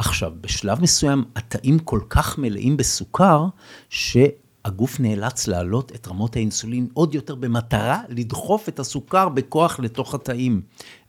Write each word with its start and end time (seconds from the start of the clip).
עכשיו, 0.00 0.32
בשלב 0.40 0.82
מסוים 0.82 1.24
התאים 1.36 1.78
כל 1.78 2.00
כך 2.08 2.38
מלאים 2.38 2.76
בסוכר, 2.76 3.46
שהגוף 3.88 5.00
נאלץ 5.00 5.46
להעלות 5.46 5.92
את 5.94 6.08
רמות 6.08 6.36
האינסולין 6.36 6.88
עוד 6.92 7.14
יותר 7.14 7.34
במטרה 7.34 8.02
לדחוף 8.08 8.68
את 8.68 8.78
הסוכר 8.78 9.28
בכוח 9.28 9.80
לתוך 9.80 10.14
התאים. 10.14 10.60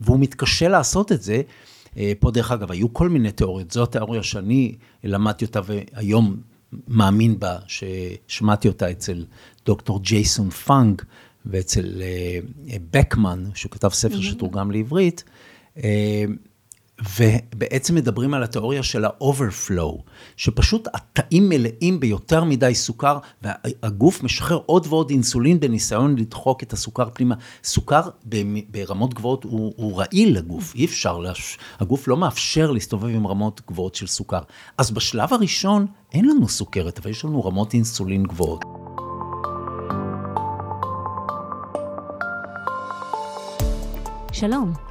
והוא 0.01 0.19
מתקשה 0.19 0.67
לעשות 0.67 1.11
את 1.11 1.21
זה. 1.21 1.41
אה, 1.97 2.13
פה 2.19 2.31
דרך 2.31 2.51
אגב, 2.51 2.71
היו 2.71 2.93
כל 2.93 3.09
מיני 3.09 3.31
תיאוריות, 3.31 3.71
זו 3.71 3.83
התיאוריה 3.83 4.23
שאני 4.23 4.75
למדתי 5.03 5.45
אותה 5.45 5.59
והיום 5.65 6.37
מאמין 6.87 7.39
בה, 7.39 7.57
ששמעתי 7.67 8.67
אותה 8.67 8.91
אצל 8.91 9.25
דוקטור 9.65 9.99
ג'ייסון 10.03 10.49
פאנג 10.49 11.01
ואצל 11.45 12.01
אה, 12.01 12.39
בקמן, 12.91 13.43
שהוא 13.53 13.71
כתב 13.71 13.89
ספר. 13.89 14.21
שתורגם 14.21 14.71
לעברית. 14.71 15.23
ובעצם 17.19 17.95
מדברים 17.95 18.33
על 18.33 18.43
התיאוריה 18.43 18.83
של 18.83 19.05
ה-overflow, 19.05 20.01
שפשוט 20.37 20.87
התאים 20.93 21.49
מלאים 21.49 21.99
ביותר 21.99 22.43
מדי 22.43 22.75
סוכר, 22.75 23.17
והגוף 23.41 24.23
משחרר 24.23 24.59
עוד 24.65 24.87
ועוד 24.89 25.09
אינסולין 25.09 25.59
בניסיון 25.59 26.15
לדחוק 26.15 26.63
את 26.63 26.73
הסוכר 26.73 27.09
פנימה. 27.13 27.35
סוכר 27.63 28.01
ברמות 28.69 29.13
גבוהות 29.13 29.43
הוא, 29.43 29.73
הוא 29.75 29.99
רעיל 29.99 30.37
לגוף, 30.37 30.75
אי 30.75 30.85
אפשר, 30.85 31.17
לש... 31.17 31.57
הגוף 31.79 32.07
לא 32.07 32.17
מאפשר 32.17 32.71
להסתובב 32.71 33.15
עם 33.15 33.27
רמות 33.27 33.61
גבוהות 33.67 33.95
של 33.95 34.07
סוכר. 34.07 34.41
אז 34.77 34.91
בשלב 34.91 35.33
הראשון 35.33 35.85
אין 36.13 36.25
לנו 36.25 36.49
סוכרת, 36.49 36.99
אבל 36.99 37.09
יש 37.09 37.25
לנו 37.25 37.45
רמות 37.45 37.73
אינסולין 37.73 38.23
גבוהות. 38.23 38.65
שלום. 44.31 44.90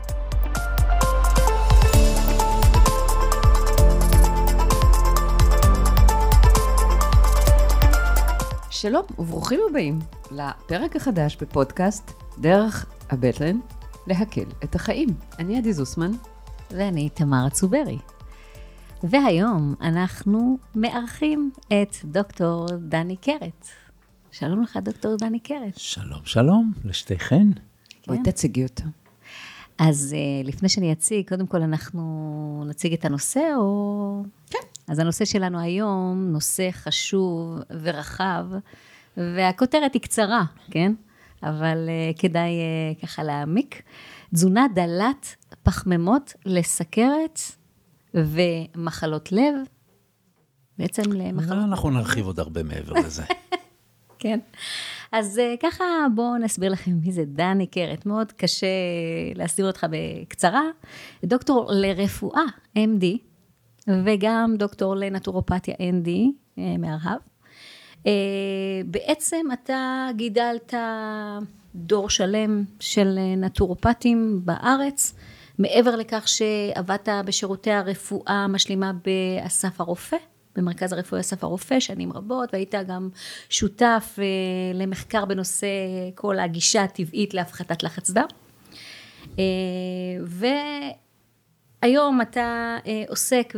שלום 8.81 9.05
וברוכים 9.19 9.59
הבאים 9.69 9.99
לפרק 10.31 10.95
החדש 10.95 11.37
בפודקאסט 11.41 12.11
דרך 12.37 12.85
הבטן 13.09 13.59
להקל 14.07 14.45
את 14.63 14.75
החיים. 14.75 15.09
אני 15.39 15.57
עדי 15.57 15.73
זוסמן. 15.73 16.11
ואני 16.71 17.09
תמר 17.09 17.49
צוברי. 17.49 17.97
והיום 19.03 19.75
אנחנו 19.81 20.57
מארחים 20.75 21.51
את 21.67 21.95
דוקטור 22.05 22.65
דני 22.79 23.15
קרת. 23.15 23.67
שלום 24.31 24.61
לך, 24.61 24.79
דוקטור 24.83 25.15
דני 25.17 25.39
קרת. 25.39 25.77
שלום, 25.77 26.21
שלום, 26.25 26.73
לשתיכן. 26.85 27.47
בואי 28.07 28.17
כן. 28.17 28.31
תציגי 28.31 28.63
אותה. 28.63 28.83
אז 29.77 30.15
uh, 30.15 30.47
לפני 30.47 30.69
שאני 30.69 30.93
אציג, 30.93 31.29
קודם 31.29 31.47
כל 31.47 31.61
אנחנו 31.61 32.63
נציג 32.67 32.93
את 32.93 33.05
הנושא, 33.05 33.53
או... 33.57 34.23
כן. 34.49 34.70
אז 34.87 34.99
הנושא 34.99 35.25
שלנו 35.25 35.59
היום, 35.59 36.27
נושא 36.31 36.69
חשוב 36.71 37.59
ורחב, 37.81 38.45
והכותרת 39.17 39.93
היא 39.93 40.01
קצרה, 40.01 40.43
כן? 40.71 40.93
אבל 41.43 41.89
uh, 41.89 42.19
כדאי 42.19 42.51
uh, 42.51 43.01
ככה 43.01 43.23
להעמיק. 43.23 43.81
תזונה 44.33 44.65
דלת 44.75 45.35
פחמימות 45.63 46.33
לסכרת 46.45 47.39
ומחלות 48.13 49.31
לב, 49.31 49.55
בעצם 50.77 51.11
למחלות... 51.11 51.57
לא, 51.57 51.63
אנחנו 51.63 51.89
נרחיב 51.89 52.25
עוד 52.25 52.39
הרבה 52.39 52.63
מעבר 52.63 52.93
לזה. 52.93 53.23
כן. 54.19 54.39
אז 55.11 55.37
uh, 55.39 55.59
ככה 55.61 55.83
בואו 56.15 56.37
נסביר 56.37 56.71
לכם 56.71 56.91
מי 56.91 57.11
זה 57.11 57.23
דני 57.25 57.67
קרת. 57.67 58.05
מאוד 58.05 58.31
קשה 58.31 58.67
להסביר 59.35 59.67
אותך 59.67 59.85
בקצרה. 59.89 60.63
דוקטור 61.25 61.69
לרפואה, 61.73 62.43
MD, 62.77 63.05
וגם 63.87 64.55
דוקטור 64.57 64.95
לנטורופתיה 64.95 65.75
ND 65.75 66.09
אה, 66.57 66.77
מארהב. 66.79 67.19
אה, 68.07 68.11
בעצם 68.85 69.45
אתה 69.53 70.07
גידלת 70.15 70.73
דור 71.75 72.09
שלם 72.09 72.63
של 72.79 73.19
נטורופטים 73.37 74.41
בארץ, 74.45 75.13
מעבר 75.59 75.95
לכך 75.95 76.27
שעבדת 76.27 77.09
בשירותי 77.25 77.71
הרפואה 77.71 78.33
המשלימה 78.33 78.91
באסף 79.05 79.81
הרופא, 79.81 80.17
במרכז 80.55 80.93
הרפואי 80.93 81.21
אסף 81.21 81.43
הרופא 81.43 81.79
שנים 81.79 82.13
רבות, 82.13 82.49
והיית 82.53 82.75
גם 82.87 83.09
שותף 83.49 84.15
אה, 84.19 84.25
למחקר 84.73 85.25
בנושא 85.25 85.67
כל 86.15 86.39
הגישה 86.39 86.83
הטבעית 86.83 87.33
להפחתת 87.33 87.83
לחץ 87.83 88.11
דם. 88.11 88.27
היום 91.81 92.21
אתה 92.21 92.77
אה, 92.87 93.03
עוסק 93.09 93.55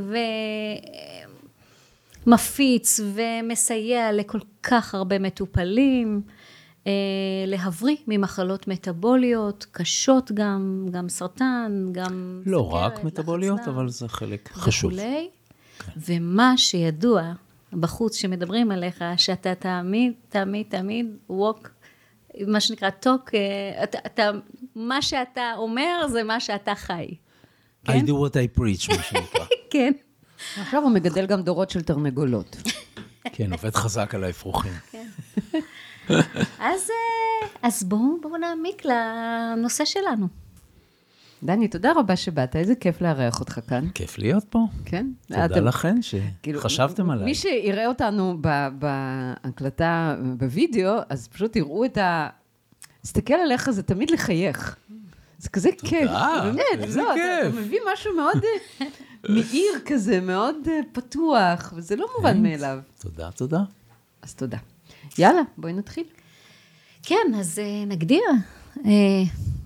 ומפיץ 2.25 2.99
ומסייע 3.13 4.11
לכל 4.11 4.39
כך 4.63 4.95
הרבה 4.95 5.19
מטופלים, 5.19 6.21
אה, 6.87 6.91
להבריא 7.47 7.97
ממחלות 8.07 8.67
מטבוליות, 8.67 9.65
קשות 9.71 10.31
גם, 10.31 10.85
גם 10.91 11.09
סרטן, 11.09 11.85
גם 11.91 12.41
לא 12.45 12.69
סכרת, 12.69 12.81
רק 12.81 13.03
מטבוליות, 13.03 13.59
אבל 13.67 13.89
זה 13.89 14.07
חלק 14.07 14.49
חשוב. 14.53 14.93
וכולי. 14.93 15.29
כן. 15.79 15.91
ומה 16.07 16.53
שידוע 16.57 17.33
בחוץ 17.73 18.15
שמדברים 18.15 18.71
עליך, 18.71 19.03
שאתה 19.17 19.55
תמיד, 19.55 20.13
תמיד, 20.29 20.65
תמיד 20.69 21.15
walk, 21.29 21.67
מה 22.47 22.59
שנקרא 22.59 22.89
talk, 23.05 23.29
אה, 23.33 23.83
אתה, 23.83 23.97
אתה, 24.05 24.31
מה 24.75 25.01
שאתה 25.01 25.53
אומר 25.57 26.07
זה 26.07 26.23
מה 26.23 26.39
שאתה 26.39 26.75
חי. 26.75 27.15
כן? 27.85 28.05
I 28.05 28.09
do 28.09 28.11
what 28.11 28.33
I 28.33 28.59
preach, 28.59 28.95
מה 28.97 29.03
שנקרא. 29.03 29.45
כן. 29.73 29.93
עכשיו 30.57 30.81
הוא 30.81 30.91
מגדל 30.91 31.25
גם 31.25 31.41
דורות 31.41 31.69
של 31.69 31.81
תרנגולות. 31.81 32.55
כן, 33.35 33.53
עובד 33.53 33.75
חזק 33.75 34.15
על 34.15 34.23
האפרוחים. 34.23 34.73
כן. 34.91 35.07
אז, 36.59 36.89
אה, 36.89 37.47
אז 37.61 37.83
בואו 37.83 38.21
בוא 38.21 38.37
נעמיק 38.37 38.81
לנושא 38.85 39.85
שלנו. 39.85 40.27
דני, 41.43 41.67
תודה 41.67 41.91
רבה 41.95 42.15
שבאת, 42.15 42.55
איזה 42.55 42.75
כיף 42.75 43.01
לארח 43.01 43.39
אותך 43.39 43.59
כאן. 43.67 43.87
כיף 43.93 44.17
להיות 44.17 44.43
פה. 44.49 44.59
כן. 44.85 45.07
תודה 45.27 45.45
אתם, 45.45 45.65
לכן 45.65 46.01
שחשבתם 46.01 46.95
כאילו, 46.95 47.11
עליי. 47.11 47.25
מי 47.25 47.35
שיראה 47.35 47.87
אותנו 47.87 48.37
בהקלטה, 48.79 50.15
בווידאו, 50.37 50.93
אז 51.09 51.27
פשוט 51.27 51.53
תראו 51.53 51.85
את 51.85 51.97
ה... 51.97 52.29
תסתכל 53.01 53.33
עליך, 53.33 53.69
זה 53.69 53.83
תמיד 53.83 54.11
לחייך. 54.11 54.75
זה 55.43 55.49
כזה 55.49 55.69
כיף. 55.77 56.07
תודה, 56.07 56.41
באמת, 56.43 56.83
איזה 56.83 57.01
לא, 57.01 57.13
כיף. 57.13 57.53
אתה 57.53 57.61
מביא 57.61 57.79
משהו 57.93 58.15
מאוד 58.15 58.43
אה, 58.81 58.85
מאיר 59.29 59.71
כזה, 59.85 60.21
מאוד 60.21 60.55
אה, 60.67 60.79
פתוח, 60.91 61.73
וזה 61.75 61.95
לא 61.95 62.07
מובן 62.17 62.43
מאליו. 62.43 62.79
תודה, 62.99 63.31
תודה. 63.31 63.59
אז 64.21 64.33
תודה. 64.35 64.57
יאללה, 65.17 65.41
בואי 65.57 65.73
נתחיל. 65.73 66.03
כן, 67.03 67.33
אז 67.39 67.59
אה, 67.59 67.85
נגדיר. 67.85 68.23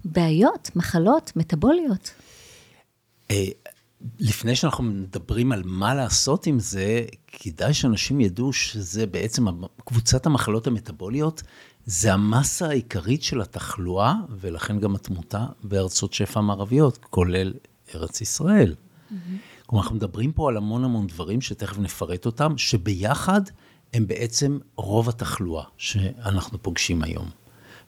בעיות, 0.05 0.69
מחלות, 0.75 1.31
מטבוליות. 1.35 2.13
לפני 4.19 4.55
שאנחנו 4.55 4.83
מדברים 4.83 5.51
על 5.51 5.61
מה 5.65 5.95
לעשות 5.95 6.47
עם 6.47 6.59
זה, 6.59 7.05
כדאי 7.27 7.73
שאנשים 7.73 8.21
ידעו 8.21 8.53
שזה 8.53 9.05
בעצם 9.05 9.45
קבוצת 9.85 10.25
המחלות 10.25 10.67
המטבוליות, 10.67 11.43
זה 11.87 12.13
המסה 12.13 12.67
העיקרית 12.67 13.23
של 13.23 13.41
התחלואה, 13.41 14.13
ולכן 14.29 14.79
גם 14.79 14.95
התמותה 14.95 15.45
בארצות 15.63 16.13
שפע 16.13 16.41
מערביות, 16.41 16.97
כולל 16.97 17.53
ארץ 17.95 18.21
ישראל. 18.21 18.75
Mm-hmm. 18.75 19.13
כלומר, 19.65 19.83
אנחנו 19.83 19.95
מדברים 19.95 20.31
פה 20.31 20.49
על 20.49 20.57
המון 20.57 20.83
המון 20.83 21.07
דברים 21.07 21.41
שתכף 21.41 21.77
נפרט 21.77 22.25
אותם, 22.25 22.57
שביחד 22.57 23.41
הם 23.93 24.07
בעצם 24.07 24.59
רוב 24.75 25.09
התחלואה 25.09 25.63
שאנחנו 25.77 26.61
פוגשים 26.61 27.03
היום. 27.03 27.29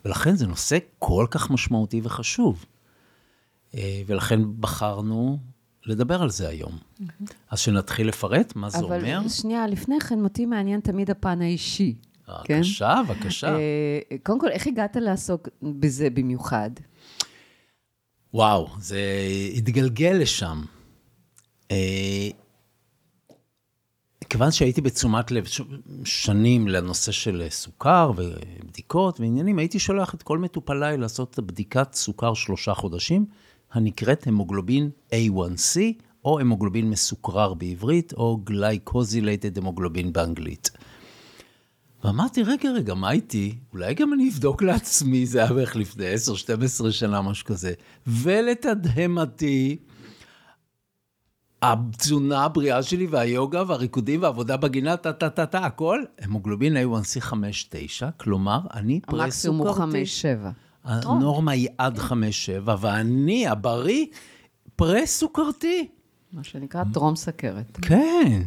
ולכן 0.04 0.36
זה 0.36 0.46
נושא 0.46 0.78
כל 0.98 1.26
כך 1.30 1.50
משמעותי 1.50 2.00
וחשוב. 2.04 2.64
אה, 3.74 4.02
ולכן 4.06 4.40
בחרנו 4.60 5.38
לדבר 5.86 6.22
על 6.22 6.30
זה 6.30 6.48
היום. 6.48 6.72
Mm-hmm. 6.72 7.24
אז 7.50 7.58
שנתחיל 7.58 8.08
לפרט 8.08 8.56
מה 8.56 8.70
זה 8.70 8.78
אומר. 8.78 9.18
אבל 9.18 9.28
שנייה, 9.28 9.66
לפני 9.66 10.00
כן, 10.00 10.24
אותי 10.24 10.46
מעניין 10.46 10.80
תמיד 10.80 11.10
הפן 11.10 11.42
האישי. 11.42 11.94
בבקשה, 12.38 12.94
כן? 13.06 13.14
בבקשה. 13.14 13.56
אה, 13.56 14.00
קודם 14.22 14.40
כל, 14.40 14.48
איך 14.48 14.66
הגעת 14.66 14.96
לעסוק 14.96 15.48
בזה 15.62 16.10
במיוחד? 16.10 16.70
וואו, 18.34 18.68
זה 18.78 19.00
התגלגל 19.56 20.16
לשם. 20.20 20.62
אה, 21.70 22.28
כיוון 24.30 24.50
שהייתי 24.50 24.80
בתשומת 24.80 25.30
לב 25.30 25.44
ש- 25.44 25.60
שנים 26.04 26.68
לנושא 26.68 27.12
של 27.12 27.46
סוכר 27.50 28.12
ובדיקות 28.16 29.20
ועניינים, 29.20 29.58
הייתי 29.58 29.78
שולח 29.78 30.14
את 30.14 30.22
כל 30.22 30.38
מטופליי 30.38 30.96
לעשות 30.98 31.34
את 31.34 31.40
בדיקת 31.44 31.94
סוכר 31.94 32.34
שלושה 32.34 32.74
חודשים, 32.74 33.26
הנקראת 33.72 34.26
המוגלובין 34.26 34.90
A1C, 35.12 35.80
או 36.24 36.40
המוגלובין 36.40 36.90
מסוכרר 36.90 37.54
בעברית, 37.54 38.12
או 38.12 38.36
glycosylated 38.44 39.58
hemoglobin 39.58 40.12
באנגלית. 40.12 40.70
ואמרתי, 42.04 42.42
רגע, 42.42 42.70
רגע, 42.70 42.94
מה 42.94 43.10
איתי? 43.10 43.58
אולי 43.72 43.94
גם 43.94 44.12
אני 44.12 44.28
אבדוק 44.28 44.62
לעצמי, 44.62 45.26
זה 45.26 45.38
היה 45.38 45.52
בערך 45.52 45.76
לפני 45.76 46.04
10-12 46.84 46.90
שנה, 46.90 47.22
משהו 47.22 47.46
כזה. 47.46 47.72
ולתדהמתי, 48.06 49.76
התזונה 51.62 52.44
הבריאה 52.44 52.82
שלי 52.82 53.06
והיוגה 53.06 53.62
והריקודים 53.66 54.22
והעבודה 54.22 54.56
בגינה, 54.56 54.96
טה-טה-טה-טה, 54.96 55.58
הכל, 55.58 56.02
המוגלובין 56.20 56.76
A1C 56.76 57.32
5-9, 57.32 57.34
כלומר, 58.16 58.60
אני 58.74 59.00
המקסימום 59.08 59.58
הוא 59.58 59.66
פרה-סוכרתי. 59.66 60.04
5-7. 60.44 60.48
הנורמה 60.84 61.52
היא 61.52 61.68
עד 61.78 61.98
5-7, 61.98 62.12
ואני, 62.80 63.46
הבריא, 63.46 64.06
פרה-סוכרתי. 64.76 65.88
מה 66.32 66.44
שנקרא 66.44 66.84
טרום 66.92 67.16
סכרת. 67.16 67.78
כן. 67.82 68.42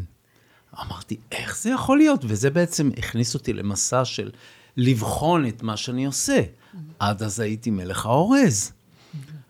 אמרתי, 0.82 1.18
איך 1.32 1.58
זה 1.58 1.70
יכול 1.70 1.98
להיות? 1.98 2.22
וזה 2.28 2.50
בעצם 2.50 2.90
הכניס 2.98 3.34
אותי 3.34 3.54
למסע 3.54 4.06
של 4.06 4.32
לבחון 4.78 5.48
את 5.48 5.64
מה 5.64 5.78
שאני 5.78 6.06
עושה. 6.06 6.42
עד 7.00 7.24
אז 7.24 7.40
הייתי 7.40 7.70
מלך 7.70 8.06
האורז. 8.06 8.72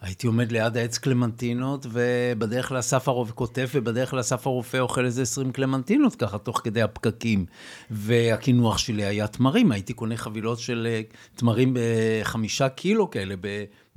הייתי 0.01 0.27
עומד 0.27 0.51
ליד 0.51 0.77
העץ 0.77 0.97
קלמנטינות, 0.97 1.85
ובדרך 1.91 2.71
לאסף 2.71 3.07
הרופא 3.07 3.31
כותב, 3.35 3.67
ובדרך 3.73 4.13
לאסף 4.13 4.47
הרופא 4.47 4.77
אוכל 4.77 5.05
איזה 5.05 5.21
20 5.21 5.51
קלמנטינות, 5.51 6.15
ככה, 6.15 6.37
תוך 6.37 6.61
כדי 6.63 6.81
הפקקים. 6.81 7.45
והקינוח 7.91 8.77
שלי 8.77 9.05
היה 9.05 9.27
תמרים, 9.27 9.71
הייתי 9.71 9.93
קונה 9.93 10.17
חבילות 10.17 10.59
של 10.59 10.87
אה, 10.89 11.01
תמרים 11.35 11.77
בחמישה 11.79 12.69
קילו 12.69 13.11
כאלה, 13.11 13.35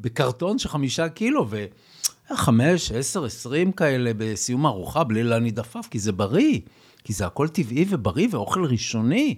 בקרטון 0.01 0.59
של 0.59 0.69
חמישה 0.69 1.09
קילו, 1.09 1.47
ו... 1.51 1.65
חמש, 2.35 2.93
עשר, 2.93 3.25
עשרים 3.25 3.73
כאלה 3.73 4.11
בסיום 4.17 4.67
הארוחה, 4.67 5.05
בלי 5.05 5.23
להניד 5.23 5.59
עפעף, 5.59 5.89
כי 5.89 5.99
זה 5.99 6.13
בריא, 6.13 6.61
כי 7.07 7.13
זה 7.13 7.27
הכל 7.27 7.49
טבעי 7.49 7.85
ובריא 7.89 8.29
ואוכל 8.31 8.65
ראשוני. 8.65 9.35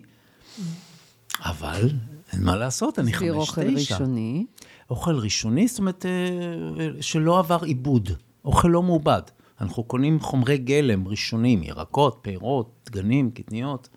אבל 1.40 1.90
אין 2.32 2.44
מה 2.44 2.56
לעשות, 2.56 2.98
אני 2.98 3.12
חמש, 3.12 3.28
אוכל 3.28 3.76
תשע. 3.76 3.94
ראשוני. 3.94 4.46
אוכל 4.90 5.16
ראשוני, 5.16 5.68
זאת 5.68 5.78
אומרת, 5.78 6.06
אה, 6.06 7.02
שלא 7.02 7.38
עבר 7.38 7.58
עיבוד, 7.64 8.08
אוכל 8.44 8.68
לא 8.68 8.82
מעובד. 8.82 9.22
אנחנו 9.60 9.82
קונים 9.82 10.20
חומרי 10.20 10.58
גלם 10.58 11.08
ראשונים, 11.08 11.62
ירקות, 11.62 12.18
פירות, 12.22 12.90
דגנים, 12.90 13.30
קטניות. 13.30 13.88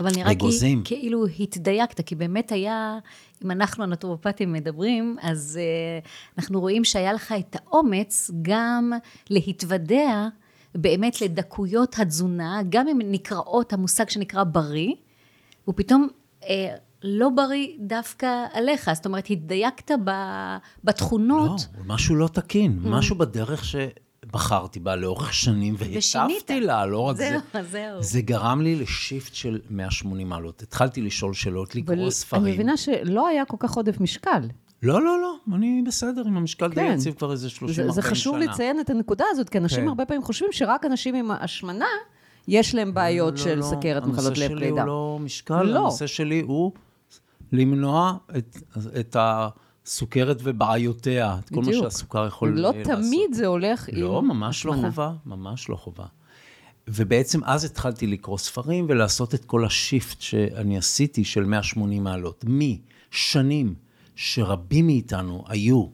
אבל 0.00 0.10
נראה 0.16 0.34
כי. 0.34 0.80
כאילו 0.84 1.26
התדייקת, 1.26 2.00
כי 2.00 2.14
באמת 2.14 2.52
היה, 2.52 2.98
אם 3.44 3.50
אנחנו 3.50 3.84
הנטורופטים 3.84 4.52
מדברים, 4.52 5.16
אז 5.22 5.60
uh, 5.60 6.38
אנחנו 6.38 6.60
רואים 6.60 6.84
שהיה 6.84 7.12
לך 7.12 7.34
את 7.38 7.56
האומץ 7.56 8.30
גם 8.42 8.92
להתוודע 9.30 10.28
באמת 10.74 11.20
לדקויות 11.20 11.98
התזונה, 11.98 12.60
גם 12.68 12.88
אם 12.88 12.98
נקראות 13.04 13.72
המושג 13.72 14.08
שנקרא 14.08 14.44
בריא, 14.44 14.94
הוא 15.64 15.74
פתאום 15.76 16.08
uh, 16.40 16.46
לא 17.02 17.28
בריא 17.28 17.68
דווקא 17.78 18.44
עליך, 18.52 18.90
זאת 18.94 19.06
אומרת, 19.06 19.30
התדייקת 19.30 19.90
ב, 20.04 20.08
לא, 20.08 20.14
בתכונות. 20.84 21.66
משהו 21.86 22.16
לא 22.16 22.28
תקין, 22.28 22.78
משהו 22.82 23.16
בדרך 23.16 23.64
שבחרתי 23.64 24.80
בה 24.80 24.96
לאורך 24.96 25.34
שנים. 25.34 25.74
והטפתי 25.78 26.60
לה, 26.60 26.86
לא 26.86 26.98
רק 26.98 27.16
זה. 27.16 27.36
זהו, 27.52 27.62
זהו. 27.70 28.02
זה 28.02 28.20
גרם 28.20 28.60
לי 28.60 28.76
לשיפט 28.76 29.34
של 29.34 29.60
180 29.70 30.28
מעלות. 30.28 30.62
התחלתי 30.62 31.02
לשאול 31.02 31.34
שאלות, 31.34 31.74
לקרוא 31.74 32.10
ספרים. 32.10 32.44
אני 32.44 32.52
מבינה 32.52 32.76
שלא 32.76 33.28
היה 33.28 33.44
כל 33.44 33.56
כך 33.60 33.72
עודף 33.72 34.00
משקל. 34.00 34.48
לא, 34.82 35.02
לא, 35.02 35.20
לא, 35.20 35.36
אני 35.54 35.82
בסדר 35.86 36.22
עם 36.26 36.36
המשקל 36.36 36.68
די 36.68 36.74
כן. 36.74 36.94
יציב 36.94 37.14
כבר 37.14 37.32
איזה 37.32 37.48
30-40 37.48 37.66
זה, 37.66 37.74
שנה. 37.74 37.92
זה 37.92 38.02
חשוב 38.02 38.36
לציין 38.36 38.80
את 38.80 38.90
הנקודה 38.90 39.24
הזאת, 39.30 39.48
כי 39.48 39.58
אנשים 39.58 39.80
כן. 39.80 39.88
הרבה 39.88 40.04
פעמים 40.04 40.22
חושבים 40.22 40.52
שרק 40.52 40.84
אנשים 40.84 41.14
עם 41.14 41.30
השמנה, 41.30 41.86
יש 42.48 42.74
להם 42.74 42.94
בעיות 42.94 43.34
לא, 43.38 43.44
של 43.44 43.54
לא, 43.58 43.62
סכרת, 43.62 44.06
מחלות 44.06 44.18
לב, 44.18 44.26
הנושא 44.26 44.34
שלי 44.34 44.56
פלידה. 44.56 44.80
הוא 44.80 44.86
לא 44.88 45.18
משקל, 45.20 45.62
לא. 45.62 45.78
הנושא 45.78 46.06
שלי 46.06 46.40
הוא 46.40 46.72
למנוע 47.52 48.16
את, 48.38 48.58
את 49.00 49.16
הסוכרת 49.18 50.38
ובעיותיה, 50.42 51.36
את 51.44 51.48
כל 51.48 51.60
מה. 51.60 51.72
שהסוכר 51.72 52.26
יכול 52.26 52.48
לא 52.48 52.68
אה, 52.68 52.78
לעשות. 52.78 52.92
תמיד 52.92 53.32
זה 53.32 53.46
הולך 53.46 53.88
עם 53.88 54.02
לא, 54.02 54.22
ממש 54.22 54.66
לא. 54.66 54.72
חובה, 54.72 55.12
ממש 55.26 55.68
לא 55.68 55.76
חובה. 55.76 56.04
ובעצם 56.88 57.44
אז 57.44 57.64
התחלתי 57.64 58.06
לקרוא 58.06 58.38
ספרים 58.38 58.86
ולעשות 58.88 59.34
את 59.34 59.44
כל 59.44 59.64
השיפט 59.64 60.20
שאני 60.20 60.78
עשיתי 60.78 61.24
של 61.24 61.44
180 61.44 62.04
מעלות. 62.04 62.44
משנים 62.48 63.74
שרבים 64.14 64.86
מאיתנו 64.86 65.44
היו, 65.48 65.86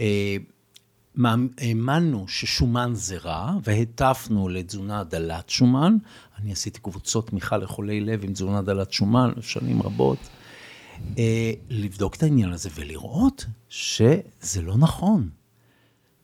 אה, 0.00 0.36
האמנו 1.58 2.28
ששומן 2.28 2.90
זה 2.94 3.16
רע, 3.18 3.52
והטפנו 3.64 4.48
לתזונה 4.48 5.04
דלת 5.04 5.50
שומן. 5.50 5.96
אני 6.38 6.52
עשיתי 6.52 6.80
קבוצות 6.80 7.30
תמיכה 7.30 7.56
לחולי 7.56 8.00
לב 8.00 8.24
עם 8.24 8.32
תזונה 8.32 8.62
דלת 8.62 8.92
שומן 8.92 9.32
שנים 9.40 9.82
רבות. 9.82 10.18
אה, 11.18 11.52
לבדוק 11.70 12.14
את 12.14 12.22
העניין 12.22 12.52
הזה 12.52 12.68
ולראות 12.74 13.46
שזה 13.68 14.62
לא 14.62 14.76
נכון. 14.76 15.28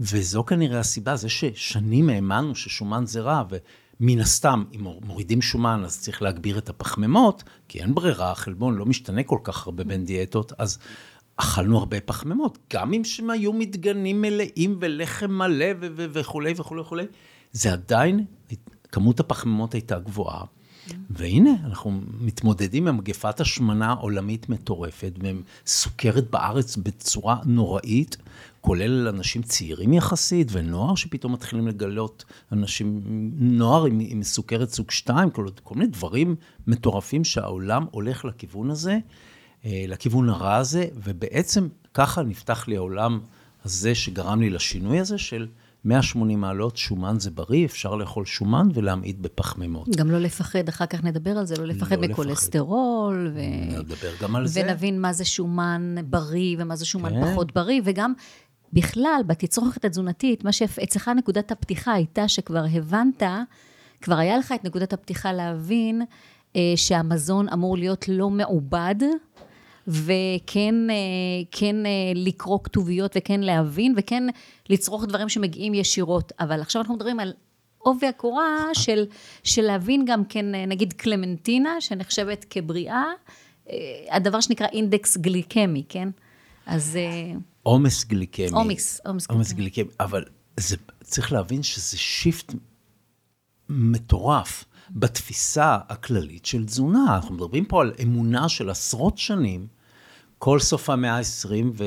וזו 0.00 0.44
כנראה 0.44 0.81
הסיבה, 0.81 1.17
זה 1.17 1.29
ששנים 1.29 2.08
האמנו 2.08 2.55
ששומן 2.55 3.06
זה 3.06 3.20
רע, 3.20 3.43
ומן 4.00 4.20
הסתם, 4.20 4.64
אם 4.75 4.87
מורידים 5.05 5.43
שומן, 5.43 5.82
אז 5.84 6.00
צריך 6.00 6.23
להגביר 6.23 6.58
את 6.58 6.69
הפחמימות, 6.69 7.43
כי 7.69 7.81
אין 7.81 7.94
ברירה, 7.94 8.31
החלבון 8.31 8.75
לא 8.75 8.87
משתנה 8.87 9.23
כל 9.23 9.38
כך 9.43 9.67
הרבה 9.67 9.84
בין 9.84 10.05
דיאטות, 10.05 10.52
אז 10.58 10.79
אכלנו 11.40 11.79
הרבה 11.79 12.00
פחמימות, 12.00 12.58
גם 12.73 12.93
אם 12.93 13.05
שהם 13.05 13.31
היו 13.31 13.52
מדגנים 13.52 14.20
מלאים 14.20 14.76
ולחם 14.81 15.31
מלא 15.31 15.67
וכולי 15.81 16.52
וכולי 16.56 16.81
וכולי, 16.81 17.05
זה 17.52 17.73
עדיין, 17.73 18.25
כמות 18.93 19.20
הפחמימות 19.20 19.75
הייתה 19.75 19.99
גבוהה. 19.99 20.44
והנה, 21.11 21.50
אנחנו 21.64 22.00
מתמודדים 22.20 22.88
עם 22.88 22.96
מגפת 22.96 23.40
השמנה 23.40 23.93
עולמית 23.93 24.49
מטורפת, 24.49 25.12
וסוכרת 25.64 26.31
בארץ 26.31 26.76
בצורה 26.76 27.37
נוראית, 27.44 28.17
כולל 28.61 29.08
אנשים 29.08 29.43
צעירים 29.43 29.93
יחסית, 29.93 30.49
ונוער 30.52 30.94
שפתאום 30.94 31.32
מתחילים 31.32 31.69
לגלות 31.69 32.25
אנשים, 32.52 33.00
נוער 33.38 33.84
עם, 33.84 34.00
עם 34.00 34.23
סוכרת 34.23 34.70
סוג 34.70 34.91
2, 34.91 35.31
כל, 35.31 35.46
כל 35.62 35.75
מיני 35.75 35.91
דברים 35.91 36.37
מטורפים 36.67 37.25
שהעולם 37.25 37.87
הולך 37.91 38.25
לכיוון 38.25 38.70
הזה, 38.70 38.99
לכיוון 39.65 40.29
הרע 40.29 40.56
הזה, 40.56 40.84
ובעצם 40.94 41.69
ככה 41.94 42.22
נפתח 42.22 42.69
לי 42.69 42.77
העולם 42.77 43.20
הזה 43.65 43.94
שגרם 43.94 44.41
לי 44.41 44.50
לשינוי 44.50 45.00
הזה 45.00 45.19
של 45.19 45.46
180 45.84 46.41
מעלות, 46.41 46.77
שומן 46.77 47.17
זה 47.19 47.31
בריא, 47.31 47.65
אפשר 47.65 47.94
לאכול 47.94 48.27
שומן 48.27 48.69
ולהמעיט 48.74 49.17
בפחמימות. 49.20 49.96
גם 49.96 50.10
לא 50.10 50.19
לפחד, 50.19 50.69
אחר 50.69 50.86
כך 50.86 51.05
נדבר 51.05 51.31
על 51.38 51.46
זה, 51.46 51.56
לא 51.56 51.65
לפחד 51.65 51.96
לא 51.96 52.03
לפחד. 52.03 52.12
מכולסטרול, 52.12 53.32
ו... 53.34 53.41
נדבר 53.79 54.10
גם 54.22 54.36
על 54.36 54.46
זה. 54.46 54.62
ונבין 54.65 55.00
מה 55.00 55.12
זה 55.12 55.24
שומן 55.24 55.94
בריא 56.05 56.56
ומה 56.58 56.77
זה 56.77 56.86
שומן 56.86 57.10
כן. 57.10 57.31
פחות 57.32 57.53
בריא, 57.53 57.81
וגם 57.84 58.12
בכלל, 58.72 59.20
בתצרוכת 59.27 59.84
התזונתית, 59.84 60.44
מה 60.44 60.53
שאצלך 60.53 61.10
נקודת 61.17 61.50
הפתיחה 61.53 61.93
הייתה 61.93 62.29
שכבר 62.29 62.65
הבנת, 62.72 63.22
כבר 64.00 64.17
היה 64.19 64.38
לך 64.38 64.53
את 64.53 64.65
נקודת 64.65 64.93
הפתיחה 64.93 65.32
להבין 65.32 66.03
אה, 66.56 66.72
שהמזון 66.77 67.48
אמור 67.48 67.77
להיות 67.77 68.08
לא 68.08 68.31
מעובד, 68.31 68.94
וכן 69.88 70.90
אה, 70.90 70.96
כן, 71.50 71.86
אה, 71.86 71.90
לקרוא 72.14 72.58
כתוביות 72.64 73.12
וכן 73.16 73.40
להבין, 73.40 73.94
וכן 73.96 74.22
לצרוך 74.68 75.04
דברים 75.04 75.28
שמגיעים 75.28 75.74
ישירות. 75.74 76.32
אבל 76.40 76.60
עכשיו 76.60 76.82
אנחנו 76.82 76.94
מדברים 76.94 77.20
על 77.20 77.32
עובי 77.78 78.06
הקורה 78.06 78.64
של, 78.72 79.06
של 79.44 79.62
להבין 79.62 80.04
גם 80.06 80.24
כן, 80.24 80.54
אה, 80.54 80.66
נגיד 80.66 80.92
קלמנטינה, 80.92 81.80
שנחשבת 81.80 82.46
כבריאה, 82.50 83.04
אה, 83.70 83.76
הדבר 84.10 84.40
שנקרא 84.40 84.66
אינדקס 84.66 85.16
גליקמי, 85.16 85.82
כן? 85.88 86.08
אז 86.66 86.98
עומס 87.62 88.04
גליקמי. 88.04 88.48
עומס, 88.52 89.00
עומס 89.06 89.26
עומס 89.26 89.52
גליקמי. 89.52 89.84
גליקמי. 89.84 89.96
אבל 90.00 90.24
זה, 90.56 90.76
צריך 91.02 91.32
להבין 91.32 91.62
שזה 91.62 91.98
shift 91.98 92.55
מטורף 93.68 94.64
בתפיסה 94.90 95.78
הכללית 95.88 96.46
של 96.46 96.64
תזונה. 96.64 97.16
אנחנו 97.16 97.34
מדברים 97.34 97.64
פה 97.64 97.80
על 97.80 97.92
אמונה 98.02 98.48
של 98.48 98.70
עשרות 98.70 99.18
שנים, 99.18 99.66
כל 100.38 100.60
סוף 100.60 100.90
המאה 100.90 101.16
ה-20, 101.16 101.82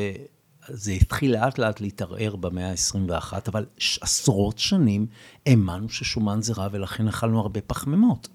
וזה 0.69 0.91
התחיל 0.91 1.31
לאט 1.31 1.57
לאט 1.57 1.81
להתערער 1.81 2.35
במאה 2.35 2.71
ה-21, 2.71 3.33
אבל 3.47 3.65
עשרות 4.01 4.57
שנים 4.59 5.07
האמנו 5.45 5.89
ששומן 5.89 6.41
זה 6.41 6.53
רע, 6.53 6.67
ולכן 6.71 7.07
אכלנו 7.07 7.39
הרבה 7.39 7.61
פחמימות. 7.61 8.27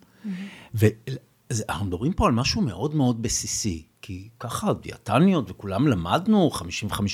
ואנחנו 0.75 1.87
מדברים 1.87 2.13
פה 2.13 2.27
על 2.27 2.33
משהו 2.33 2.63
מאוד 2.63 2.95
מאוד 2.95 3.23
בסיסי. 3.23 3.87
כי 4.07 4.29
ככה 4.41 4.73
דיאטניות 4.73 5.51
וכולם 5.51 5.89
למדנו, 5.89 6.51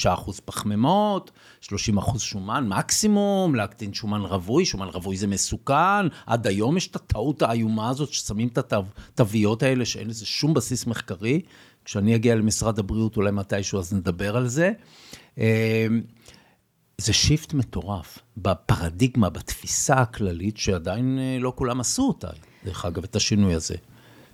55% 0.04 0.40
פחמימות, 0.44 1.30
30% 1.62 2.18
שומן 2.18 2.68
מקסימום, 2.68 3.54
להקטין 3.54 3.94
שומן 3.94 4.20
רווי, 4.20 4.64
שומן 4.64 4.88
רווי 4.88 5.16
זה 5.16 5.26
מסוכן, 5.26 6.06
עד 6.26 6.46
היום 6.46 6.76
יש 6.76 6.86
את 6.86 6.96
הטעות 6.96 7.42
האיומה 7.42 7.88
הזאת 7.88 8.12
ששמים 8.12 8.48
את 8.48 8.72
התוויות 8.72 9.62
האלה 9.62 9.84
שאין 9.84 10.08
לזה 10.08 10.26
שום 10.26 10.54
בסיס 10.54 10.86
מחקרי. 10.86 11.40
כשאני 11.84 12.16
אגיע 12.16 12.34
למשרד 12.34 12.78
הבריאות 12.78 13.16
אולי 13.16 13.30
מתישהו 13.30 13.78
אז 13.78 13.92
נדבר 13.92 14.36
על 14.36 14.48
זה. 14.48 14.72
אה, 15.38 15.86
זה 16.98 17.12
שיפט 17.12 17.54
מטורף 17.54 18.18
בפרדיגמה, 18.36 19.30
בתפיסה 19.30 19.94
הכללית, 19.94 20.56
שעדיין 20.56 21.18
אה, 21.18 21.38
לא 21.40 21.52
כולם 21.56 21.80
עשו 21.80 22.02
אותה, 22.02 22.28
דרך 22.64 22.84
אגב, 22.84 23.04
את 23.04 23.16
השינוי 23.16 23.54
הזה. 23.54 23.74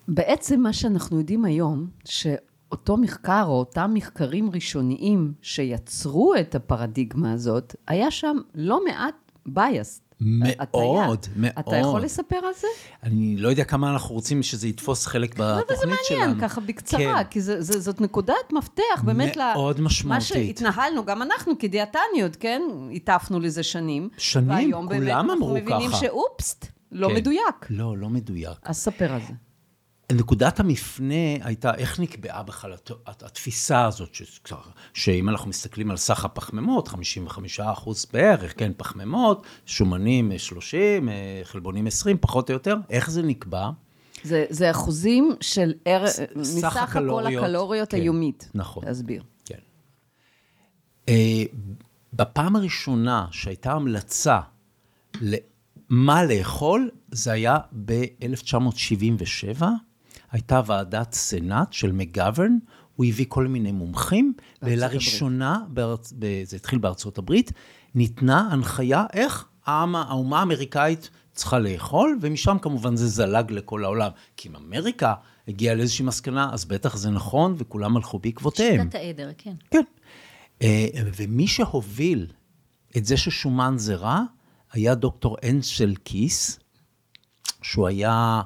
בעצם 0.08 0.60
מה 0.60 0.72
שאנחנו 0.72 1.18
יודעים 1.18 1.44
היום, 1.44 1.86
שאותו 2.04 2.96
מחקר 2.96 3.44
או 3.46 3.58
אותם 3.58 3.90
מחקרים 3.94 4.50
ראשוניים 4.50 5.32
שיצרו 5.42 6.34
את 6.40 6.54
הפרדיגמה 6.54 7.32
הזאת, 7.32 7.74
היה 7.86 8.10
שם 8.10 8.36
לא 8.54 8.84
מעט 8.84 9.14
bias. 9.48 10.07
מאוד, 10.20 11.26
מאוד. 11.36 11.52
אתה 11.58 11.76
יכול 11.76 12.02
לספר 12.02 12.36
על 12.36 12.52
זה? 12.60 12.66
אני 13.02 13.36
לא 13.36 13.48
יודע 13.48 13.64
כמה 13.64 13.92
אנחנו 13.92 14.14
רוצים 14.14 14.42
שזה 14.42 14.68
יתפוס 14.68 15.06
חלק 15.06 15.34
בתוכנית 15.34 15.66
שלנו. 15.78 15.96
זה 16.10 16.16
מעניין, 16.18 16.40
ככה 16.40 16.60
בקצרה, 16.60 17.00
כן. 17.24 17.30
כי 17.30 17.40
זה, 17.40 17.62
זה, 17.62 17.80
זאת 17.80 18.00
נקודת 18.00 18.52
מפתח 18.52 19.02
באמת 19.04 19.36
מאוד. 19.36 19.80
משמעותית. 19.80 20.04
מה 20.04 20.20
שהתנהלנו, 20.20 21.04
גם 21.04 21.22
אנחנו 21.22 21.58
כדיאטניות, 21.58 22.36
כן? 22.36 22.62
הטפנו 22.94 23.40
לזה 23.40 23.62
שנים. 23.62 24.08
שנים, 24.16 24.72
כולם 24.72 24.74
אמרו 24.74 24.88
ככה. 24.88 25.00
והיום 25.00 25.26
באמת 25.26 25.30
אנחנו 25.30 25.54
מבינים 25.54 25.90
שאופסט, 26.00 26.66
לא 26.92 27.08
כן. 27.08 27.14
מדויק. 27.14 27.66
לא, 27.70 27.98
לא 27.98 28.08
מדויק. 28.08 28.58
אז 28.62 28.76
ספר 28.76 29.12
על 29.12 29.20
זה. 29.28 29.47
נקודת 30.12 30.60
המפנה 30.60 31.14
הייתה 31.42 31.74
איך 31.74 32.00
נקבעה 32.00 32.42
בכלל 32.42 32.74
התפיסה 33.06 33.84
הזאת, 33.84 34.16
שאם 34.94 35.28
אנחנו 35.28 35.48
מסתכלים 35.48 35.90
על 35.90 35.96
סך 35.96 36.24
הפחמימות, 36.24 36.88
55 36.88 37.60
אחוז 37.60 38.06
בערך, 38.12 38.58
כן, 38.58 38.72
פחמימות, 38.76 39.46
שומנים 39.66 40.38
30, 40.38 41.08
חלבונים 41.44 41.86
20, 41.86 42.18
פחות 42.20 42.50
או 42.50 42.54
יותר, 42.54 42.76
איך 42.90 43.10
זה 43.10 43.22
נקבע? 43.22 43.70
זה, 44.22 44.44
זה 44.50 44.70
אחוזים 44.70 45.32
של 45.40 45.72
ער... 45.84 46.04
מסך 46.36 46.76
הקלוריות, 46.76 47.32
הכל 47.32 47.44
הקלוריות 47.44 47.90
כן, 47.90 47.96
היומית. 47.96 48.50
נכון. 48.54 48.84
תסביר. 48.90 49.22
כן. 49.44 49.58
אה, 51.08 51.44
בפעם 52.12 52.56
הראשונה 52.56 53.26
שהייתה 53.30 53.72
המלצה 53.72 54.40
למה 55.20 56.24
לאכול, 56.24 56.90
זה 57.10 57.32
היה 57.32 57.58
ב-1977. 57.84 59.62
הייתה 60.32 60.60
ועדת 60.66 61.12
סנאט 61.12 61.72
של 61.72 61.92
מגוורן, 61.92 62.58
הוא 62.96 63.06
הביא 63.06 63.26
כל 63.28 63.46
מיני 63.46 63.72
מומחים, 63.72 64.32
ולראשונה, 64.62 65.60
בארצ... 65.68 66.12
זה 66.44 66.56
התחיל 66.56 66.78
בארצות 66.78 67.18
הברית, 67.18 67.52
ניתנה 67.94 68.48
הנחיה 68.52 69.04
איך 69.12 69.48
האומה 69.66 70.38
האמריקאית 70.38 71.10
צריכה 71.32 71.58
לאכול, 71.58 72.18
ומשם 72.20 72.56
כמובן 72.62 72.96
זה 72.96 73.08
זלג 73.08 73.52
לכל 73.52 73.84
העולם. 73.84 74.10
כי 74.36 74.48
אם 74.48 74.56
אמריקה 74.56 75.14
הגיעה 75.48 75.74
לאיזושהי 75.74 76.04
מסקנה, 76.04 76.50
אז 76.52 76.64
בטח 76.64 76.96
זה 76.96 77.10
נכון, 77.10 77.54
וכולם 77.58 77.96
הלכו 77.96 78.18
בעקבותיהם. 78.18 78.82
שיטת 78.82 78.94
העדר, 78.94 79.30
כן. 79.38 79.54
כן. 79.70 79.82
אה, 80.62 80.86
ומי 81.16 81.46
שהוביל 81.46 82.26
את 82.96 83.04
זה 83.04 83.16
ששומן 83.16 83.74
זה 83.76 83.94
רע, 83.94 84.22
היה 84.72 84.94
דוקטור 84.94 85.36
אנסל 85.50 85.94
קיס, 85.94 86.58
שהוא 87.62 87.86
היה 87.86 88.42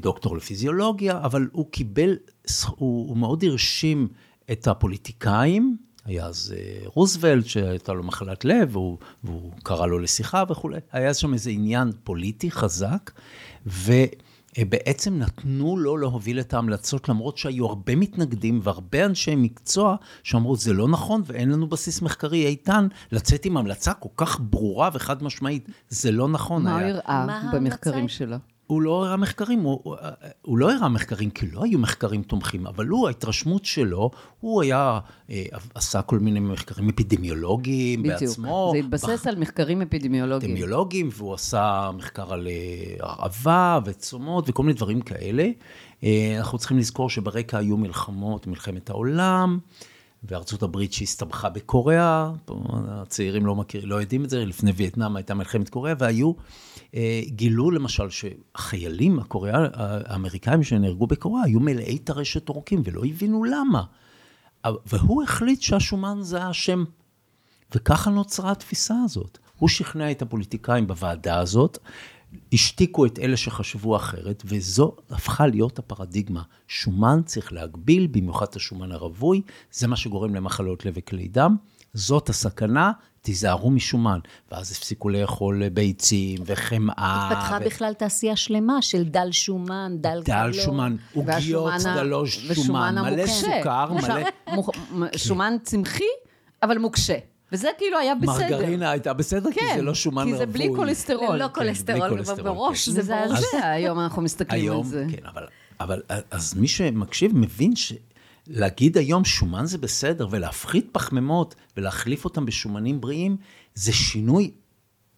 דוקטור 0.00 0.36
לפיזיולוגיה, 0.36 1.18
אבל 1.18 1.48
הוא 1.52 1.66
קיבל, 1.70 2.16
הוא, 2.66 3.08
הוא 3.08 3.16
מאוד 3.16 3.44
הרשים 3.44 4.08
את 4.52 4.68
הפוליטיקאים, 4.68 5.76
היה 6.06 6.26
אז 6.26 6.54
אה, 6.56 6.86
רוזוולט 6.86 7.46
שהייתה 7.46 7.92
לו 7.92 8.02
מחלת 8.02 8.44
לב, 8.44 8.76
והוא, 8.76 8.98
והוא 9.24 9.52
קרא 9.62 9.86
לו 9.86 9.98
לשיחה 9.98 10.44
וכולי, 10.48 10.78
היה 10.92 11.14
שם 11.14 11.32
איזה 11.32 11.50
עניין 11.50 11.92
פוליטי 12.04 12.50
חזק, 12.50 13.10
ובעצם 13.66 15.18
נתנו 15.18 15.76
לו 15.76 15.96
להוביל 15.96 16.40
את 16.40 16.54
ההמלצות, 16.54 17.08
למרות 17.08 17.38
שהיו 17.38 17.66
הרבה 17.66 17.96
מתנגדים 17.96 18.60
והרבה 18.62 19.04
אנשי 19.04 19.34
מקצוע 19.36 19.96
שאמרו, 20.22 20.56
זה 20.56 20.72
לא 20.72 20.88
נכון 20.88 21.22
ואין 21.26 21.50
לנו 21.50 21.66
בסיס 21.66 22.02
מחקרי 22.02 22.46
איתן, 22.46 22.86
לצאת 23.12 23.44
עם 23.44 23.56
המלצה 23.56 23.94
כל 23.94 24.08
כך 24.16 24.40
ברורה 24.42 24.90
וחד 24.92 25.22
משמעית, 25.22 25.68
זה 25.88 26.12
לא 26.12 26.28
נכון. 26.28 26.62
מה 26.62 26.80
הוא 26.80 26.88
הראה 26.88 27.26
במחקרים 27.52 28.08
שלו? 28.08 28.36
הוא 28.66 28.82
לא 28.82 29.04
הראה 29.04 29.16
מחקרים, 29.16 29.60
הוא, 29.60 29.96
הוא 30.42 30.58
לא 30.58 30.72
הראה 30.72 30.88
מחקרים 30.88 31.30
כי 31.30 31.46
לא 31.52 31.64
היו 31.64 31.78
מחקרים 31.78 32.22
תומכים, 32.22 32.66
אבל 32.66 32.86
הוא, 32.86 33.06
ההתרשמות 33.06 33.64
שלו, 33.64 34.10
הוא 34.40 34.62
היה, 34.62 34.98
אה, 35.30 35.44
עשה 35.74 36.02
כל 36.02 36.18
מיני 36.18 36.40
מחקרים 36.40 36.88
אפידמיולוגיים 36.88 38.02
בדיוק. 38.02 38.20
בעצמו. 38.20 38.68
בדיוק, 38.70 38.84
זה 38.90 38.96
התבסס 38.96 39.20
בח... 39.22 39.26
על 39.26 39.36
מחקרים 39.36 39.82
אפידמיולוגיים. 39.82 40.52
אפידמיולוגיים, 40.52 41.08
והוא 41.12 41.34
עשה 41.34 41.90
מחקר 41.96 42.32
על 42.32 42.46
אה, 42.46 42.96
הרעבה 43.00 43.78
וצומות 43.84 44.48
וכל 44.48 44.62
מיני 44.62 44.74
דברים 44.74 45.00
כאלה. 45.00 45.48
אה, 46.04 46.34
אנחנו 46.38 46.58
צריכים 46.58 46.78
לזכור 46.78 47.10
שברקע 47.10 47.58
היו 47.58 47.76
מלחמות, 47.76 48.46
מלחמת 48.46 48.90
העולם. 48.90 49.58
וארצות 50.28 50.62
הברית 50.62 50.92
שהסתבכה 50.92 51.48
בקוריאה, 51.48 52.30
הצעירים 52.88 53.46
לא, 53.46 53.54
מכיר, 53.54 53.84
לא 53.84 54.00
יודעים 54.00 54.24
את 54.24 54.30
זה, 54.30 54.44
לפני 54.44 54.72
וייטנאם 54.76 55.16
הייתה 55.16 55.34
מלחמת 55.34 55.68
קוריאה, 55.68 55.94
והיו, 55.98 56.32
גילו 57.26 57.70
למשל 57.70 58.10
שהחיילים 58.10 59.18
הקוריאה, 59.18 59.66
האמריקאים 59.74 60.62
שנהרגו 60.62 61.06
בקוריאה, 61.06 61.44
היו 61.44 61.60
מלאי 61.60 61.98
טרשת 61.98 62.48
עורקים 62.48 62.82
ולא 62.84 63.04
הבינו 63.04 63.44
למה. 63.44 63.82
והוא 64.86 65.22
החליט 65.22 65.62
שהשומן 65.62 66.18
זה 66.20 66.42
האשם, 66.42 66.84
וככה 67.74 68.10
נוצרה 68.10 68.50
התפיסה 68.50 68.94
הזאת. 69.04 69.38
הוא 69.58 69.68
שכנע 69.68 70.10
את 70.10 70.22
הפוליטיקאים 70.22 70.86
בוועדה 70.86 71.38
הזאת, 71.38 71.78
השתיקו 72.52 73.06
את 73.06 73.18
אלה 73.18 73.36
שחשבו 73.36 73.96
אחרת, 73.96 74.42
וזו 74.46 74.96
הפכה 75.10 75.46
להיות 75.46 75.78
הפרדיגמה. 75.78 76.42
שומן 76.68 77.20
צריך 77.24 77.52
להגביל, 77.52 78.06
במיוחד 78.06 78.46
את 78.46 78.56
השומן 78.56 78.92
הרווי, 78.92 79.42
זה 79.72 79.86
מה 79.86 79.96
שגורם 79.96 80.34
למחלות 80.34 80.86
לב 80.86 80.94
וכלי 80.96 81.28
דם. 81.28 81.56
זאת 81.94 82.28
הסכנה, 82.28 82.92
תיזהרו 83.26 83.70
משומן. 83.70 84.18
ואז 84.52 84.72
הפסיקו 84.72 85.08
לאכול 85.08 85.68
ביצים 85.68 86.38
וחמאה. 86.46 87.28
התפתחה 87.30 87.58
ו... 87.60 87.64
בכלל 87.64 87.92
תעשייה 87.92 88.36
שלמה 88.36 88.82
של 88.82 89.04
דל 89.04 89.32
שומן, 89.32 89.96
דל 90.00 90.22
קלור. 90.24 90.38
דל 90.46 90.52
שומן, 90.52 90.96
עוגיות, 91.14 91.72
דלות 91.84 92.28
שומן, 92.54 92.94
מלא 93.02 93.26
סוכר, 93.26 93.92
מלא... 93.92 95.08
שומן 95.16 95.56
צמחי, 95.62 96.04
אבל 96.62 96.78
מוקשה. 96.78 97.16
וזה 97.52 97.68
כאילו 97.78 97.98
היה 97.98 98.14
בסדר. 98.14 98.58
מרגרינה 98.58 98.90
הייתה 98.90 99.12
בסדר, 99.12 99.52
כן, 99.52 99.60
כי 99.60 99.74
זה 99.76 99.82
לא 99.82 99.94
שומן 99.94 100.22
רווי. 100.22 100.32
כי 100.32 100.38
זה 100.38 100.46
בלי 100.46 100.68
כולסטרול. 100.76 101.36
לא 101.36 101.46
כן, 101.54 102.42
בראש, 102.42 102.88
זה 102.88 103.00
מזעזע, 103.00 103.44
היום 103.62 104.00
אנחנו 104.00 104.22
מסתכלים 104.22 104.62
היום, 104.62 104.76
על 104.76 104.84
זה. 104.84 105.04
כן, 105.10 105.26
אבל, 105.26 105.46
אבל 105.80 106.02
אז 106.30 106.54
מי 106.54 106.68
שמקשיב 106.68 107.32
מבין 107.34 107.72
שלהגיד 108.46 108.98
היום 108.98 109.24
שומן 109.24 109.66
זה 109.66 109.78
בסדר, 109.78 110.28
ולהפחית 110.30 110.88
פחמימות 110.92 111.54
ולהחליף 111.76 112.24
אותם 112.24 112.46
בשומנים 112.46 113.00
בריאים, 113.00 113.36
זה 113.74 113.92
שינוי 113.92 114.50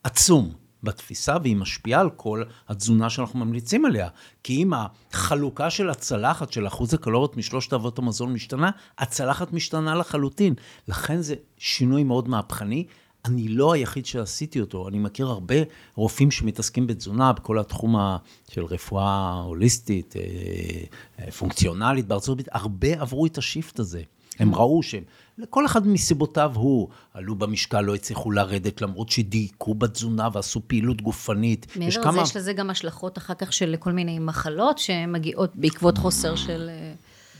עצום. 0.02 0.52
בתפיסה, 0.82 1.36
והיא 1.42 1.56
משפיעה 1.56 2.00
על 2.00 2.10
כל 2.10 2.42
התזונה 2.68 3.10
שאנחנו 3.10 3.38
ממליצים 3.38 3.84
עליה. 3.84 4.08
כי 4.42 4.62
אם 4.62 4.72
החלוקה 4.74 5.70
של 5.70 5.90
הצלחת, 5.90 6.52
של 6.52 6.66
אחוז 6.66 6.94
הקלוריות 6.94 7.36
משלושת 7.36 7.72
אבות 7.72 7.98
המזון 7.98 8.32
משתנה, 8.32 8.70
הצלחת 8.98 9.52
משתנה 9.52 9.94
לחלוטין. 9.94 10.54
לכן 10.88 11.20
זה 11.20 11.34
שינוי 11.56 12.04
מאוד 12.04 12.28
מהפכני. 12.28 12.86
אני 13.24 13.48
לא 13.48 13.72
היחיד 13.72 14.06
שעשיתי 14.06 14.60
אותו, 14.60 14.88
אני 14.88 14.98
מכיר 14.98 15.26
הרבה 15.26 15.54
רופאים 15.94 16.30
שמתעסקים 16.30 16.86
בתזונה, 16.86 17.32
בכל 17.32 17.58
התחום 17.58 17.96
של 18.50 18.64
רפואה 18.64 19.42
הוליסטית, 19.44 20.14
אה, 20.16 20.22
אה, 21.24 21.30
פונקציונלית 21.30 22.06
בארצות 22.06 22.32
הברית, 22.32 22.48
הרבה 22.52 23.00
עברו 23.00 23.26
את 23.26 23.38
השיפט 23.38 23.78
הזה. 23.78 24.02
הם 24.38 24.54
ראו 24.54 24.82
שהם, 24.82 25.02
לכל 25.38 25.66
אחד 25.66 25.86
מסיבותיו 25.86 26.52
הוא, 26.54 26.88
עלו 27.14 27.34
במשקל, 27.34 27.80
לא 27.80 27.94
הצליחו 27.94 28.30
לרדת, 28.30 28.82
למרות 28.82 29.08
שדייקו 29.08 29.74
בתזונה 29.74 30.28
ועשו 30.32 30.60
פעילות 30.66 31.02
גופנית. 31.02 31.66
מעבר 31.76 31.88
לזה, 31.88 32.00
כמה... 32.02 32.22
יש 32.22 32.36
לזה 32.36 32.52
גם 32.52 32.70
השלכות 32.70 33.18
אחר 33.18 33.34
כך 33.34 33.52
של 33.52 33.74
כל 33.78 33.92
מיני 33.92 34.18
מחלות 34.18 34.78
שמגיעות 34.78 35.50
בעקבות 35.54 35.98
חוסר 35.98 36.36
של... 36.36 36.70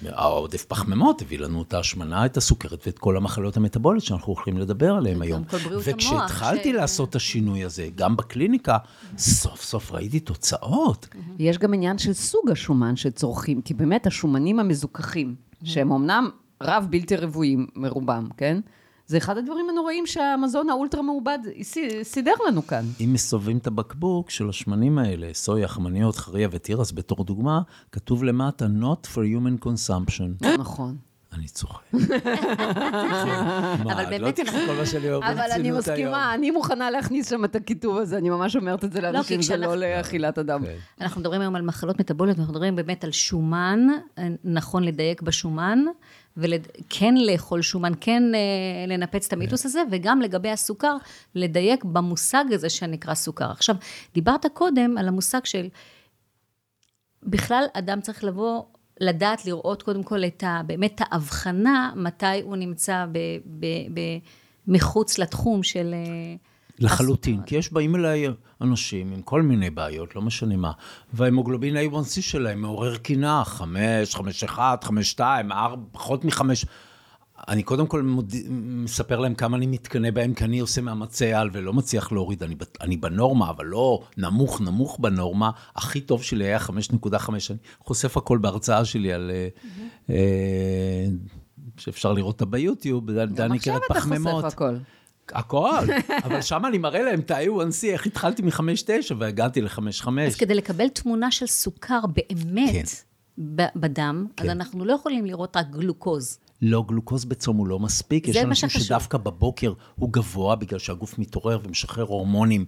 העודף 0.06 0.64
פחמימות 0.64 1.22
הביא 1.22 1.38
לנו 1.38 1.62
את 1.62 1.74
ההשמנה, 1.74 2.26
את 2.26 2.36
הסוכרת 2.36 2.86
ואת 2.86 2.98
כל 2.98 3.16
המחלות 3.16 3.56
המטבוליות 3.56 4.04
שאנחנו 4.04 4.32
הולכים 4.32 4.58
לדבר 4.58 4.94
עליהן 4.94 5.22
היום. 5.22 5.42
וכשהתחלתי 5.84 6.72
ש... 6.72 6.74
לעשות 6.74 7.10
את 7.10 7.16
השינוי 7.16 7.64
הזה, 7.64 7.88
גם 7.94 8.16
בקליניקה, 8.16 8.78
סוף 9.18 9.62
סוף 9.62 9.92
ראיתי 9.92 10.20
תוצאות. 10.20 11.08
יש 11.38 11.58
גם 11.58 11.74
עניין 11.74 11.98
של 11.98 12.12
סוג 12.12 12.50
השומן 12.50 12.96
שצורכים, 12.96 13.62
כי 13.62 13.74
באמת 13.74 14.06
השומנים 14.06 14.60
המזוכחים, 14.60 15.34
שהם 15.64 15.92
אמנם 15.92 16.30
רב 16.62 16.86
בלתי 16.90 17.16
רבועים 17.16 17.66
מרובם, 17.76 18.28
כן? 18.36 18.60
זה 19.08 19.16
אחד 19.16 19.38
הדברים 19.38 19.70
הנוראים 19.70 20.06
שהמזון 20.06 20.70
האולטרה 20.70 21.02
מעובד 21.02 21.38
סידר 22.02 22.34
לנו 22.48 22.66
כאן. 22.66 22.84
אם 23.00 23.10
מסובבים 23.12 23.58
את 23.58 23.66
הבקבוק 23.66 24.30
של 24.30 24.48
השמנים 24.48 24.98
האלה, 24.98 25.28
סויה, 25.34 25.68
חמניות, 25.68 26.16
חריה 26.16 26.48
ותירס 26.50 26.92
בתור 26.92 27.24
דוגמה, 27.24 27.60
כתוב 27.92 28.24
למטה, 28.24 28.66
not 28.66 29.06
for 29.06 29.18
human 29.18 29.64
consumption. 29.64 30.46
נכון. 30.58 30.96
אני 31.32 31.48
צוחק. 31.48 31.82
אבל 33.92 34.04
באמת... 34.10 34.38
לא 34.38 34.98
היום. 35.02 35.22
אבל 35.22 35.48
אני 35.52 35.70
מסכימה, 35.70 36.34
אני 36.34 36.50
מוכנה 36.50 36.90
להכניס 36.90 37.30
שם 37.30 37.44
את 37.44 37.56
הכיתוב 37.56 37.96
הזה, 37.98 38.18
אני 38.18 38.30
ממש 38.30 38.56
אומרת 38.56 38.84
את 38.84 38.92
זה 38.92 39.00
לאנשים, 39.00 39.42
זה 39.42 39.56
לא 39.56 39.76
לאכילת 39.76 40.38
אדם. 40.38 40.64
כן. 40.64 40.74
אנחנו 41.00 41.20
מדברים 41.20 41.40
היום 41.40 41.56
על 41.56 41.62
מחלות 41.62 42.00
מטבוליות, 42.00 42.38
אנחנו 42.38 42.52
מדברים 42.52 42.76
באמת 42.76 43.04
על 43.04 43.12
שומן, 43.12 43.86
נכון 44.44 44.84
לדייק 44.84 45.22
בשומן, 45.22 45.84
וכן 46.38 47.14
לאכול 47.16 47.62
שומן, 47.62 47.92
כן 48.00 48.22
אה, 48.34 48.86
לנפץ 48.88 49.26
את 49.26 49.32
המיתוס 49.32 49.66
הזה, 49.66 49.82
וגם 49.90 50.20
לגבי 50.20 50.50
הסוכר, 50.50 50.96
לדייק 51.34 51.84
במושג 51.84 52.44
הזה 52.52 52.70
שנקרא 52.70 53.14
סוכר. 53.14 53.50
עכשיו, 53.50 53.76
דיברת 54.14 54.46
קודם 54.46 54.98
על 54.98 55.08
המושג 55.08 55.44
של, 55.44 55.68
בכלל 57.22 57.64
אדם 57.72 58.00
צריך 58.00 58.24
לבוא 58.24 58.62
לדעת 59.00 59.46
לראות 59.46 59.82
קודם 59.82 60.02
כל 60.02 60.24
את 60.24 60.42
ה... 60.42 60.60
באמת 60.66 61.00
ההבחנה, 61.00 61.92
מתי 61.96 62.40
הוא 62.42 62.56
נמצא 62.56 63.06
ב, 63.12 63.18
ב, 63.46 63.66
ב, 63.94 64.00
מחוץ 64.66 65.18
לתחום 65.18 65.62
של... 65.62 65.94
לחלוטין, 66.80 67.42
כי 67.42 67.56
יש 67.56 67.72
באים 67.72 67.96
אליי 67.96 68.26
אנשים 68.60 69.12
עם 69.12 69.22
כל 69.22 69.42
מיני 69.42 69.70
בעיות, 69.70 70.16
לא 70.16 70.22
משנה 70.22 70.56
מה, 70.56 70.72
וההמוגלובין 71.12 71.76
A1C 71.76 72.20
שלהם 72.20 72.62
מעורר 72.62 72.96
קנאה, 72.96 73.44
5, 73.44 74.14
5, 74.14 74.44
1, 74.44 74.84
5, 74.84 75.10
2, 75.10 75.52
4, 75.52 75.82
פחות 75.92 76.24
מ-5. 76.24 76.40
אני 77.48 77.62
קודם 77.62 77.86
כל 77.86 78.02
מוד... 78.02 78.34
מספר 78.50 79.20
להם 79.20 79.34
כמה 79.34 79.56
אני 79.56 79.66
מתקנא 79.66 80.10
בהם, 80.10 80.34
כי 80.34 80.44
אני 80.44 80.58
עושה 80.58 80.80
מאמצי 80.80 81.32
על 81.32 81.50
ולא 81.52 81.72
מצליח 81.72 82.12
להוריד. 82.12 82.42
אני, 82.42 82.54
אני 82.80 82.96
בנורמה, 82.96 83.50
אבל 83.50 83.66
לא 83.66 84.02
נמוך, 84.16 84.60
נמוך 84.60 84.98
בנורמה. 85.00 85.50
הכי 85.76 86.00
טוב 86.00 86.22
שלי 86.22 86.44
היה 86.44 86.58
5.5. 86.58 86.70
אני 87.28 87.58
חושף 87.80 88.16
הכל 88.16 88.38
בהרצאה 88.38 88.84
שלי 88.84 89.12
על... 89.12 89.30
Mm-hmm. 89.30 90.10
אה, 90.10 91.06
שאפשר 91.76 92.12
לראות 92.12 92.34
אותה 92.34 92.44
ביוטיוב, 92.44 93.10
דני 93.10 93.58
קרת 93.58 93.82
פחמימות. 93.88 94.26
גם 94.26 94.26
עכשיו 94.26 94.38
אתה 94.38 94.46
חושף 94.46 94.54
הכל. 94.54 94.74
הכל, 95.34 95.84
אבל 96.24 96.42
שם 96.42 96.66
אני 96.66 96.78
מראה 96.78 97.02
להם 97.02 97.20
את 97.20 97.30
ה-A1C, 97.30 97.86
איך 97.86 98.06
התחלתי 98.06 98.42
מ-5.9 98.42 99.14
והגעתי 99.18 99.60
ל-5.5. 99.60 100.08
אז 100.26 100.36
כדי 100.36 100.54
לקבל 100.54 100.88
תמונה 100.88 101.30
של 101.30 101.46
סוכר 101.46 102.00
באמת 102.06 102.72
כן. 102.72 102.84
בדם, 103.76 104.26
כן. 104.36 104.44
אז 104.44 104.50
אנחנו 104.50 104.84
לא 104.84 104.92
יכולים 104.92 105.26
לראות 105.26 105.56
רק 105.56 105.70
גלוקוז. 105.70 106.38
לא, 106.62 106.84
גלוקוז 106.88 107.24
בצום 107.24 107.56
הוא 107.56 107.66
לא 107.66 107.78
מספיק. 107.78 108.28
יש 108.28 108.36
אנשים 108.36 108.68
שדווקא 108.68 109.18
בבוקר 109.18 109.72
הוא 109.96 110.12
גבוה, 110.12 110.56
בגלל 110.56 110.78
שהגוף 110.78 111.18
מתעורר 111.18 111.58
ומשחרר 111.64 112.04
הורמונים 112.04 112.64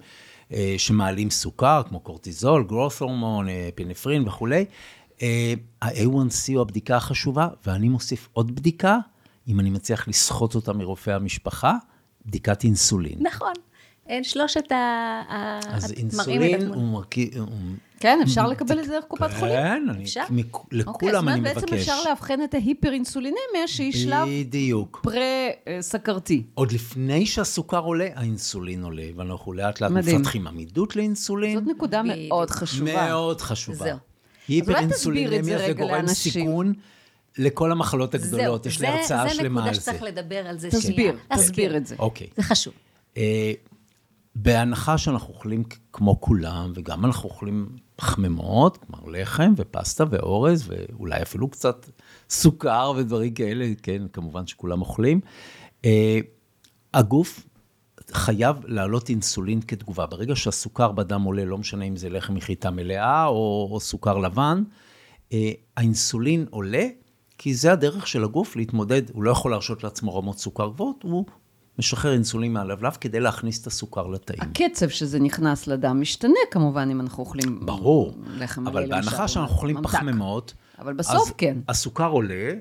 אה, 0.53 0.75
שמעלים 0.79 1.31
סוכר, 1.31 1.83
כמו 1.89 2.01
קורטיזול, 2.01 2.65
גרוס 2.65 3.01
הורמון, 3.01 3.49
אה, 3.49 3.69
פינפרין 3.75 4.29
וכולי. 4.29 4.65
אה, 5.23 5.55
ה-A1C 5.83 6.53
הוא 6.55 6.61
הבדיקה 6.61 6.97
החשובה, 6.97 7.49
ואני 7.67 7.89
מוסיף 7.89 8.29
עוד 8.33 8.55
בדיקה, 8.55 8.99
אם 9.49 9.61
אני 9.61 9.71
מצליח 9.71 10.09
לסחוט 10.09 10.55
אותה 10.55 10.73
מרופא 10.73 11.11
המשפחה, 11.11 11.77
בדיקת 12.27 12.65
אינסולין. 12.65 13.19
נכון. 13.21 13.53
אין 14.07 14.25
שלושת 14.25 14.73
ה... 14.73 15.63
אז 15.69 15.93
אינסולין 15.93 16.67
הוא 16.69 16.93
מרכיב... 16.93 17.31
כן, 18.01 18.19
אפשר 18.23 18.47
לקבל 18.47 18.81
את 18.81 18.85
זה 18.85 18.91
דרך 18.91 19.05
קופת 19.05 19.31
חולים? 19.39 19.57
כן, 19.57 19.83
לכולם 20.73 21.29
אני 21.29 21.41
מבקש. 21.41 21.55
זאת 21.55 21.63
אומרת, 21.63 21.71
בעצם 21.71 21.75
אפשר 21.75 22.03
לאבחן 22.09 22.43
את 22.45 22.55
ההיפר-אינסולינמיה, 22.55 23.67
שהיא 23.67 23.93
שלב... 23.93 24.29
בדיוק. 24.29 25.01
פרה-סכרתי. 25.03 26.43
עוד 26.55 26.73
לפני 26.73 27.27
שהסוכר 27.27 27.79
עולה, 27.79 28.09
האינסולין 28.15 28.85
עולה, 28.85 29.07
ואנחנו 29.17 29.53
לאט 29.53 29.81
לאט 29.81 29.91
מפתחים 29.91 30.47
עמידות 30.47 30.97
לאינסולין. 30.97 31.59
זאת 31.59 31.67
נקודה 31.67 32.03
מאוד 32.03 32.51
חשובה. 32.51 33.07
מאוד 33.09 33.41
חשובה. 33.41 33.85
זהו. 33.85 33.99
היפר-אינסולינמיה 34.49 35.59
זה 35.59 35.73
גורם 35.73 36.07
סיכון. 36.07 36.73
לכל 37.39 37.73
המחלות 37.73 38.15
הגדולות, 38.15 38.67
יש 38.67 38.81
לי 38.81 38.87
הרצאה 38.87 39.29
שלמה 39.29 39.69
על 39.69 39.75
זה. 39.75 39.81
זה 39.81 39.91
נקודה 39.91 39.99
שצריך 39.99 40.03
לדבר 40.03 40.47
על 40.47 40.59
זה. 40.59 40.71
תסביר, 40.71 41.17
תסביר 41.35 41.77
את 41.77 41.87
זה. 41.87 41.95
אוקיי. 41.99 42.27
זה 42.37 42.43
חשוב. 42.43 42.75
אה, 43.17 43.53
בהנחה 44.35 44.99
שאנחנו 44.99 45.35
אוכלים 45.35 45.63
כמו 45.93 46.21
כולם, 46.21 46.73
וגם 46.75 47.05
אנחנו 47.05 47.29
אוכלים 47.29 47.77
פחמימות, 47.97 48.77
כלומר 48.77 49.09
לחם 49.09 49.53
ופסטה 49.57 50.05
ואורז, 50.11 50.65
ואולי 50.69 51.23
אפילו 51.23 51.49
קצת 51.49 51.87
סוכר 52.31 52.93
ודברים 52.97 53.35
כאלה, 53.35 53.67
כן, 53.83 54.03
כמובן 54.13 54.47
שכולם 54.47 54.81
אוכלים. 54.81 55.21
אה, 55.85 56.19
הגוף 56.95 57.47
חייב 58.13 58.57
להעלות 58.67 59.09
אינסולין 59.09 59.61
כתגובה. 59.61 60.07
ברגע 60.07 60.37
שהסוכר 60.37 60.93
בדם 60.93 61.23
עולה, 61.23 61.45
לא 61.45 61.59
משנה 61.59 61.85
אם 61.85 61.97
זה 61.97 62.09
לחם 62.09 62.35
מחיטה 62.35 62.71
מלאה 62.71 63.27
או, 63.27 63.69
או 63.73 63.81
סוכר 63.81 64.19
לבן, 64.19 64.63
אה, 65.33 65.51
האינסולין 65.77 66.47
עולה, 66.51 66.87
כי 67.43 67.55
זה 67.55 67.73
הדרך 67.73 68.07
של 68.07 68.25
הגוף 68.25 68.57
להתמודד, 68.57 69.03
הוא 69.13 69.23
לא 69.23 69.31
יכול 69.31 69.51
להרשות 69.51 69.85
לעצמו 69.85 70.17
רמות 70.17 70.39
סוכר 70.39 70.69
גבוהות, 70.69 71.03
הוא 71.03 71.25
משחרר 71.79 72.13
אינסולין 72.13 72.53
מהלבלב 72.53 72.97
כדי 73.01 73.21
להכניס 73.21 73.63
את 73.63 73.67
הסוכר 73.67 74.07
לתאים. 74.07 74.41
הקצב 74.41 74.89
שזה 74.89 75.21
נכנס 75.21 75.67
לדם 75.67 76.01
משתנה 76.01 76.41
כמובן, 76.51 76.89
אם 76.91 77.01
אנחנו 77.01 77.21
אוכלים 77.25 77.67
ברור, 77.67 78.15
לחם 78.39 78.67
אבל 78.67 78.89
בהנחה 78.89 79.29
שאנחנו 79.29 79.55
אוכלים. 79.55 79.83
פחמימות, 79.83 80.55
אבל 80.79 80.93
בסוף 80.93 81.29
אז 81.29 81.33
כן. 81.39 81.59
הסוכר 81.69 82.09
עולה, 82.09 82.53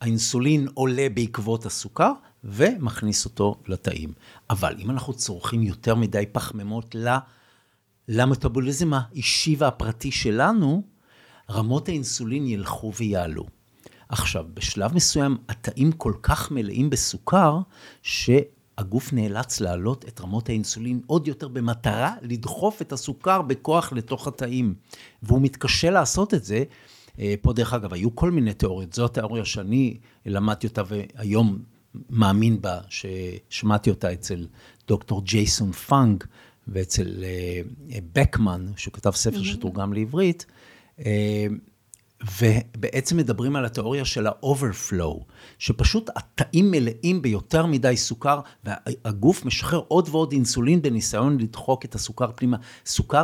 האינסולין 0.00 0.68
עולה 0.74 1.06
בעקבות 1.14 1.66
הסוכר, 1.66 2.12
ומכניס 2.44 3.24
אותו 3.24 3.54
לתאים. 3.66 4.12
אבל 4.50 4.74
אם 4.78 4.90
אנחנו 4.90 5.12
צורכים 5.12 5.62
יותר 5.62 5.94
מדי 5.94 6.24
פחמימות 6.32 6.96
למטאבוליזם 8.08 8.90
האישי 8.94 9.56
והפרטי 9.58 10.10
שלנו, 10.10 10.82
רמות 11.50 11.88
האינסולין 11.88 12.46
ילכו 12.46 12.92
ויעלו. 12.94 13.57
עכשיו, 14.08 14.44
בשלב 14.54 14.94
מסוים 14.94 15.36
התאים 15.48 15.92
כל 15.92 16.12
כך 16.22 16.50
מלאים 16.50 16.90
בסוכר, 16.90 17.58
שהגוף 18.02 19.12
נאלץ 19.12 19.60
להעלות 19.60 20.04
את 20.08 20.20
רמות 20.20 20.48
האינסולין 20.48 21.00
עוד 21.06 21.28
יותר 21.28 21.48
במטרה 21.48 22.14
לדחוף 22.22 22.82
את 22.82 22.92
הסוכר 22.92 23.42
בכוח 23.42 23.92
לתוך 23.92 24.28
התאים. 24.28 24.74
והוא 25.22 25.42
מתקשה 25.42 25.90
לעשות 25.90 26.34
את 26.34 26.44
זה. 26.44 26.64
אה, 27.18 27.34
פה 27.40 27.52
דרך 27.52 27.74
אגב, 27.74 27.94
היו 27.94 28.16
כל 28.16 28.30
מיני 28.30 28.54
תיאוריות, 28.54 28.92
זו 28.92 29.04
התיאוריה 29.04 29.44
שאני 29.44 29.96
למדתי 30.26 30.66
אותה 30.66 30.82
והיום 30.86 31.58
מאמין 32.10 32.60
בה, 32.60 32.80
ששמעתי 32.88 33.90
אותה 33.90 34.12
אצל 34.12 34.46
דוקטור 34.88 35.22
ג'ייסון 35.22 35.72
פאנג 35.72 36.24
ואצל 36.68 37.24
אה, 37.24 37.60
בקמן, 38.12 38.66
שהוא 38.76 38.94
כתב 38.94 39.10
ספר 39.10 39.40
mm-hmm. 39.40 39.44
שתורגם 39.44 39.92
לעברית. 39.92 40.46
ובעצם 42.22 43.16
מדברים 43.16 43.56
על 43.56 43.64
התיאוריה 43.64 44.04
של 44.04 44.26
ה-overflow, 44.26 45.24
שפשוט 45.58 46.10
התאים 46.16 46.70
מלאים 46.70 47.22
ביותר 47.22 47.66
מדי 47.66 47.96
סוכר, 47.96 48.40
והגוף 48.64 49.44
משחרר 49.44 49.82
עוד 49.88 50.08
ועוד 50.10 50.32
אינסולין 50.32 50.82
בניסיון 50.82 51.38
לדחוק 51.40 51.84
את 51.84 51.94
הסוכר 51.94 52.30
פנימה. 52.34 52.56
סוכר 52.86 53.22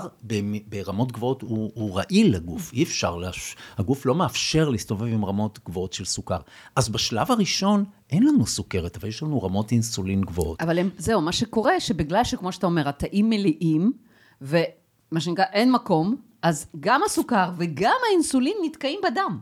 ברמות 0.69 1.13
גבוהות 1.13 1.43
הוא, 1.43 1.73
הוא 1.75 1.97
רעיל 1.97 2.35
לגוף, 2.35 2.73
אי 2.73 2.83
אפשר, 2.83 3.17
לש... 3.17 3.57
הגוף 3.79 4.07
לא 4.07 4.15
מאפשר 4.15 4.69
להסתובב 4.69 5.07
עם 5.07 5.25
רמות 5.25 5.59
גבוהות 5.67 5.93
של 5.93 6.05
סוכר. 6.05 6.39
אז 6.77 6.89
בשלב 6.89 7.31
הראשון 7.31 7.85
אין 8.11 8.23
לנו 8.23 8.47
סוכרת, 8.47 8.97
אבל 8.97 9.09
יש 9.09 9.23
לנו 9.23 9.43
רמות 9.43 9.73
אינסולין 9.73 10.21
גבוהות. 10.21 10.63
אבל 10.63 10.79
הם, 10.79 10.91
זהו, 10.99 11.21
מה 11.21 11.33
שקורה, 11.33 11.81
שבגלל 11.81 12.25
שכמו 12.25 12.53
שאתה 12.53 12.67
אומר, 12.67 12.89
התאים 12.89 13.31
מלאים, 13.31 13.93
ומה 14.41 15.21
שנקרא, 15.21 15.45
אין 15.53 15.73
מקום, 15.73 16.17
אז 16.45 16.67
גם 16.81 17.01
הסוכר 17.07 17.51
וגם 17.57 17.97
האינסולין 18.09 18.57
נתקעים 18.65 19.01
בדם. 19.05 19.39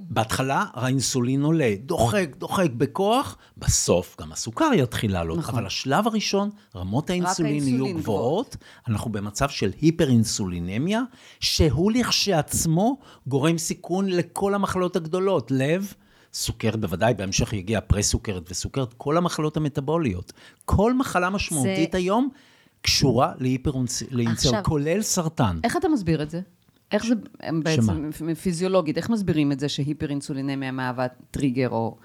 בהתחלה 0.00 0.64
האינסולין 0.72 1.42
עולה, 1.42 1.74
דוחק, 1.78 2.28
דוחק 2.38 2.70
בכוח, 2.76 3.36
בסוף 3.56 4.16
גם 4.20 4.32
הסוכר 4.32 4.70
יתחיל 4.74 5.12
לעלות. 5.12 5.38
נכון. 5.38 5.54
אבל 5.54 5.66
השלב 5.66 6.06
הראשון, 6.06 6.50
רמות 6.76 7.10
האינסולין 7.10 7.68
יהיו 7.68 7.94
גבוהות, 7.94 8.56
אנחנו 8.88 9.12
במצב 9.12 9.48
של 9.48 9.70
היפר-אינסולינמיה, 9.80 11.00
שהוא 11.40 11.92
לכשעצמו 11.92 12.98
גורם 13.26 13.58
סיכון 13.58 14.08
לכל 14.08 14.54
המחלות 14.54 14.96
הגדולות, 14.96 15.50
לב, 15.50 15.94
סוכרת 16.32 16.80
בוודאי, 16.80 17.14
בהמשך 17.14 17.52
יגיע 17.52 17.80
פרה-סוכרת 17.80 18.50
וסוכרת, 18.50 18.94
כל 18.94 19.16
המחלות 19.16 19.56
המטבוליות. 19.56 20.32
כל 20.64 20.94
מחלה 20.94 21.30
משמעותית 21.30 21.92
זה... 21.92 21.98
היום 21.98 22.28
קשורה 22.82 23.32
להיפר-אינצל, 23.38 24.62
כולל 24.62 25.02
סרטן. 25.02 25.58
איך 25.64 25.76
אתה 25.76 25.88
מסביר 25.88 26.22
את 26.22 26.30
זה? 26.30 26.40
איך 26.92 27.06
זה 27.06 27.14
בעצם 27.62 27.82
שמה? 27.82 28.34
פיזיולוגית, 28.34 28.96
איך 28.96 29.10
מסבירים 29.10 29.52
את 29.52 29.60
זה 29.60 29.68
שהיפר-אינצולינמיה 29.68 30.72
מהווה 30.72 31.06
טריגר 31.30 31.68
או 31.68 31.96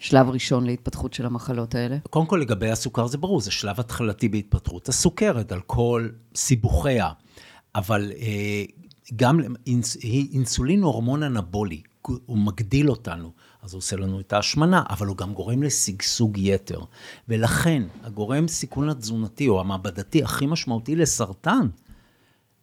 שלב 0.00 0.30
ראשון 0.30 0.66
להתפתחות 0.66 1.14
של 1.14 1.26
המחלות 1.26 1.74
האלה? 1.74 1.96
קודם 2.10 2.26
כל, 2.26 2.36
לגבי 2.36 2.70
הסוכר 2.70 3.06
זה 3.06 3.18
ברור, 3.18 3.40
זה 3.40 3.50
שלב 3.50 3.80
התחלתי 3.80 4.28
בהתפתחות 4.28 4.88
הסוכרת, 4.88 5.52
על 5.52 5.60
כל 5.60 6.08
סיבוכיה. 6.34 7.08
אבל 7.74 8.12
אה, 8.20 8.64
גם 9.16 9.40
אינסולין 10.32 10.82
הוא 10.82 10.92
הורמון 10.92 11.22
אנבולי. 11.22 11.82
הוא 12.26 12.38
מגדיל 12.38 12.90
אותנו. 12.90 13.32
אז 13.62 13.72
הוא 13.72 13.78
עושה 13.78 13.96
לנו 13.96 14.20
את 14.20 14.32
ההשמנה, 14.32 14.82
אבל 14.90 15.06
הוא 15.06 15.16
גם 15.16 15.34
גורם 15.34 15.62
לשגשוג 15.62 16.38
יתר. 16.38 16.80
ולכן, 17.28 17.82
הגורם 18.02 18.48
סיכון 18.48 18.88
התזונתי, 18.88 19.48
או 19.48 19.60
המעבדתי 19.60 20.22
הכי 20.22 20.46
משמעותי 20.46 20.96
לסרטן, 20.96 21.68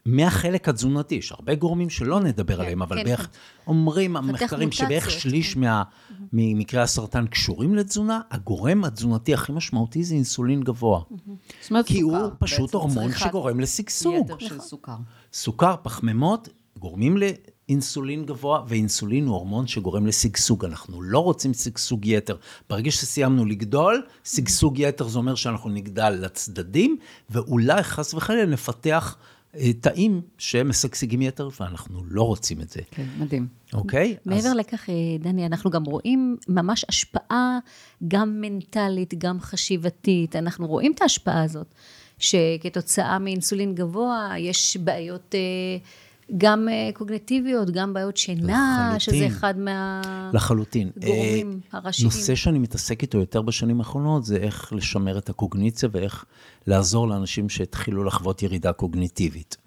מהחלק 0.05 0.69
התזונתי, 0.69 1.15
יש 1.15 1.31
הרבה 1.31 1.55
גורמים 1.55 1.89
שלא 1.89 2.19
נדבר 2.19 2.55
כן, 2.55 2.61
עליהם, 2.61 2.81
אבל 2.81 2.97
כן, 2.97 3.03
בערך, 3.03 3.21
כן. 3.21 3.27
אומרים 3.67 4.17
המחקרים 4.17 4.71
שבערך 4.71 5.11
שליש 5.11 5.53
כן. 5.53 5.59
מה, 5.59 5.83
ממקרי 6.33 6.81
הסרטן 6.81 7.27
קשורים 7.27 7.75
לתזונה, 7.75 8.21
הגורם 8.31 8.83
התזונתי 8.83 9.33
הכי 9.33 9.51
משמעותי 9.51 10.03
זה 10.03 10.15
אינסולין 10.15 10.63
גבוה. 10.63 11.01
כי 11.85 12.01
סוכר, 12.01 12.23
הוא 12.23 12.31
פשוט 12.39 12.73
הורמון 12.73 13.11
שגורם 13.11 13.59
לשגשוג. 13.59 14.25
יתר 14.25 14.39
של 14.39 14.59
סוכר. 14.59 14.95
סוכר, 15.33 15.75
פחמימות, 15.83 16.49
גורמים 16.79 17.17
לאינסולין 17.69 18.25
גבוה, 18.25 18.63
ואינסולין 18.67 19.25
הוא 19.25 19.35
הורמון 19.35 19.67
שגורם 19.67 20.05
לשגשוג. 20.05 20.65
אנחנו 20.65 21.01
לא 21.01 21.19
רוצים 21.19 21.53
שגשוג 21.53 22.05
יתר. 22.05 22.35
ברגע 22.69 22.91
שסיימנו 22.91 23.45
לגדול, 23.45 24.05
שגשוג 24.23 24.79
יתר 24.79 25.07
זה 25.07 25.17
אומר 25.17 25.35
שאנחנו 25.35 25.69
נגדל 25.69 26.09
לצדדים, 26.09 26.97
ואולי 27.29 27.83
חס 27.83 28.13
וחלילה 28.13 28.45
נפתח... 28.45 29.17
אה, 29.55 29.73
תאים 29.73 30.21
שמשגשגים 30.37 31.21
יתר, 31.21 31.49
ואנחנו 31.59 32.03
לא 32.07 32.21
רוצים 32.21 32.61
את 32.61 32.69
זה. 32.69 32.79
כן, 32.91 33.05
מדהים. 33.19 33.47
אוקיי? 33.73 34.15
מעבר 34.25 34.49
אז... 34.49 34.55
לכך, 34.55 34.89
אה, 34.89 34.93
דני, 35.19 35.45
אנחנו 35.45 35.69
גם 35.69 35.83
רואים 35.83 36.37
ממש 36.47 36.85
השפעה 36.89 37.59
גם 38.07 38.41
מנטלית, 38.41 39.13
גם 39.17 39.39
חשיבתית. 39.39 40.35
אנחנו 40.35 40.67
רואים 40.67 40.91
את 40.91 41.01
ההשפעה 41.01 41.43
הזאת, 41.43 41.67
שכתוצאה 42.19 43.19
מאינסולין 43.19 43.75
גבוה, 43.75 44.33
יש 44.37 44.77
בעיות... 44.77 45.35
אה, 45.35 45.39
גם 46.37 46.69
אה, 46.69 46.89
קוגנטיביות, 46.93 47.71
גם 47.71 47.93
בעיות 47.93 48.17
שינה, 48.17 48.91
לחלוטין. 48.95 48.99
שזה 48.99 49.27
אחד 49.37 49.57
מהגורמים 49.57 50.33
לחלוטין. 50.33 50.91
הראשיים. 51.71 52.05
נושא 52.05 52.35
שאני 52.35 52.59
מתעסק 52.59 53.01
איתו 53.01 53.17
יותר 53.17 53.41
בשנים 53.41 53.79
האחרונות, 53.79 54.25
זה 54.25 54.35
איך 54.35 54.73
לשמר 54.73 55.17
את 55.17 55.29
הקוגניציה 55.29 55.89
ואיך 55.91 56.25
לעזור 56.67 57.07
לאנשים 57.07 57.49
שהתחילו 57.49 58.03
לחוות 58.03 58.43
ירידה 58.43 58.73
קוגניטיבית. 58.73 59.57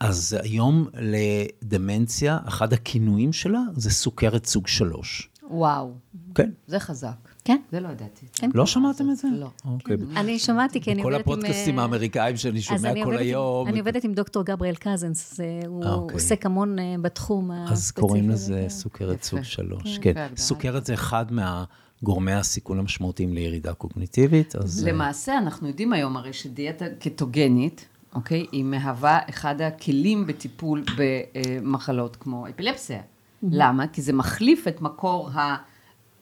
אז 0.00 0.36
היום 0.42 0.86
לדמנציה, 1.00 2.38
אחד 2.44 2.72
הכינויים 2.72 3.32
שלה 3.32 3.60
זה 3.76 3.90
סוכרת 3.90 4.46
סוג 4.46 4.66
שלוש. 4.66 5.30
וואו. 5.50 5.92
כן. 6.34 6.50
זה 6.66 6.78
חזק. 6.78 7.28
כן. 7.44 7.56
זה 7.72 7.80
לא 7.80 7.88
ידעתי. 7.88 8.26
כן. 8.32 8.50
לא 8.54 8.66
שמעתם 8.66 9.10
את 9.10 9.16
זה? 9.16 9.28
לא. 9.32 9.48
אוקיי. 9.64 9.96
אני 10.16 10.38
שמעתי, 10.38 10.80
כי 10.80 10.92
אני 10.92 11.02
עובדת 11.02 11.16
עם... 11.16 11.22
כל 11.22 11.32
הפודקאסטים 11.32 11.78
האמריקאים 11.78 12.36
שאני 12.36 12.60
שומע 12.60 13.04
כל 13.04 13.16
היום. 13.16 13.68
אני 13.68 13.78
עובדת 13.78 14.04
עם 14.04 14.14
דוקטור 14.14 14.44
גבריאל 14.44 14.74
קזנס, 14.74 15.40
הוא 15.66 15.84
אוקיי. 15.84 16.14
עוסק 16.14 16.46
המון 16.46 16.78
אה, 16.78 16.94
בתחום 17.02 17.50
הספציפי. 17.50 17.72
אז 17.72 17.90
קוראים 17.90 18.30
לזה 18.30 18.64
סוכרת 18.68 19.22
סוג 19.22 19.42
שלוש. 19.42 19.98
כן, 19.98 20.26
סוכרת 20.36 20.86
זה 20.86 20.94
אחד 20.94 21.32
מה... 21.32 21.64
גורמי 22.02 22.32
הסיכון 22.32 22.78
המשמעותיים 22.78 23.34
לירידה 23.34 23.74
קוגניטיבית, 23.74 24.56
אז... 24.56 24.86
אה, 24.86 24.92
למעשה, 24.92 25.38
אנחנו 25.38 25.68
יודעים 25.68 25.92
היום 25.92 26.16
הרי 26.16 26.32
שדיאטה 26.32 26.84
קטוגנית, 27.00 27.86
אוקיי, 28.14 28.46
היא 28.52 28.64
מהווה 28.64 29.18
אחד 29.28 29.60
הכלים 29.60 30.26
בטיפול 30.26 30.84
במחלות 30.96 32.16
כמו 32.16 32.48
אפילפסיה. 32.48 33.00
למה? 33.42 33.86
כי 33.86 34.02
זה 34.02 34.12
מחליף 34.12 34.68
את 34.68 34.80
מקור 34.80 35.30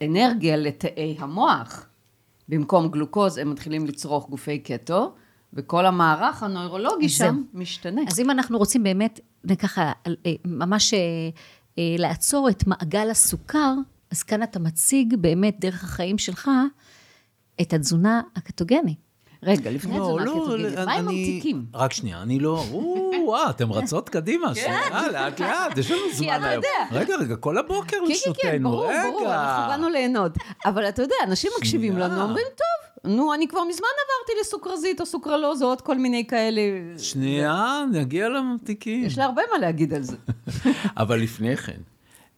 האנרגיה 0.01 0.57
לתאי 0.57 1.15
המוח. 1.19 1.85
במקום 2.49 2.87
גלוקוז 2.87 3.37
הם 3.37 3.51
מתחילים 3.51 3.85
לצרוך 3.85 4.29
גופי 4.29 4.59
קטו, 4.59 5.13
וכל 5.53 5.85
המערך 5.85 6.43
הנוירולוגי 6.43 7.09
שם 7.09 7.43
משתנה. 7.53 8.01
אז 8.07 8.19
אם 8.19 8.31
אנחנו 8.31 8.57
רוצים 8.57 8.83
באמת, 8.83 9.19
ככה, 9.59 9.91
אה, 10.07 10.11
ממש 10.45 10.93
אה, 10.93 10.99
לעצור 11.97 12.49
את 12.49 12.67
מעגל 12.67 13.09
הסוכר, 13.09 13.73
אז 14.11 14.23
כאן 14.23 14.43
אתה 14.43 14.59
מציג 14.59 15.15
באמת 15.15 15.55
דרך 15.59 15.83
החיים 15.83 16.17
שלך 16.17 16.49
את 17.61 17.73
התזונה 17.73 18.21
הקטוגנית. 18.35 19.02
רגע, 19.45 19.71
לפני 19.71 19.97
לא, 19.97 20.03
התזונה 20.03 20.25
לא, 20.25 20.31
הקטוגנית, 20.31 20.79
מה 20.79 20.93
עם 20.93 21.05
ממתיקים? 21.05 21.65
רק 21.73 21.93
שנייה, 21.93 22.21
אני 22.21 22.39
לא... 22.39 22.63
וואו, 23.25 23.49
אתם 23.49 23.71
רצות 23.71 24.09
קדימה, 24.09 24.47
כן. 24.47 24.61
שנייה, 24.61 25.11
לאט 25.11 25.39
לאט, 25.39 25.77
יש 25.77 25.91
לנו 25.91 26.01
זמן 26.13 26.43
היום. 26.43 26.63
רגע, 26.91 27.15
רגע, 27.15 27.35
כל 27.35 27.57
הבוקר 27.57 27.97
לרשותנו, 28.01 28.31
רגע. 28.31 28.41
כן, 28.41 28.51
כן, 28.51 28.63
ברור, 28.63 28.91
ברור, 29.11 29.33
אנחנו 29.33 29.71
באנו 29.71 29.89
ליהנות. 29.89 30.31
אבל 30.65 30.89
אתה 30.89 31.01
יודע, 31.01 31.15
אנשים 31.23 31.51
מקשיבים 31.59 31.97
לנו, 31.97 32.21
אומרים, 32.21 32.45
טוב, 32.55 33.11
נו, 33.11 33.33
אני 33.33 33.47
כבר 33.47 33.63
מזמן 33.63 33.87
עברתי 33.87 34.41
לסוכרזית 34.41 35.01
או 35.01 35.05
סוכרלוז 35.05 35.63
או 35.63 35.67
עוד 35.67 35.81
כל 35.81 35.97
מיני 35.97 36.27
כאלה. 36.27 36.61
שנייה, 36.97 37.83
נגיע 37.91 38.29
לממתיקים. 38.29 39.03
יש 39.03 39.17
לי 39.17 39.23
הרבה 39.23 39.41
מה 39.51 39.57
להגיד 39.57 39.93
על 39.93 40.03
זה. 40.03 40.15
אבל 40.97 41.19
לפני 41.19 41.57
כן, 41.57 41.77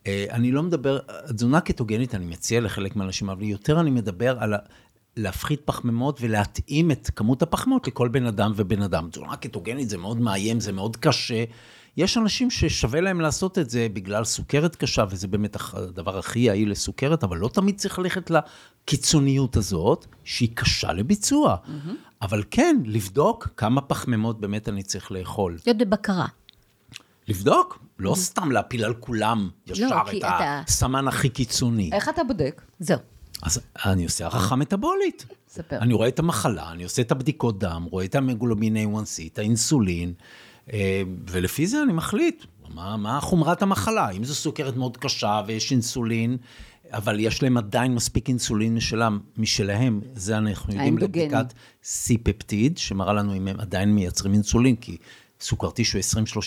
אה, 0.08 0.26
אני 0.32 0.52
לא 0.52 0.64
מדבר, 0.64 1.00
תזונה 1.36 1.62
קטוגנית 1.62 2.16
אני 2.16 2.26
מציע 2.26 2.62
לחלק 2.62 2.96
מהאנשים, 2.96 3.30
אבל 3.30 3.44
יותר 3.44 3.80
אני 3.80 3.90
מדבר 3.90 4.38
על 4.40 4.54
להפחית 5.18 5.62
פחמימות 5.66 6.18
ולהתאים 6.22 6.92
את 6.92 7.10
כמות 7.16 7.42
הפחמימות 7.42 7.88
לכל 7.88 8.08
בן 8.08 8.26
אדם 8.26 8.52
ובן 8.56 8.82
אדם. 8.82 9.10
תזונה 9.12 9.36
קטוגנית 9.36 9.90
זה 9.90 9.98
מאוד 9.98 10.20
מאיים, 10.20 10.60
זה 10.60 10.72
מאוד 10.72 10.98
קשה. 10.98 11.44
יש 11.98 12.18
אנשים 12.18 12.52
ששווה 12.52 13.02
להם 13.02 13.22
לעשות 13.22 13.60
את 13.60 13.70
זה 13.70 13.88
בגלל 13.94 14.24
סוכרת 14.24 14.76
קשה, 14.76 15.06
וזה 15.10 15.28
באמת 15.28 15.58
הדבר 15.74 16.18
הכי 16.18 16.40
יעיל 16.40 16.72
לסוכרת, 16.72 17.24
אבל 17.24 17.38
לא 17.38 17.48
תמיד 17.48 17.78
צריך 17.78 18.00
ללכת 18.00 18.32
לקיצוניות 18.32 19.58
הזאת, 19.58 20.06
שהיא 20.24 20.50
קשה 20.54 20.94
לביצוע. 20.94 21.56
Mm-hmm. 21.56 21.90
אבל 22.22 22.44
כן, 22.52 22.78
לבדוק 22.86 23.48
כמה 23.58 23.82
פחמימות 23.82 24.40
באמת 24.40 24.70
אני 24.70 24.84
צריך 24.84 25.12
לאכול. 25.12 25.58
להיות 25.66 25.78
בבקרה. 25.78 26.26
לבדוק, 27.28 27.80
לא 28.00 28.14
mm-hmm. 28.14 28.16
סתם 28.16 28.52
להפיל 28.52 28.86
על 28.86 28.94
כולם 28.94 29.50
ישר 29.68 29.88
לא, 29.88 30.02
את 30.02 30.16
אתה... 30.18 30.62
הסמן 30.68 31.08
הכי 31.08 31.30
קיצוני. 31.30 31.90
איך 31.94 32.10
אתה 32.10 32.24
בודק? 32.24 32.62
זהו. 32.80 33.00
אז 33.46 33.62
אני 33.86 34.04
עושה 34.04 34.24
הערכה 34.24 34.56
מטבולית. 34.56 35.26
ספר. 35.48 35.78
אני 35.78 35.94
רואה 35.94 36.08
את 36.08 36.20
המחלה, 36.20 36.72
אני 36.72 36.84
עושה 36.84 37.02
את 37.02 37.12
הבדיקות 37.12 37.60
דם, 37.60 37.88
רואה 37.92 38.06
את 38.06 38.16
המגולומין 38.16 38.78
A1C, 38.78 39.28
את 39.34 39.40
האינסולין, 39.40 40.14
אה, 40.74 41.02
ולפי 41.30 41.68
זה 41.68 41.84
אני 41.84 41.94
מחליט 41.94 42.46
מה, 42.74 42.98
מה 42.98 43.22
חומרת 43.22 43.62
המחלה. 43.62 44.10
אם 44.10 44.24
זו 44.24 44.36
סוכרת 44.36 44.76
מאוד 44.76 44.98
קשה 44.98 45.42
ויש 45.48 45.72
אינסולין, 45.72 46.38
אבל 46.92 47.20
יש 47.20 47.44
להם 47.44 47.58
עדיין 47.58 47.96
מספיק 47.96 48.30
אינסולין 48.30 48.76
משלם, 48.76 49.20
משלהם, 49.38 50.02
זה 50.14 50.38
אנחנו 50.38 50.74
יודעים 50.74 50.98
לבדיקת 50.98 51.54
C-פפטיד, 51.84 52.78
שמראה 52.78 53.14
לנו 53.14 53.36
אם 53.36 53.48
הם 53.48 53.60
עדיין 53.60 53.96
מייצרים 53.96 54.34
אינסולין, 54.34 54.76
כי 54.76 54.98
סוכרתי 55.42 55.86
שהוא 55.86 56.02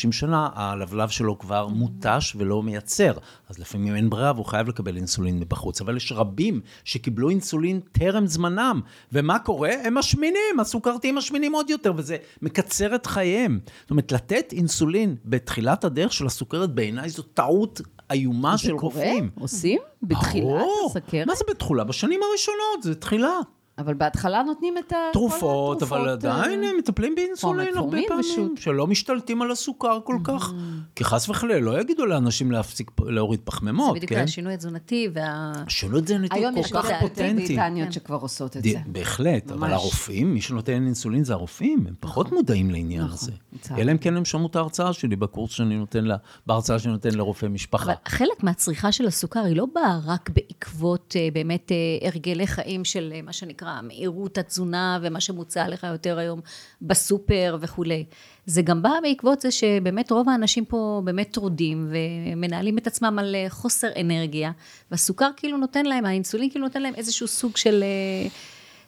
20-30 0.08 0.12
שנה, 0.12 0.48
הלבלב 0.54 1.08
שלו 1.08 1.38
כבר 1.38 1.66
מותש 1.66 2.32
ולא 2.36 2.62
מייצר. 2.62 3.12
אז 3.48 3.58
לפעמים 3.58 3.96
אין 3.96 4.10
ברירה 4.10 4.32
והוא 4.34 4.46
חייב 4.46 4.68
לקבל 4.68 4.96
אינסולין 4.96 5.40
מבחוץ. 5.40 5.80
אבל 5.80 5.96
יש 5.96 6.12
רבים 6.12 6.60
שקיבלו 6.84 7.30
אינסולין 7.30 7.80
טרם 7.92 8.26
זמנם. 8.26 8.80
ומה 9.12 9.38
קורה? 9.38 9.70
הם 9.84 9.94
משמינים, 9.94 10.60
הסוכרתיים 10.60 11.14
משמינים 11.16 11.52
עוד 11.52 11.70
יותר, 11.70 11.92
וזה 11.96 12.16
מקצר 12.42 12.94
את 12.94 13.06
חייהם. 13.06 13.60
זאת 13.80 13.90
אומרת, 13.90 14.12
לתת 14.12 14.52
אינסולין 14.52 15.16
בתחילת 15.24 15.84
הדרך 15.84 16.12
של 16.12 16.26
הסוכרת, 16.26 16.74
בעיניי 16.74 17.08
זו 17.08 17.22
טעות 17.22 17.80
איומה 18.10 18.58
של 18.58 18.72
רופאים. 18.72 19.24
זה 19.24 19.30
קורה? 19.34 19.44
עושים? 19.44 19.78
בתחילת 20.02 20.62
הסוכרת? 20.90 21.26
מה 21.26 21.34
זה 21.34 21.44
בתחולה? 21.50 21.84
בשנים 21.84 22.20
הראשונות, 22.22 22.82
זה 22.82 22.94
תחילה. 22.94 23.38
אבל 23.78 23.94
בהתחלה 23.94 24.42
נותנים 24.42 24.78
את 24.78 24.92
תרופות, 25.12 25.82
אבל 25.82 26.08
עדיין 26.08 26.64
הם 26.64 26.76
מטפלים 26.78 27.14
באינסולין 27.14 27.76
הרבה 27.76 27.98
פעמים, 28.08 28.54
שלא 28.56 28.86
משתלטים 28.86 29.42
על 29.42 29.50
הסוכר 29.50 29.98
כל 30.04 30.18
כך. 30.24 30.52
כי 30.94 31.04
חס 31.04 31.28
וחלילה, 31.28 31.60
לא 31.60 31.80
יגידו 31.80 32.06
לאנשים 32.06 32.52
להפסיק 32.52 32.90
להוריד 33.06 33.40
פחמימות, 33.44 33.94
כן? 33.94 34.00
זה 34.00 34.06
בדיוק 34.06 34.20
השינוי 34.20 34.54
התזונתי 34.54 35.08
וה... 35.12 35.52
השינוי 35.66 35.98
התזונתי 35.98 36.44
הוא 36.44 36.64
כל 36.64 36.82
כך 36.82 36.90
פוטנטי. 37.00 37.22
היום 37.22 37.38
יש 37.38 37.48
דיאטניות 37.48 37.92
שכבר 37.92 38.16
עושות 38.16 38.56
את 38.56 38.62
זה. 38.62 38.78
בהחלט, 38.86 39.50
אבל 39.50 39.72
הרופאים, 39.72 40.34
מי 40.34 40.40
שנותן 40.40 40.72
אינסולין 40.72 41.24
זה 41.24 41.32
הרופאים, 41.32 41.84
הם 41.88 41.94
פחות 42.00 42.26
נכון. 42.26 42.38
מודעים 42.38 42.70
לעניין 42.70 43.02
נכון, 43.02 43.14
הזה. 43.14 43.32
אלא 43.78 43.92
אם 43.92 43.98
כן 43.98 44.16
הם 44.16 44.24
שמעו 44.24 44.46
את 44.46 44.56
ההרצאה 44.56 44.92
שלי 44.92 45.16
בקורס 45.16 45.50
שאני 45.50 45.76
נותן, 45.76 46.04
בהרצאה 46.46 46.78
שאני 46.78 46.92
נותן 46.92 47.14
לרופא 47.14 47.46
משפחה. 47.46 47.84
אבל 47.84 47.94
חלק 48.08 48.42
מהצריכה 48.42 48.92
של 48.92 49.06
הסוכר 49.06 49.40
היא 49.40 49.56
לא 49.56 49.66
באה 49.74 49.98
רק 50.06 50.30
בעקבות 50.30 51.16
אה, 51.18 51.28
באמת 51.32 51.72
אה, 51.72 52.08
הרגלי 52.08 52.46
חיים 52.46 52.84
של 52.84 53.12
אה, 53.14 53.22
מה 53.22 53.32
שנקרא 53.32 53.67
שנקרא 53.68 53.82
מהירות 53.82 54.38
התזונה 54.38 54.98
ומה 55.02 55.20
שמוצע 55.20 55.68
לך 55.68 55.86
יותר 55.92 56.18
היום 56.18 56.40
בסופר 56.82 57.56
וכולי. 57.60 58.04
זה 58.46 58.62
גם 58.62 58.82
בא 58.82 58.90
בעקבות 59.02 59.40
זה 59.40 59.50
שבאמת 59.50 60.10
רוב 60.10 60.28
האנשים 60.28 60.64
פה 60.64 61.02
באמת 61.04 61.30
טרודים 61.32 61.90
ומנהלים 61.90 62.78
את 62.78 62.86
עצמם 62.86 63.18
על 63.18 63.34
אה, 63.34 63.46
חוסר 63.48 63.88
אנרגיה, 64.00 64.50
והסוכר 64.90 65.30
כאילו 65.36 65.56
נותן 65.56 65.86
להם, 65.86 66.04
האינסולין 66.04 66.50
כאילו 66.50 66.64
נותן 66.64 66.82
להם 66.82 66.94
איזשהו 66.94 67.26
סוג 67.28 67.56
של... 67.56 67.82
אה, 67.82 68.28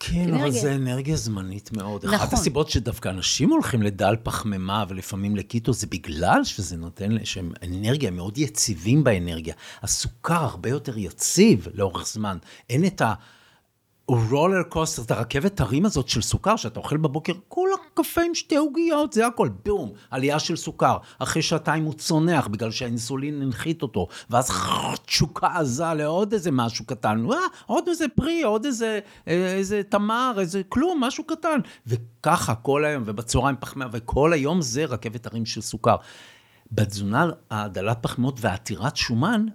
כן, 0.03 0.21
אנרגיה. 0.21 0.43
אבל 0.43 0.51
זה 0.51 0.75
אנרגיה 0.75 1.17
זמנית 1.17 1.73
מאוד. 1.73 2.05
נכון. 2.05 2.15
אחת 2.15 2.33
הסיבות 2.33 2.71
שדווקא 2.71 3.09
אנשים 3.09 3.51
הולכים 3.51 3.83
לדל 3.83 4.17
פחמימה 4.23 4.85
ולפעמים 4.89 5.37
לקיטו, 5.37 5.73
זה 5.73 5.87
בגלל 5.87 6.45
שזה 6.45 6.77
נותן, 6.77 7.25
שהם 7.25 7.53
אנרגיה, 7.63 8.11
מאוד 8.11 8.39
יציבים 8.39 9.05
באנרגיה. 9.05 9.55
הסוכר 9.83 10.35
הרבה 10.35 10.69
יותר 10.69 10.99
יציב 10.99 11.69
לאורך 11.75 12.07
זמן. 12.07 12.39
אין 12.71 12.87
את 12.87 13.01
ה... 13.01 13.15
רולר 14.17 14.63
קוסטר, 14.63 15.03
את 15.03 15.11
הרכבת 15.11 15.61
הרים 15.61 15.87
הזאת 15.87 16.09
של 16.09 16.23
סוכר, 16.23 16.57
שאתה 16.57 16.81
אוכל 16.81 16.97
בבוקר, 16.97 17.33
כולה 17.49 17.75
קפה 17.95 18.21
עם 18.21 18.35
שתי 18.35 18.57
עוגיות, 18.57 19.13
זה 19.13 19.27
הכל, 19.27 19.49
בום, 19.65 19.93
עלייה 20.11 20.39
של 20.39 20.57
סוכר. 20.57 20.97
אחרי 21.19 21.43
שעתיים 21.43 21.85
הוא 21.85 21.95
צונח, 21.95 22.47
בגלל 22.47 22.71
שהאינסולין 22.71 23.43
הנחית 23.43 23.83
אותו, 23.83 24.09
ואז 24.31 24.51
תשוקה 25.07 25.49
עזה 25.57 25.95
לעוד 25.95 26.33
איזה 26.33 26.51
משהו 26.51 26.85
קטן, 26.85 27.25
אה, 27.33 27.37
עוד 27.67 27.89
איזה 27.89 28.05
פרי, 28.15 28.43
עוד 28.43 28.65
איזה, 28.65 29.01
אה, 29.29 29.53
איזה 29.55 29.83
תמר, 29.89 30.35
איזה 30.39 30.63
כלום, 30.69 31.05
משהו 31.05 31.25
קטן. 31.25 31.59
וככה 31.87 32.55
כל 32.55 32.85
היום, 32.85 33.03
ובצהריים 33.07 33.57
פחמיה, 33.61 33.89
וכל 33.93 34.33
היום 34.33 34.63
זה 34.63 34.85
רכבת 34.85 35.27
הרים 35.27 35.47
של 35.47 35.61
סוכר. 35.61 35.97
בתזונה 36.73 37.31
הדלת 37.51 37.99
פחמימות 38.01 38.39
ועתירת 38.41 38.97
שומן, 38.97 39.47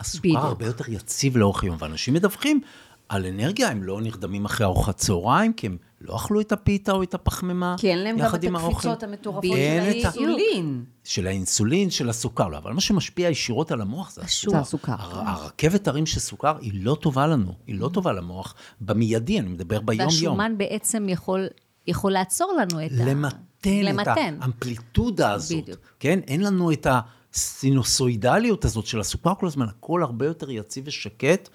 הסוכר 0.00 0.28
בדיוק. 0.28 0.44
הרבה 0.44 0.66
יותר 0.66 0.84
יציב 0.88 1.36
לאורך 1.36 1.62
היום, 1.62 1.76
ואנשים 1.78 2.14
מדווחים 2.14 2.60
על 3.08 3.26
אנרגיה, 3.26 3.68
הם 3.68 3.82
לא 3.82 4.00
נרדמים 4.00 4.44
אחרי 4.44 4.64
ארוחת 4.66 4.96
צהריים, 4.96 5.52
כי 5.52 5.66
הם 5.66 5.76
לא 6.00 6.16
אכלו 6.16 6.40
את 6.40 6.52
הפיתה 6.52 6.92
או 6.92 7.02
את 7.02 7.14
הפחמימה 7.14 7.74
כי 7.78 7.90
אין 7.90 7.98
להם 7.98 8.16
גם 8.18 8.34
את 8.34 8.44
עם 8.44 8.56
האוכל. 8.56 8.72
הקפיצות 8.88 9.02
המטורפות 9.02 9.44
של 9.56 9.80
האינסולין. 9.80 10.84
של 11.04 11.26
האינסולין, 11.26 11.90
של 11.90 12.08
הסוכר, 12.08 12.48
לא, 12.48 12.58
אבל 12.58 12.72
מה 12.72 12.80
שמשפיע 12.80 13.28
ישירות 13.30 13.72
על 13.72 13.80
המוח 13.80 14.10
זה. 14.10 14.22
זה 14.50 14.58
הסוכר. 14.58 14.92
הר- 14.98 15.28
הרכבת 15.28 15.88
הרים 15.88 16.06
של 16.06 16.20
סוכר 16.20 16.54
היא 16.60 16.72
לא 16.74 16.96
טובה 17.00 17.26
לנו, 17.26 17.52
היא 17.66 17.80
לא 17.80 17.90
טובה 17.92 18.12
למוח. 18.12 18.54
במיידי, 18.80 19.40
אני 19.40 19.48
מדבר 19.48 19.80
ביום-יום. 19.80 20.08
והשומן 20.08 20.54
בעצם 20.58 21.06
יכול, 21.08 21.46
יכול 21.86 22.12
לעצור 22.12 22.52
לנו 22.60 22.86
את 22.86 22.90
ה... 23.00 23.04
למתן 23.04 23.28
את 23.62 23.66
למתן. 23.84 24.36
האמפליטודה 24.40 25.32
הזאת. 25.32 25.62
בדיוק. 25.62 25.78
כן? 26.00 26.20
אין 26.26 26.42
לנו 26.42 26.72
את 26.72 26.86
הסינוסואידליות 27.34 28.64
הזאת 28.64 28.86
של 28.86 29.00
הסוכר 29.00 29.32
כל 29.40 29.46
הזמן, 29.46 29.66
הכל 29.68 30.02
הרבה 30.02 30.26
יותר 30.26 30.50
יציב 30.50 30.84
ושקט. 30.86 31.48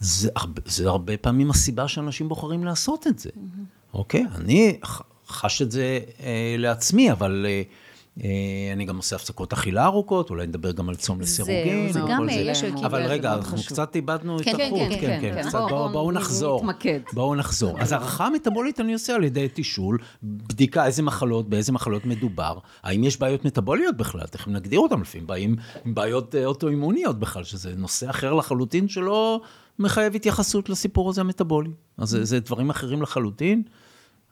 זה 0.00 0.30
הרבה, 0.36 0.60
זה 0.66 0.88
הרבה 0.88 1.16
פעמים 1.16 1.50
הסיבה 1.50 1.88
שאנשים 1.88 2.28
בוחרים 2.28 2.64
לעשות 2.64 3.06
את 3.06 3.18
זה. 3.18 3.30
אוקיי? 3.94 4.24
אני 4.34 4.78
חש 5.28 5.62
את 5.62 5.70
זה 5.70 5.98
אה, 6.22 6.54
לעצמי, 6.58 7.12
אבל 7.12 7.46
אה, 7.48 7.62
אה, 8.24 8.30
אני 8.72 8.84
גם 8.84 8.96
עושה 8.96 9.16
הפסקות 9.16 9.52
אכילה 9.52 9.84
ארוכות, 9.84 10.30
אולי 10.30 10.46
נדבר 10.46 10.72
גם 10.72 10.88
על 10.88 10.94
צום 10.96 11.20
לסירוגין. 11.20 11.92
זה 11.92 12.04
וכל 12.04 12.12
גם, 12.12 12.26
זה. 12.30 12.32
יש 12.40 12.60
כאילו, 12.62 12.84
אבל 12.84 13.02
זה 13.02 13.08
רגע, 13.08 13.34
אנחנו 13.34 13.56
חשוב. 13.56 13.66
קצת 13.72 13.96
איבדנו 13.96 14.38
כן, 14.42 14.50
את 14.50 14.56
כן, 14.56 14.66
החוט. 14.66 14.80
כן, 14.80 15.00
כן, 15.00 15.18
כן, 15.20 15.34
כן. 15.34 15.42
כן. 15.42 15.50
בוא- 15.50 15.68
בואו 15.68 15.68
בוא 15.84 15.88
בואו 15.92 16.12
נחזור. 16.12 16.64
בואו 17.12 17.34
נחזור. 17.34 17.80
אז 17.80 17.92
הערכה 17.92 18.26
המטבולית 18.26 18.80
אני 18.80 18.92
עושה 18.92 19.14
על 19.14 19.24
ידי 19.24 19.48
תישול, 19.48 19.98
בדיקה 20.22 20.86
איזה 20.86 21.02
מחלות, 21.02 21.48
באיזה 21.48 21.72
מחלות 21.72 22.04
מדובר, 22.06 22.58
האם 22.82 23.04
יש 23.04 23.18
בעיות 23.18 23.44
מטבוליות 23.44 23.96
בכלל, 23.96 24.26
תכף 24.26 24.48
נגדיר 24.48 24.80
אותם, 24.80 25.00
לפעמים 25.02 25.26
עם 25.84 25.94
בעיות 25.94 26.34
אה, 26.34 26.44
אוטואימוניות 26.46 27.18
בכלל, 27.18 27.44
שזה 27.44 27.72
נושא 27.76 28.10
אחר 28.10 28.32
לחלוטין 28.34 28.88
שלא 28.88 29.40
מחייב 29.78 30.14
התייחסות 30.14 30.68
לסיפור 30.68 31.10
הזה 31.10 31.20
המטבולי. 31.20 31.70
אז 31.98 32.08
זה- 32.08 32.24
זה 32.24 32.40
דברים 32.40 32.70
אחרים 32.70 33.02
לחלוטין, 33.02 33.62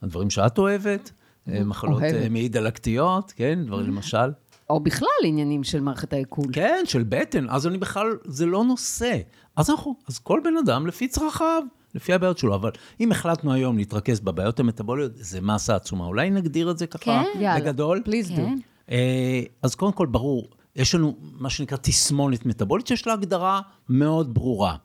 הדברים 0.02 0.30
שאת 0.30 0.58
אוהבת, 0.58 1.10
אה, 1.48 1.64
מחלות 1.64 2.02
אה, 2.02 2.10
אוהבת. 2.10 2.30
מעי 2.30 2.48
דלקתיות, 2.48 3.32
כן, 3.36 3.58
דברים 3.66 3.86
למשל. 3.86 4.30
או 4.70 4.80
בכלל 4.80 5.08
עניינים 5.24 5.64
של 5.64 5.80
מערכת 5.80 6.12
העיכול. 6.12 6.44
כן, 6.52 6.82
של 6.84 7.02
בטן, 7.02 7.46
אז 7.50 7.66
אני 7.66 7.78
בכלל, 7.78 8.06
זה 8.24 8.46
לא 8.46 8.64
נושא. 8.64 9.18
אז 9.56 9.70
אנחנו, 9.70 9.96
אז 10.08 10.18
כל 10.18 10.40
בן 10.44 10.56
אדם 10.56 10.86
לפי 10.86 11.08
צרכיו, 11.08 11.62
לפי 11.94 12.12
הבעיות 12.12 12.38
שלו, 12.38 12.54
אבל 12.54 12.70
אם 13.00 13.12
החלטנו 13.12 13.52
היום 13.52 13.76
להתרכז 13.78 14.20
בבעיות 14.20 14.60
המטבוליות, 14.60 15.12
זה 15.14 15.40
מסה 15.40 15.76
עצומה. 15.76 16.04
אולי 16.06 16.30
נגדיר 16.30 16.70
את 16.70 16.78
זה 16.78 16.86
ככה 16.86 17.04
כן. 17.34 17.40
יאללה, 17.40 17.60
בגדול? 17.60 18.02
פליז 18.04 18.28
דו. 18.30 18.36
כן. 18.36 18.58
אה, 18.90 19.40
אז 19.62 19.74
קודם 19.74 19.92
כל, 19.92 20.06
ברור, 20.06 20.48
יש 20.76 20.94
לנו 20.94 21.16
מה 21.20 21.50
שנקרא 21.50 21.78
תסמונת 21.82 22.46
מטבולית, 22.46 22.86
שיש 22.86 23.06
לה 23.06 23.12
הגדרה 23.12 23.60
מאוד 23.88 24.34
ברורה. 24.34 24.76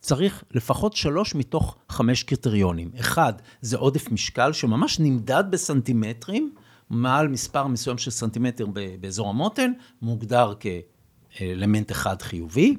צריך 0.00 0.44
לפחות 0.50 0.96
שלוש 0.96 1.34
מתוך 1.34 1.76
חמש 1.88 2.22
קריטריונים. 2.22 2.90
אחד, 3.00 3.32
זה 3.60 3.76
עודף 3.76 4.10
משקל 4.10 4.52
שממש 4.52 5.00
נמדד 5.00 5.44
בסנטימטרים, 5.50 6.52
מעל 6.90 7.28
מספר 7.28 7.66
מסוים 7.66 7.98
של 7.98 8.10
סנטימטר 8.10 8.66
באזור 9.00 9.28
המותן, 9.28 9.72
מוגדר 10.02 10.52
כאלמנט 10.60 11.92
אחד 11.92 12.22
חיובי. 12.22 12.76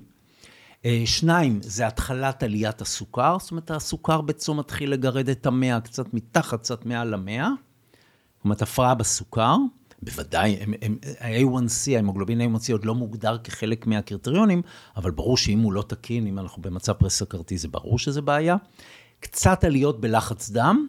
אה, 0.85 1.03
שניים, 1.05 1.59
זה 1.63 1.87
התחלת 1.87 2.43
עליית 2.43 2.81
הסוכר, 2.81 3.37
זאת 3.39 3.51
אומרת, 3.51 3.71
הסוכר 3.71 4.21
בצום 4.21 4.59
מתחיל 4.59 4.91
לגרד 4.91 5.29
את 5.29 5.45
המאה, 5.45 5.81
קצת 5.81 6.13
מתחת, 6.13 6.59
קצת 6.59 6.85
מעל 6.85 7.13
המאה. 7.13 7.49
זאת 8.37 8.43
אומרת, 8.43 8.61
הפרעה 8.61 8.95
בסוכר, 8.95 9.55
בוודאי, 10.03 10.57
הם- 10.61 10.73
הם- 10.81 10.97
ה-A1C, 11.19 11.95
ההמוגלובין 11.95 12.41
A1C 12.41 12.71
עוד 12.71 12.85
לא 12.85 12.95
מוגדר 12.95 13.37
כחלק 13.43 13.87
מהקריטריונים, 13.87 14.61
אבל 14.95 15.11
ברור 15.11 15.37
שאם 15.37 15.59
הוא 15.59 15.73
לא 15.73 15.81
תקין, 15.81 16.27
אם 16.27 16.39
אנחנו 16.39 16.61
במצב 16.61 16.93
פרס-סכרתי, 16.93 17.57
זה 17.57 17.67
ברור 17.67 17.99
שזה 17.99 18.21
בעיה. 18.21 18.55
קצת 19.19 19.63
עליות 19.63 20.01
בלחץ 20.01 20.49
דם, 20.49 20.87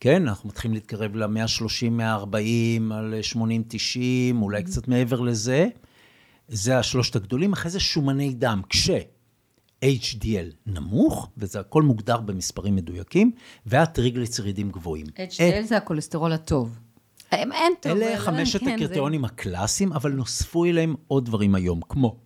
כן, 0.00 0.28
אנחנו 0.28 0.48
מתחילים 0.48 0.74
להתקרב 0.74 1.16
ל-130, 1.16 1.90
140, 1.90 2.92
על 2.92 3.14
80, 3.22 3.62
90, 3.68 4.42
אולי 4.42 4.62
קצת 4.62 4.88
מעבר 4.88 5.20
לזה. 5.20 5.68
זה 6.48 6.78
השלושת 6.78 7.16
הגדולים, 7.16 7.52
אחרי 7.52 7.70
זה 7.70 7.80
שומני 7.80 8.34
דם, 8.34 8.62
כש... 8.68 8.90
HDL 9.84 10.54
נמוך, 10.66 11.28
וזה 11.36 11.60
הכל 11.60 11.82
מוגדר 11.82 12.16
במספרים 12.20 12.76
מדויקים, 12.76 13.32
והטריגליצרידים 13.66 14.70
גבוהים. 14.70 15.06
HDL 15.16 15.66
זה 15.66 15.76
הכולסטרול 15.76 16.32
הטוב. 16.32 16.78
אין 17.32 17.52
אין 17.52 17.72
טוב. 17.80 17.92
אלה 17.92 18.18
חמשת 18.18 18.60
כן, 18.60 18.64
זה- 18.66 18.74
הקריטריונים 18.74 19.24
הקלאסיים, 19.24 19.92
אבל 19.92 20.12
נוספו 20.12 20.64
אליהם 20.64 20.94
עוד 21.06 21.24
דברים 21.24 21.54
היום, 21.54 21.80
כמו 21.88 22.16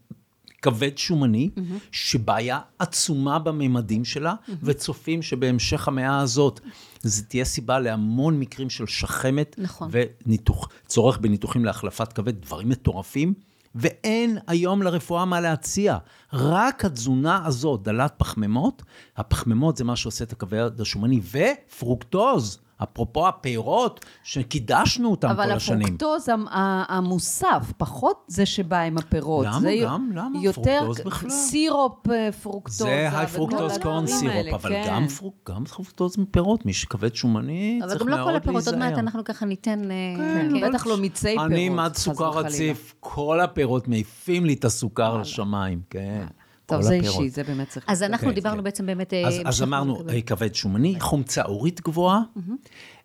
כבד 0.62 0.98
שומני, 0.98 1.50
שבעיה 1.92 2.60
עצומה 2.78 3.38
בממדים 3.38 4.04
שלה, 4.04 4.34
וצופים 4.62 5.22
שבהמשך 5.22 5.88
המאה 5.88 6.20
הזאת, 6.20 6.60
זה 7.00 7.24
תהיה 7.24 7.44
סיבה 7.44 7.78
להמון 7.80 8.40
מקרים 8.40 8.70
של 8.70 8.86
שחמת, 8.86 9.54
נכון. 9.58 9.88
וניתוח, 9.92 10.68
צורך 10.86 11.18
בניתוחים 11.18 11.64
להחלפת 11.64 12.12
כבד, 12.12 12.40
דברים 12.42 12.68
מטורפים. 12.68 13.34
ואין 13.74 14.38
היום 14.46 14.82
לרפואה 14.82 15.24
מה 15.24 15.40
להציע. 15.40 15.98
רק 16.32 16.84
התזונה 16.84 17.46
הזאת, 17.46 17.82
דלת 17.82 18.14
פחמימות, 18.16 18.82
הפחמימות 19.16 19.76
זה 19.76 19.84
מה 19.84 19.96
שעושה 19.96 20.24
את 20.24 20.32
הכבד 20.32 20.80
השומני, 20.80 21.20
ופרוקטוז, 21.30 22.58
אפרופו 22.82 23.28
הפירות, 23.28 24.04
שקידשנו 24.22 25.10
אותם 25.10 25.28
כל 25.28 25.32
אבל 25.34 25.52
השנים. 25.52 25.80
הפרוקטוז 25.82 26.28
המ- 26.28 26.48
ה- 26.48 26.96
המוסף, 26.96 27.72
פחות 27.76 28.24
זה 28.28 28.46
שבא 28.46 28.78
עם 28.80 28.98
הפירות. 28.98 29.46
למה? 29.46 29.60
זה 29.60 29.74
גם? 29.84 30.10
למה? 30.14 30.38
יותר 30.42 30.80
פרוקטוז 30.84 31.06
בכלל. 31.06 31.30
סירופ 31.30 32.10
אה, 32.10 32.32
פרוקטוזה. 32.32 32.84
זה 32.84 33.18
high 33.18 33.26
fructose 33.26 33.78
corn 33.78 34.06
syrup, 34.06 34.34
האלה, 34.36 34.54
אבל 34.54 34.70
כן. 34.70 34.84
גם, 34.88 35.06
פרוק, 35.08 35.34
גם 35.50 35.64
פרוקטוז 35.64 36.18
מפירות, 36.18 36.66
מי 36.66 36.72
שכבד 36.72 37.14
שומני 37.14 37.80
אבל 37.82 37.88
צריך 37.90 38.02
גם 38.02 38.08
לא 38.08 38.14
כל 38.16 38.20
מאוד 38.22 38.34
הפירות, 38.34 38.66
עוד 38.66 38.76
מעט 38.76 38.82
להיזהר. 38.84 39.00
אנחנו 39.00 39.24
ככה 39.24 39.46
ניתן... 39.46 39.90
אה, 39.90 39.96
כן, 40.16 40.48
כן. 40.60 40.68
בטח 40.70 40.86
לא 40.86 40.96
מיצי 40.96 41.28
פירות. 41.28 41.46
אני 41.46 41.68
מד 41.68 41.90
חס 41.94 42.02
סוכר. 42.02 42.30
רציף, 42.30 42.94
כל 43.00 43.40
הפירות 43.40 43.88
מעיפים 43.88 44.44
לי 44.44 44.52
את 44.52 44.64
הסוכר 44.64 45.16
לשמיים, 45.18 45.80
כן. 45.90 46.24
טוב, 46.72 46.82
זה 46.82 46.94
הפירות. 46.94 47.20
אישי, 47.20 47.30
זה 47.30 47.44
באמת 47.44 47.68
צריך... 47.68 47.86
אז 47.88 48.02
אנחנו 48.02 48.28
כן, 48.28 48.34
דיברנו 48.34 48.56
כן. 48.56 48.64
בעצם 48.64 48.86
באמת... 48.86 49.12
אה, 49.12 49.28
אז, 49.44 49.62
אמרנו. 49.62 50.02
אה, 50.08 50.22
כבד 50.22 50.54
שומני, 50.54 51.00
חומצה 51.00 51.42
אורית 51.42 51.80
גבוהה, 51.80 52.20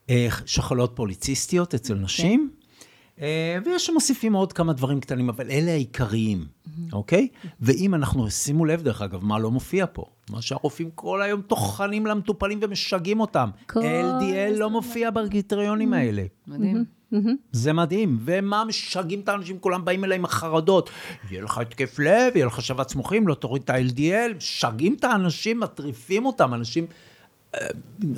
אה, 0.10 0.28
שחלות 0.46 0.92
פוליציסטיות 0.96 1.74
אצל 1.74 1.96
נשים, 1.96 2.50
ויש 3.66 3.86
שמוסיפים 3.86 4.34
עוד 4.34 4.54
כמה 4.54 4.74
דברים 4.74 5.00
קטנים, 5.00 5.30
אבל 5.30 5.52
אלה 5.52 5.72
העיקריים, 5.72 6.46
אוקיי? 6.94 7.28
ואם 7.60 7.96
אנחנו, 7.96 8.30
שימו 8.32 8.66
לב 8.66 8.82
דרך 8.82 9.02
אגב, 9.02 9.24
מה 9.24 9.40
לא 9.40 9.52
מופיע 9.52 9.86
פה? 9.94 10.06
מה 10.30 10.42
שהרופאים 10.42 10.90
כל 10.96 11.22
היום 11.22 11.42
טוחנים 11.42 12.06
למטופלים 12.06 12.60
ומשגעים 12.62 13.20
אותם. 13.20 13.50
כל 13.66 13.80
LDL 13.80 14.58
לא 14.58 14.70
מופיע 14.70 15.10
בקריטריונים 15.10 15.94
האלה. 15.94 16.24
מדהים. 16.48 16.97
זה 17.52 17.74
מדהים, 17.74 18.18
ומה 18.22 18.64
משגעים 18.66 19.20
את 19.20 19.30
האנשים, 19.30 19.60
כולם 19.60 19.86
באים 19.86 20.04
אליי 20.04 20.18
עם 20.18 20.26
החרדות. 20.26 20.90
יהיה 21.32 21.44
לך 21.44 21.58
התקף 21.58 22.00
לב, 22.00 22.36
יהיה 22.36 22.46
לך 22.46 22.62
שבץ 22.62 22.96
מוחים, 22.96 23.28
לא 23.28 23.34
תוריד 23.34 23.64
את 23.64 23.70
ה-LDL, 23.70 24.36
משגעים 24.38 24.94
את 25.00 25.04
האנשים, 25.04 25.60
מטריפים 25.60 26.26
אותם, 26.26 26.54
אנשים... 26.54 26.86
אה, 27.56 27.68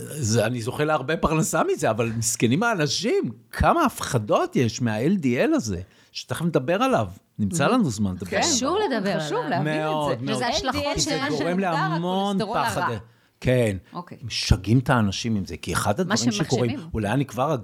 זה, 0.09 0.45
אני 0.45 0.61
זוכה 0.61 0.83
להרבה 0.83 1.17
פרנסה 1.17 1.61
מזה, 1.73 1.89
אבל 1.89 2.11
מסכנים 2.17 2.63
האנשים, 2.63 3.23
כמה 3.51 3.85
הפחדות 3.85 4.55
יש 4.55 4.81
מה-LDL 4.81 5.55
הזה, 5.55 5.81
שתכף 6.11 6.45
נדבר 6.45 6.83
עליו, 6.83 7.07
נמצא 7.39 7.67
לנו 7.67 7.89
זמן 7.89 8.11
לדבר 8.15 8.25
כן, 8.29 8.37
עליו. 8.37 8.49
חשוב 8.49 8.77
לדבר 8.91 9.19
חשוב 9.19 9.37
עליו. 9.37 9.49
להבין 9.49 9.81
מאוד, 9.81 10.11
את 10.11 10.19
זה. 10.19 10.25
מאוד. 10.25 10.35
וזה 10.35 10.47
השלכות 10.47 10.81
LDL 10.81 10.93
כי 10.95 11.01
זה 11.01 11.19
של- 11.27 11.43
גורם 11.43 11.59
להמון 11.59 12.37
פחד. 12.53 12.81
הרע. 12.81 12.97
כן. 13.41 13.77
אוקיי. 13.93 14.17
משגעים 14.23 14.79
את 14.79 14.89
האנשים 14.89 15.35
עם 15.35 15.45
זה, 15.45 15.57
כי 15.57 15.73
אחד 15.73 15.99
הדברים 15.99 16.31
שקורים. 16.31 16.79
אולי 16.93 17.09
אני 17.09 17.25
כבר 17.25 17.55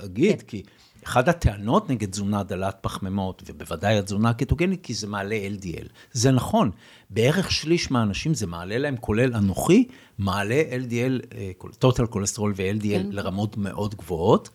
אג- 0.00 0.04
אגיד, 0.04 0.42
כי 0.42 0.62
אחת 1.04 1.28
הטענות 1.28 1.90
נגד 1.90 2.10
תזונה 2.10 2.42
דלת 2.42 2.76
פחמימות, 2.80 3.42
ובוודאי 3.46 3.98
התזונה 3.98 4.30
הקטוגנית, 4.30 4.80
כי 4.82 4.94
זה 4.94 5.06
מעלה 5.06 5.36
LDL. 5.58 5.86
זה 6.12 6.30
נכון, 6.30 6.70
בערך 7.10 7.50
שליש 7.52 7.90
מהאנשים 7.90 8.34
זה 8.34 8.46
מעלה 8.46 8.78
להם, 8.78 8.96
כולל 8.96 9.34
אנוכי, 9.34 9.88
מעלה 10.18 10.62
LDL, 10.70 11.26
אה, 11.34 11.50
total 11.84 12.06
כולסטרול 12.06 12.52
ו-LDL 12.56 13.06
לרמות 13.10 13.56
מאוד 13.56 13.94
גבוהות. 13.94 14.48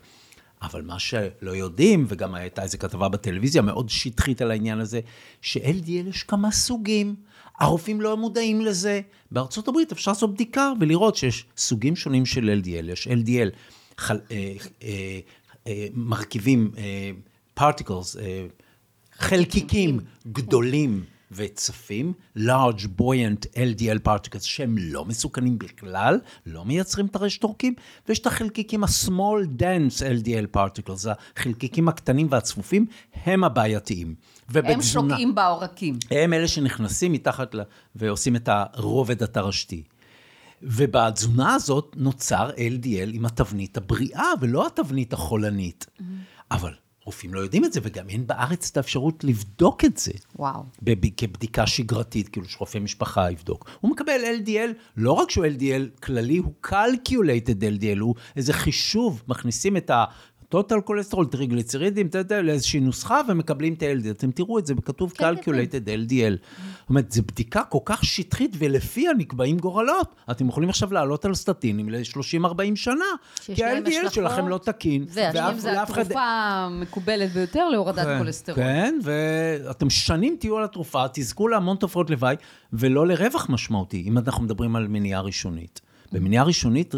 אבל 0.62 0.81
מה 0.81 0.99
שלא 0.99 1.51
יודעים, 1.51 2.05
וגם 2.08 2.36
הייתה 2.36 2.63
איזו 2.63 2.77
כתבה 2.77 3.10
בטלוויזיה 3.10 3.62
מאוד 3.62 3.89
שטחית 3.89 4.41
על 4.41 4.51
העניין 4.51 4.79
הזה, 4.79 4.99
ש-LDL 5.41 6.10
יש 6.10 6.23
כמה 6.23 6.51
סוגים. 6.51 7.15
הרופאים 7.60 8.01
לא 8.01 8.17
מודעים 8.17 8.62
לזה. 8.62 9.01
בארצות 9.31 9.67
הברית 9.67 9.91
אפשר 9.91 10.12
לעשות 10.12 10.34
בדיקה 10.34 10.71
ולראות 10.79 11.15
שיש 11.15 11.45
סוגים 11.58 11.95
שונים 11.95 12.25
של 12.25 12.62
LDL. 12.63 12.91
יש 12.91 13.08
LDL, 13.08 13.49
חל, 13.97 14.19
אה, 14.31 14.53
אה, 14.84 15.19
אה, 15.67 15.88
מרכיבים, 15.93 16.71
אה, 16.77 17.12
particles, 17.60 18.19
אה, 18.19 18.45
חלקיקים 19.19 19.99
גדולים 20.31 21.03
וצפים, 21.31 22.13
large 22.38 22.88
buoyant 22.99 23.45
LDL 23.55 24.08
particles, 24.08 24.41
שהם 24.41 24.75
לא 24.77 25.05
מסוכנים 25.05 25.58
בכלל, 25.58 26.19
לא 26.45 26.65
מייצרים 26.65 27.05
את 27.05 27.15
הרשת 27.15 27.43
עורקים, 27.43 27.73
ויש 28.08 28.19
את 28.19 28.27
החלקיקים 28.27 28.84
ה-small 28.84 29.62
dense 29.62 29.99
LDL 29.99 30.58
particles, 30.58 31.08
החלקיקים 31.36 31.88
הקטנים 31.88 32.27
והצפופים, 32.29 32.86
הם 33.25 33.43
הבעייתיים. 33.43 34.15
הם 34.53 34.81
שוקעים 34.81 35.36
בעורקים. 35.36 35.97
הם 36.12 36.34
אלה 36.34 36.47
שנכנסים 36.47 37.12
מתחת 37.12 37.55
ל... 37.55 37.62
ועושים 37.95 38.36
את 38.36 38.49
הרובד 38.51 39.23
התרשתי. 39.23 39.84
ובתזונה 40.62 41.54
הזאת 41.54 41.96
נוצר 41.98 42.50
LDL 42.50 43.10
עם 43.13 43.26
התבנית 43.26 43.78
הבריאה, 43.78 44.30
ולא 44.41 44.68
התבנית 44.68 45.13
החולנית. 45.13 45.86
Mm-hmm. 45.86 46.04
אבל 46.52 46.74
רופאים 47.06 47.34
לא 47.34 47.39
יודעים 47.39 47.65
את 47.65 47.74
זה, 47.74 47.80
וגם 47.84 48.10
אין 48.10 48.28
בארץ 48.28 48.70
את 48.72 48.78
האפשרות 48.78 49.24
לבדוק 49.24 49.86
את 49.86 49.98
זה. 49.98 50.12
וואו. 50.36 50.63
כבדיקה 51.18 51.68
שגרתית, 51.68 52.30
כאילו 52.30 52.50
שרופא 52.50 52.78
משפחה 52.78 53.32
יבדוק. 53.32 53.70
הוא 53.82 53.91
מקבל 53.91 54.22
LDL, 54.41 54.74
לא 54.98 55.12
רק 55.12 55.32
שהוא 55.32 55.46
LDL 55.46 56.00
כללי, 56.04 56.38
הוא 56.38 56.54
calculated 56.68 57.62
LDL, 57.80 58.00
הוא 58.00 58.15
איזה 58.36 58.54
חישוב, 58.54 59.24
מכניסים 59.28 59.78
את 59.78 59.91
טוטל 60.56 60.82
כולסטרול, 60.82 61.26
טריגליצרידים, 61.26 62.10
לאיזושהי 62.44 62.80
נוסחה 62.80 63.22
ומקבלים 63.28 63.74
את 63.74 63.84
ה-LDL. 63.84 64.12
אתם 64.12 64.32
תראו 64.32 64.60
את 64.60 64.65
זה, 64.65 64.74
כתוב 64.86 65.12
כן, 65.12 65.34
calculated 65.34 65.86
כן. 65.86 66.00
LDL. 66.06 66.34
זאת 66.34 66.89
אומרת, 66.89 67.12
זו 67.12 67.24
בדיקה 67.24 67.63
כל 67.63 67.80
כך 67.86 68.04
שטחית, 68.06 68.56
ולפיה 68.58 69.12
נקבעים 69.18 69.58
גורלות. 69.58 70.15
אתם 70.32 70.48
יכולים 70.50 70.70
עכשיו 70.70 70.94
לעלות 70.94 71.26
על 71.26 71.36
סטטינים 71.36 71.89
ל-30-40 71.89 72.76
שנה, 72.76 73.06
כי 73.46 73.63
ה-LDL 73.63 74.10
שלכם 74.10 74.48
לא 74.48 74.58
תקין. 74.58 75.06
ואף 75.13 75.60
זו 75.60 75.70
התרופה 75.70 76.22
המקובלת 76.22 77.32
ביותר 77.32 77.70
להורדת 77.70 78.06
כן, 78.06 78.18
כולסטרול. 78.18 78.58
כן, 78.58 79.00
ואתם 79.04 79.89
שנים 79.89 80.36
תהיו 80.39 80.58
על 80.58 80.63
התרופה, 80.63 81.06
תזכו 81.13 81.48
להמון 81.48 81.78
תופעות 81.78 82.10
לוואי, 82.10 82.36
ולא 82.74 83.08
לרווח 83.08 83.50
משמעותי, 83.50 84.04
אם 84.08 84.18
אנחנו 84.18 84.44
מדברים 84.44 84.76
על 84.76 84.88
מניעה 84.88 85.22
ראשונית. 85.22 85.82
במניעה 86.12 86.44
ראשונית, 86.44 86.96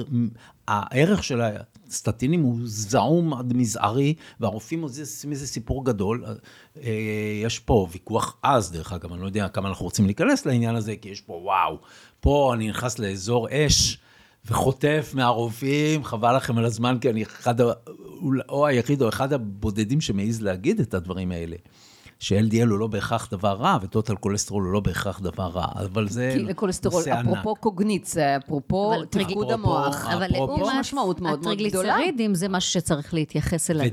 הערך 0.68 1.24
של 1.24 1.42
הסטטינים 1.88 2.42
הוא 2.42 2.60
זעום 2.64 3.34
עד 3.34 3.54
מזערי, 3.54 4.14
והרופאים 4.40 4.82
עושים 4.82 5.32
איזה 5.32 5.48
סיפור 5.48 5.86
גדול. 5.86 6.26
אה, 6.84 6.92
יש 7.44 7.60
פה 7.60 7.88
ויכוח 7.92 8.38
עז, 8.42 8.72
דרך 8.72 8.94
אגב, 8.94 9.14
אני 9.14 9.22
לא 9.22 9.26
יודע 9.26 9.48
כמה 9.48 9.70
אנחנו 9.70 9.86
רוצים 9.86 10.06
להיכנס 10.06 10.46
לעניין 10.46 10.76
הזה, 10.76 10.96
כי 10.96 11.10
יש 11.10 11.22
פה 11.22 11.34
וואו, 11.34 11.78
פה 12.20 12.52
אני 12.54 12.70
נכנס 12.70 13.00
לאזור 13.00 13.48
אש. 13.52 13.98
וחוטף 14.50 15.12
מהרופאים, 15.14 16.04
חבל 16.04 16.36
לכם 16.36 16.58
על 16.58 16.66
הזמן, 16.66 16.98
כי 17.02 17.10
אני 17.10 17.24
אחד, 17.24 17.56
או 18.50 18.68
היחיד 18.68 19.02
או 19.02 19.10
אחד 19.10 19.34
הבודדים 19.34 20.02
שמעז 20.02 20.42
להגיד 20.42 20.80
את 20.80 20.94
הדברים 20.94 21.32
האלה. 21.32 21.56
ש-LDL 22.20 22.70
הוא 22.70 22.80
לא 22.80 22.88
בהכרח 22.88 23.28
דבר 23.32 23.54
רע, 23.54 23.78
וטוטל 23.82 24.16
כולסטרול 24.16 24.64
הוא 24.64 24.74
לא 24.74 24.80
בהכרח 24.80 25.20
דבר 25.20 25.48
רע, 25.48 25.68
אבל 25.76 26.10
זה 26.10 26.32
כי 26.34 26.44
לכולסטרול, 26.44 27.04
אפרופו 27.22 27.56
קוגניציה, 27.56 28.38
אפרופו 28.38 29.06
תפקוד 29.10 29.52
המוח, 29.52 30.06
אבל 30.06 30.36
יש 30.36 30.68
משמעות 30.80 31.22
מאוד 31.22 31.40
מאוד 31.44 31.58
גדולה. 31.58 31.94
הטריגליצרידים 31.94 32.36
זה 32.36 32.50
משהו 32.50 32.72
שצריך 32.72 33.14
להתייחס 33.14 33.72
אליו. 33.72 33.90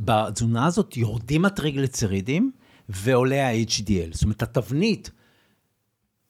ובתזונה 0.00 0.66
הזאת 0.66 0.96
יורדים 0.96 1.44
הטריגליצרידים 1.44 2.50
ועולה 2.88 3.48
ה-HDL. 3.48 4.12
זאת 4.12 4.22
אומרת, 4.22 4.42
התבנית 4.42 5.10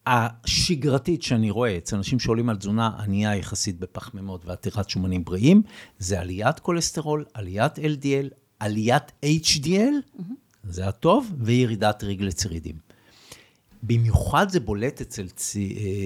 השגרתית 0.07 1.23
שאני 1.23 1.51
רואה 1.51 1.77
אצל 1.77 1.97
אנשים 1.97 2.19
שעולים 2.19 2.49
על 2.49 2.57
תזונה 2.57 2.91
ענייה 2.99 3.37
יחסית 3.37 3.79
בפחמימות 3.79 4.47
ועתירת 4.47 4.91
שומנים 4.91 5.25
בריאים, 5.25 5.63
זה 5.99 6.21
עליית 6.21 6.59
כולסטרול, 6.59 7.25
עליית 7.35 7.79
LDL, 7.79 8.35
עליית 8.61 9.13
HDL, 9.25 9.67
mm-hmm. 9.67 10.23
זה 10.65 10.89
הטוב, 10.89 11.33
וירידת 11.39 11.99
טריגליצרידים. 11.99 12.77
במיוחד 13.83 14.49
זה 14.49 14.61
בולט 14.61 15.01
אצל, 15.01 15.27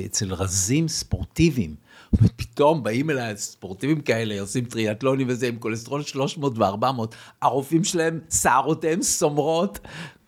אצל 0.06 0.34
רזים 0.34 0.88
ספורטיביים. 0.88 1.74
ופתאום 2.22 2.82
באים 2.82 3.10
אליי 3.10 3.36
ספורטיביים 3.36 4.00
כאלה, 4.00 4.40
עושים 4.40 4.64
טריאטלונים 4.64 5.26
וזה, 5.30 5.48
עם 5.48 5.56
כולסטרול 5.56 6.02
300 6.02 6.58
ו-400, 6.58 7.14
הרופאים 7.42 7.84
שלהם, 7.84 8.20
שערותיהם 8.30 9.02
סומרות, 9.02 9.78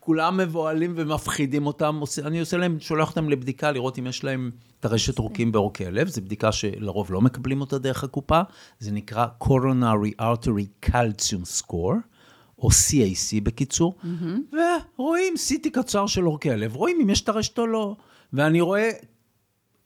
כולם 0.00 0.36
מבוהלים 0.36 0.92
ומפחידים 0.96 1.66
אותם, 1.66 2.00
אני 2.24 2.40
עושה 2.40 2.56
להם, 2.56 2.76
שולח 2.80 3.10
אותם 3.10 3.30
לבדיקה, 3.30 3.70
לראות 3.70 3.98
אם 3.98 4.06
יש 4.06 4.24
להם 4.24 4.50
טרשת 4.80 5.18
עורקים 5.18 5.52
בעורקי 5.52 5.86
הלב, 5.86 6.08
זו 6.08 6.22
בדיקה 6.22 6.52
שלרוב 6.52 7.12
לא 7.12 7.20
מקבלים 7.20 7.60
אותה 7.60 7.78
דרך 7.78 8.04
הקופה, 8.04 8.40
זה 8.78 8.92
נקרא 8.92 9.26
coronary 9.44 10.22
artery 10.22 10.86
calcium 10.90 11.62
score. 11.62 12.15
או 12.58 12.68
CAC 12.68 13.40
בקיצור, 13.42 13.94
mm-hmm. 14.02 14.56
ורואים 14.96 15.34
CT 15.34 15.70
קצר 15.72 16.06
של 16.06 16.22
עורקי 16.22 16.50
הלב, 16.50 16.76
רואים 16.76 16.98
אם 17.02 17.10
יש 17.10 17.20
טרשת 17.20 17.58
או 17.58 17.66
לא. 17.66 17.96
ואני 18.32 18.60
רואה, 18.60 18.90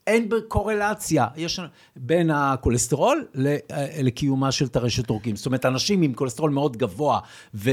אין 0.06 0.28
קורלציה 0.48 1.26
יש 1.36 1.60
בין 1.96 2.30
הכולסטרול 2.30 3.26
לקיומה 4.02 4.52
של 4.52 4.68
טרשת 4.68 5.10
עורקים. 5.10 5.36
זאת 5.36 5.46
אומרת, 5.46 5.66
אנשים 5.66 6.02
עם 6.02 6.14
כולסטרול 6.14 6.50
מאוד 6.50 6.76
גבוה 6.76 7.20
ו... 7.54 7.70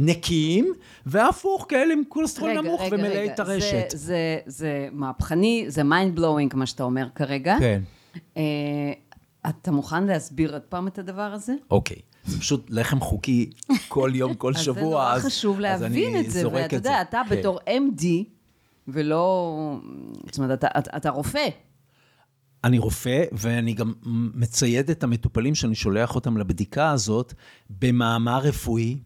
נקיים, 0.00 0.72
והפוך, 1.06 1.66
כאלה 1.68 1.92
עם 1.92 2.02
כולסטרול 2.08 2.60
נמוך 2.60 2.80
רגע, 2.80 2.96
ומלאי 2.96 3.18
רגע. 3.18 3.34
טרשת. 3.34 3.90
זה, 3.90 3.96
זה, 3.96 4.38
זה 4.46 4.88
מהפכני, 4.92 5.64
זה 5.68 5.82
mind 5.82 6.18
blowing, 6.18 6.56
מה 6.56 6.66
שאתה 6.66 6.82
אומר 6.82 7.08
כרגע. 7.14 7.56
כן. 7.58 7.82
Uh, 8.34 8.38
אתה 9.48 9.70
מוכן 9.70 10.04
להסביר 10.04 10.52
עוד 10.52 10.62
פעם 10.62 10.88
את 10.88 10.98
הדבר 10.98 11.32
הזה? 11.32 11.54
אוקיי. 11.70 11.96
זה 12.28 12.40
פשוט 12.40 12.66
לחם 12.70 13.00
חוקי 13.00 13.50
כל 13.88 14.10
יום, 14.14 14.34
כל 14.34 14.54
שבוע. 14.54 14.72
אז 14.76 14.76
זה 14.76 14.82
נורא 14.82 15.18
חשוב 15.18 15.60
להבין 15.60 16.20
את 16.20 16.30
זה, 16.30 16.48
ואתה 16.48 16.76
יודע, 16.76 17.02
אתה 17.02 17.22
כן. 17.28 17.36
בתור 17.36 17.58
MD, 17.68 18.04
ולא... 18.88 19.80
זאת 20.26 20.38
אומרת, 20.38 20.58
אתה, 20.58 20.66
אתה, 20.78 20.96
אתה 20.96 21.10
רופא. 21.10 21.48
אני 22.64 22.78
רופא, 22.78 23.24
ואני 23.32 23.72
גם 23.72 23.92
מצייד 24.34 24.90
את 24.90 25.04
המטופלים 25.04 25.54
שאני 25.54 25.74
שולח 25.74 26.14
אותם 26.14 26.36
לבדיקה 26.36 26.90
הזאת 26.90 27.34
במאמר 27.80 28.38
רפואי, 28.38 28.98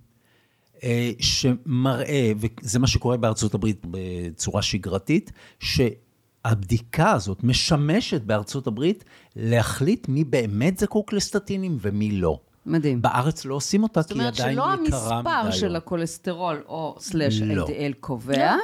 אה, 0.85 1.11
שמראה, 1.19 2.33
וזה 2.37 2.79
מה 2.79 2.87
שקורה 2.87 3.17
בארצות 3.17 3.55
הברית 3.55 3.87
בצורה 3.91 4.63
שגרתית, 4.63 5.33
שהבדיקה 5.61 7.13
הזאת 7.13 7.45
משמשת 7.45 8.23
בארצות 8.23 8.67
הברית 8.67 9.05
להחליט 9.37 10.09
מי 10.09 10.25
באמת 10.25 10.79
זקוק 10.79 11.13
לסטטינים 11.13 11.79
ומי 11.81 12.11
לא. 12.11 12.39
מדהים. 12.67 13.03
בארץ 13.03 13.45
לא 13.45 13.55
עושים 13.55 13.83
אותה, 13.83 14.03
כי 14.03 14.15
היא 14.21 14.29
עדיין 14.29 14.53
יקרה 14.53 14.77
מדי. 14.77 14.91
זאת 14.91 15.03
אומרת 15.03 15.25
שלא 15.25 15.29
המספר 15.29 15.51
של 15.51 15.77
הכולסטרול 15.77 16.63
או 16.69 16.97
סלאש 16.99 17.43
לא. 17.43 17.67
LDL 17.67 17.95
קובע, 18.01 18.57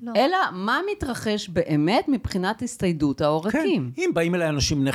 לא. 0.00 0.12
אלא 0.16 0.36
מה 0.52 0.80
מתרחש 0.92 1.48
באמת 1.48 2.04
מבחינת 2.08 2.62
הסתיידות 2.62 3.20
העורקים. 3.20 3.90
כן, 3.96 4.02
אם 4.02 4.10
באים 4.14 4.34
אליי 4.34 4.48
אנשים 4.48 4.80
בני 4.80 4.90
50-60 4.90 4.94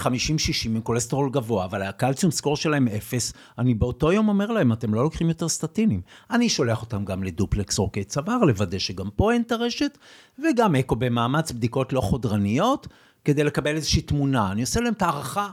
עם 0.66 0.82
כולסטרול 0.82 1.30
גבוה, 1.30 1.66
אבל 1.66 1.82
הקלציום 1.82 2.32
סקור 2.32 2.58
שלהם 2.58 2.88
אפס, 2.88 3.34
אני 3.58 3.74
באותו 3.74 4.12
יום 4.12 4.30
אומר 4.30 4.52
להם, 4.52 4.74
אתם 4.74 4.94
לא 4.94 5.04
לוקחים 5.04 5.30
יותר 5.30 5.50
סטטינים. 5.50 6.02
אני 6.32 6.50
שולח 6.50 6.82
אותם 6.82 7.06
גם 7.06 7.24
לדופלקס 7.24 7.78
עורקי 7.78 8.04
צוואר, 8.04 8.38
לוודא 8.38 8.80
שגם 8.80 9.10
פה 9.16 9.34
אין 9.34 9.42
את 9.42 9.52
הרשת, 9.52 9.98
וגם 10.40 10.76
אקו 10.76 10.96
במאמץ 10.96 11.52
בדיקות 11.52 11.94
לא 11.94 12.02
חודרניות, 12.02 12.88
כדי 13.26 13.44
לקבל 13.44 13.76
איזושהי 13.76 14.02
תמונה. 14.02 14.52
אני 14.52 14.62
עושה 14.62 14.80
להם 14.80 14.94
את 14.94 15.02
ההערכה 15.02 15.50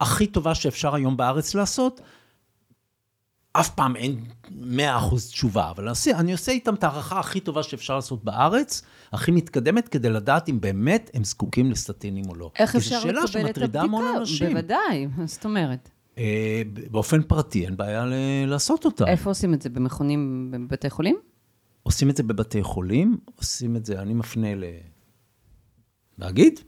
הכי 0.00 0.26
טובה 0.26 0.54
שאפשר 0.54 0.94
היום 0.94 1.16
בארץ 1.16 1.54
לעשות, 1.54 2.00
אף 3.56 3.70
פעם 3.70 3.96
אין 3.96 4.20
100% 4.48 4.50
תשובה, 5.30 5.70
אבל 5.70 5.82
אני 5.84 5.90
עושה, 5.90 6.18
אני 6.18 6.32
עושה 6.32 6.52
איתם 6.52 6.74
את 6.74 6.84
ההערכה 6.84 7.20
הכי 7.20 7.40
טובה 7.40 7.62
שאפשר 7.62 7.94
לעשות 7.96 8.24
בארץ, 8.24 8.82
הכי 9.12 9.30
מתקדמת, 9.30 9.88
כדי 9.88 10.10
לדעת 10.10 10.48
אם 10.48 10.60
באמת 10.60 11.10
הם 11.14 11.24
זקוקים 11.24 11.70
לסטטינים 11.70 12.24
או 12.28 12.34
לא. 12.34 12.50
איך 12.58 12.76
אפשר 12.76 12.98
לקבל 13.04 13.50
את 13.50 13.58
הבדיקה? 13.58 13.84
בוודאי, 14.48 15.06
מה 15.16 15.26
זאת 15.26 15.44
אומרת? 15.44 15.90
אה, 16.18 16.62
באופן 16.90 17.22
פרטי, 17.22 17.64
אין 17.64 17.76
בעיה 17.76 18.06
ל- 18.06 18.46
לעשות 18.46 18.84
אותה. 18.84 19.06
איפה 19.06 19.30
עושים 19.30 19.54
את 19.54 19.62
זה? 19.62 19.68
במכונים 19.68 20.50
בבתי 20.50 20.90
חולים? 20.90 21.16
עושים 21.82 22.10
את 22.10 22.16
זה 22.16 22.22
בבתי 22.22 22.62
חולים, 22.62 23.16
עושים 23.36 23.76
את 23.76 23.86
זה, 23.86 24.00
אני 24.00 24.14
מפנה 24.14 24.54
ל... 24.54 24.64
להגיד? 26.18 26.60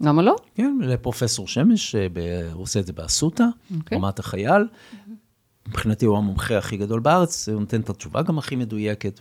למה 0.00 0.22
לא? 0.22 0.36
כן, 0.54 0.78
לפרופסור 0.82 1.48
שמש, 1.48 1.94
הוא 2.52 2.62
עושה 2.62 2.80
את 2.80 2.86
זה 2.86 2.92
באסותא, 2.92 3.42
okay. 3.44 3.74
אוקיי. 3.78 3.98
רמת 3.98 4.18
החייל. 4.18 4.62
מבחינתי 5.68 6.06
הוא 6.06 6.18
המומחה 6.18 6.58
הכי 6.58 6.76
גדול 6.76 7.00
בארץ, 7.00 7.48
הוא 7.48 7.60
נותן 7.60 7.80
את 7.80 7.90
התשובה 7.90 8.22
גם 8.22 8.38
הכי 8.38 8.56
מדויקת 8.56 9.20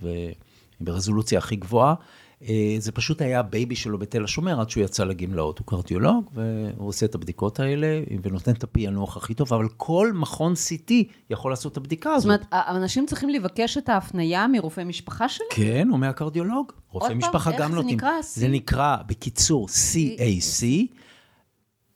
וברזולוציה 0.82 1.40
הכי 1.40 1.56
גבוהה. 1.56 1.96
אה, 2.44 2.76
זה 2.80 2.92
פשוט 2.92 3.22
היה 3.22 3.40
הבייבי 3.40 3.76
שלו 3.76 3.98
בתל 3.98 4.24
השומר 4.24 4.62
עד 4.62 4.70
שהוא 4.70 4.84
יצא 4.84 5.04
לגמלאות. 5.04 5.60
הוא 5.60 5.68
קרדיולוג, 5.68 6.30
והוא 6.34 6.88
עושה 6.88 7.06
את 7.06 7.16
הבדיקות 7.16 7.60
האלה, 7.60 8.02
ונותן 8.24 8.52
את 8.52 8.64
הפענוח 8.64 9.18
הכי 9.18 9.34
טוב, 9.34 9.54
אבל 9.54 9.68
כל 9.78 10.12
מכון 10.16 10.54
CT 10.54 10.94
יכול 11.30 11.52
לעשות 11.52 11.72
את 11.72 11.78
הבדיקה 11.78 12.14
הזאת. 12.14 12.42
זאת 12.42 12.54
אומרת, 12.54 12.68
אנשים 12.68 13.06
צריכים 13.06 13.30
לבקש 13.30 13.78
את 13.78 13.90
ההפניה 13.90 14.48
מרופא 14.48 14.84
משפחה 14.84 15.30
שלהם? 15.30 15.50
כן, 15.54 15.88
או 15.92 15.98
מהקרדיולוג. 15.98 16.72
רופאי 16.92 17.10
פעם, 17.10 17.18
משפחה 17.18 17.52
איך 17.52 17.60
גם 17.60 17.70
זה 17.70 17.76
נותנים. 17.76 17.96
נקרא? 17.96 18.12
זה 18.22 18.48
נקרא, 18.48 18.98
בקיצור, 19.08 19.68
CAC, 19.68 20.66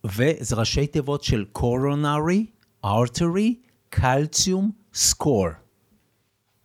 וזה 0.06 0.56
ראשי 0.56 0.88
תיבות 0.88 1.24
של 1.24 1.46
coronary, 1.58 2.46
artery, 2.86 3.71
calcium, 3.96 4.96
score. 4.96 5.54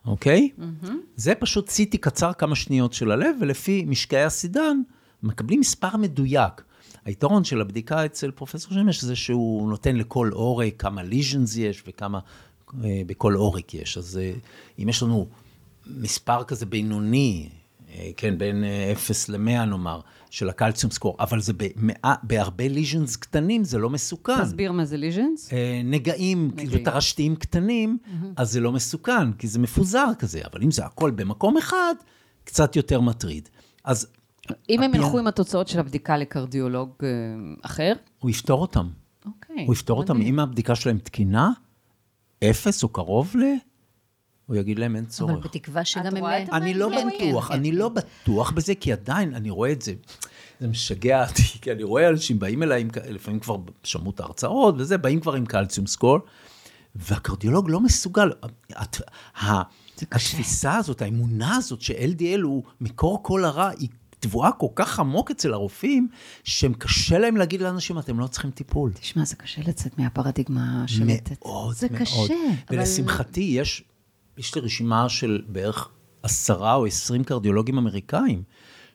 אוקיי? 0.06 0.50
זה 1.16 1.34
פשוט 1.34 1.68
CT 1.68 1.98
קצר 2.00 2.32
כמה 2.32 2.56
שניות 2.56 2.92
של 2.92 3.10
הלב, 3.10 3.36
ולפי 3.40 3.84
משקעי 3.86 4.24
הסידן, 4.24 4.80
מקבלים 5.22 5.60
מספר 5.60 5.96
מדויק. 5.96 6.62
היתרון 7.04 7.44
של 7.44 7.60
הבדיקה 7.60 8.06
אצל 8.06 8.30
פרופסור 8.30 8.72
שמש 8.72 9.04
זה 9.04 9.16
שהוא 9.16 9.70
נותן 9.70 9.96
לכל 9.96 10.30
עורק 10.32 10.74
כמה 10.78 11.02
ליז'נס 11.02 11.56
יש 11.56 11.82
וכמה 11.86 12.18
אה, 12.84 13.02
בכל 13.06 13.34
עורק 13.34 13.74
יש. 13.74 13.98
אז 13.98 14.18
אה, 14.18 14.32
אם 14.82 14.88
יש 14.88 15.02
לנו 15.02 15.26
מספר 15.86 16.44
כזה 16.44 16.66
בינוני, 16.66 17.48
אה, 17.94 18.10
כן, 18.16 18.38
בין 18.38 18.64
אה, 18.64 18.92
0 18.92 19.28
ל-100 19.28 19.38
נאמר, 19.38 20.00
של 20.36 20.48
הקלציום 20.48 20.92
סקור, 20.92 21.16
אבל 21.20 21.40
זה 21.40 21.52
במאה, 21.52 22.14
בהרבה 22.22 22.68
ליז'נס 22.68 23.16
קטנים, 23.16 23.64
זה 23.64 23.78
לא 23.78 23.90
מסוכן. 23.90 24.42
תסביר 24.42 24.72
מה 24.72 24.84
זה 24.84 24.96
ליז'נס. 24.96 25.52
אה, 25.52 25.80
נגעים, 25.84 26.50
כאילו 26.56 26.78
תרשתיים 26.84 27.36
קטנים, 27.36 27.98
אז 28.36 28.52
זה 28.52 28.60
לא 28.60 28.72
מסוכן, 28.72 29.32
כי 29.32 29.48
זה 29.48 29.58
מפוזר 29.58 30.06
כזה, 30.18 30.40
אבל 30.52 30.62
אם 30.62 30.70
זה 30.70 30.84
הכל 30.84 31.10
במקום 31.10 31.56
אחד, 31.56 31.94
קצת 32.44 32.76
יותר 32.76 33.00
מטריד. 33.00 33.48
אז 33.84 34.06
אם 34.70 34.82
הם 34.82 34.94
ילכו 34.94 35.18
עם 35.18 35.26
התוצאות 35.26 35.68
של 35.68 35.80
הבדיקה 35.80 36.16
לקרדיולוג 36.16 36.90
אה, 37.02 37.08
אחר, 37.62 37.92
הוא 38.18 38.30
יפתור 38.30 38.60
אותם. 38.60 38.88
אוקיי. 39.26 39.64
הוא 39.66 39.74
יפתור 39.74 39.98
אותם, 39.98 40.16
מדהים. 40.16 40.34
אם 40.34 40.40
הבדיקה 40.40 40.74
שלהם 40.74 40.98
תקינה, 40.98 41.50
אפס 42.44 42.82
או 42.82 42.88
קרוב 42.88 43.36
ל... 43.36 43.42
הוא 44.46 44.56
יגיד 44.56 44.78
להם 44.78 44.96
אין 44.96 45.04
אבל 45.04 45.12
צורך. 45.12 45.44
בתקווה 45.44 45.84
שגם 45.84 46.16
הם... 46.16 46.24
אני 46.52 46.74
לא 46.74 46.88
בטוח, 46.88 47.50
אני. 47.50 47.72
לא 47.72 47.88
בטוח 47.88 48.50
בזה, 48.50 48.74
כי 48.74 48.92
עדיין 48.92 49.34
אני 49.34 49.50
רואה 49.50 49.72
את 49.72 49.82
זה. 49.82 49.94
זה 50.60 50.68
משגע 50.68 51.28
אותי, 51.28 51.42
כי 51.62 51.72
אני 51.72 51.82
רואה 51.82 52.08
אנשים 52.08 52.38
באים 52.38 52.62
אליי, 52.62 52.84
לפעמים 53.08 53.40
כבר 53.40 53.56
שמעו 53.82 54.10
את 54.10 54.20
ההרצאות 54.20 54.74
וזה, 54.78 54.98
באים 54.98 55.20
כבר 55.20 55.34
עם 55.34 55.46
קלציום 55.46 55.86
סקור, 55.86 56.18
והקרדיולוג 56.94 57.70
לא 57.70 57.80
מסוגל. 57.80 58.30
התפיסה 60.12 60.76
הזאת, 60.76 61.02
האמונה 61.02 61.56
הזאת 61.56 61.80
ש-LDL 61.80 62.42
הוא 62.42 62.62
מקור 62.80 63.22
כל 63.22 63.44
הרע, 63.44 63.70
היא 63.78 63.88
טבועה 64.20 64.52
כל 64.52 64.66
כך 64.74 65.00
עמוק 65.00 65.30
אצל 65.30 65.52
הרופאים, 65.52 66.08
שהם 66.44 66.74
קשה 66.74 67.18
להם 67.18 67.36
להגיד 67.36 67.62
לאנשים, 67.62 67.98
אתם 67.98 68.18
לא 68.18 68.26
צריכים 68.26 68.50
טיפול. 68.50 68.92
תשמע, 68.92 69.24
זה 69.24 69.36
קשה 69.36 69.62
לצאת 69.66 69.98
מהפרדיגמה 69.98 70.84
השלטת. 70.84 71.36
מאוד, 71.44 71.74
זה 71.74 71.86
מאוד. 71.90 72.02
קשה, 72.02 72.34
אבל... 72.68 72.78
ולשמחתי, 72.78 73.40
יש, 73.40 73.84
יש 74.38 74.54
לי 74.54 74.60
רשימה 74.60 75.08
של 75.08 75.42
בערך 75.48 75.88
עשרה 76.22 76.74
או 76.74 76.86
עשרים 76.86 77.24
קרדיולוגים 77.24 77.78
אמריקאים, 77.78 78.42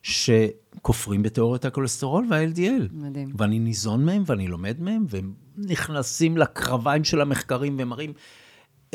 שכופרים 0.03 1.23
בתיאוריית 1.23 1.65
הכולסטרול 1.65 2.27
וה-LDL. 2.29 2.87
מדהים. 2.91 3.31
ואני 3.37 3.59
ניזון 3.59 4.05
מהם 4.05 4.23
ואני 4.25 4.47
לומד 4.47 4.79
מהם, 4.79 5.05
והם 5.09 5.33
נכנסים 5.57 6.37
לקרביים 6.37 7.03
של 7.03 7.21
המחקרים 7.21 7.77
ומראים 7.79 8.13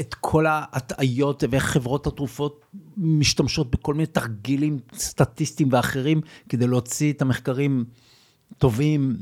את 0.01 0.15
כל 0.15 0.47
ההטעיות 0.47 1.45
ואיך 1.51 1.65
חברות 1.65 2.07
התרופות 2.07 2.65
משתמשות 2.97 3.71
בכל 3.71 3.95
מיני 3.95 4.07
תרגילים 4.07 4.79
סטטיסטיים 4.95 5.69
ואחרים 5.73 6.21
כדי 6.49 6.67
להוציא 6.67 7.13
את 7.13 7.23
המחקרים 7.23 7.85
טובים. 8.59 9.17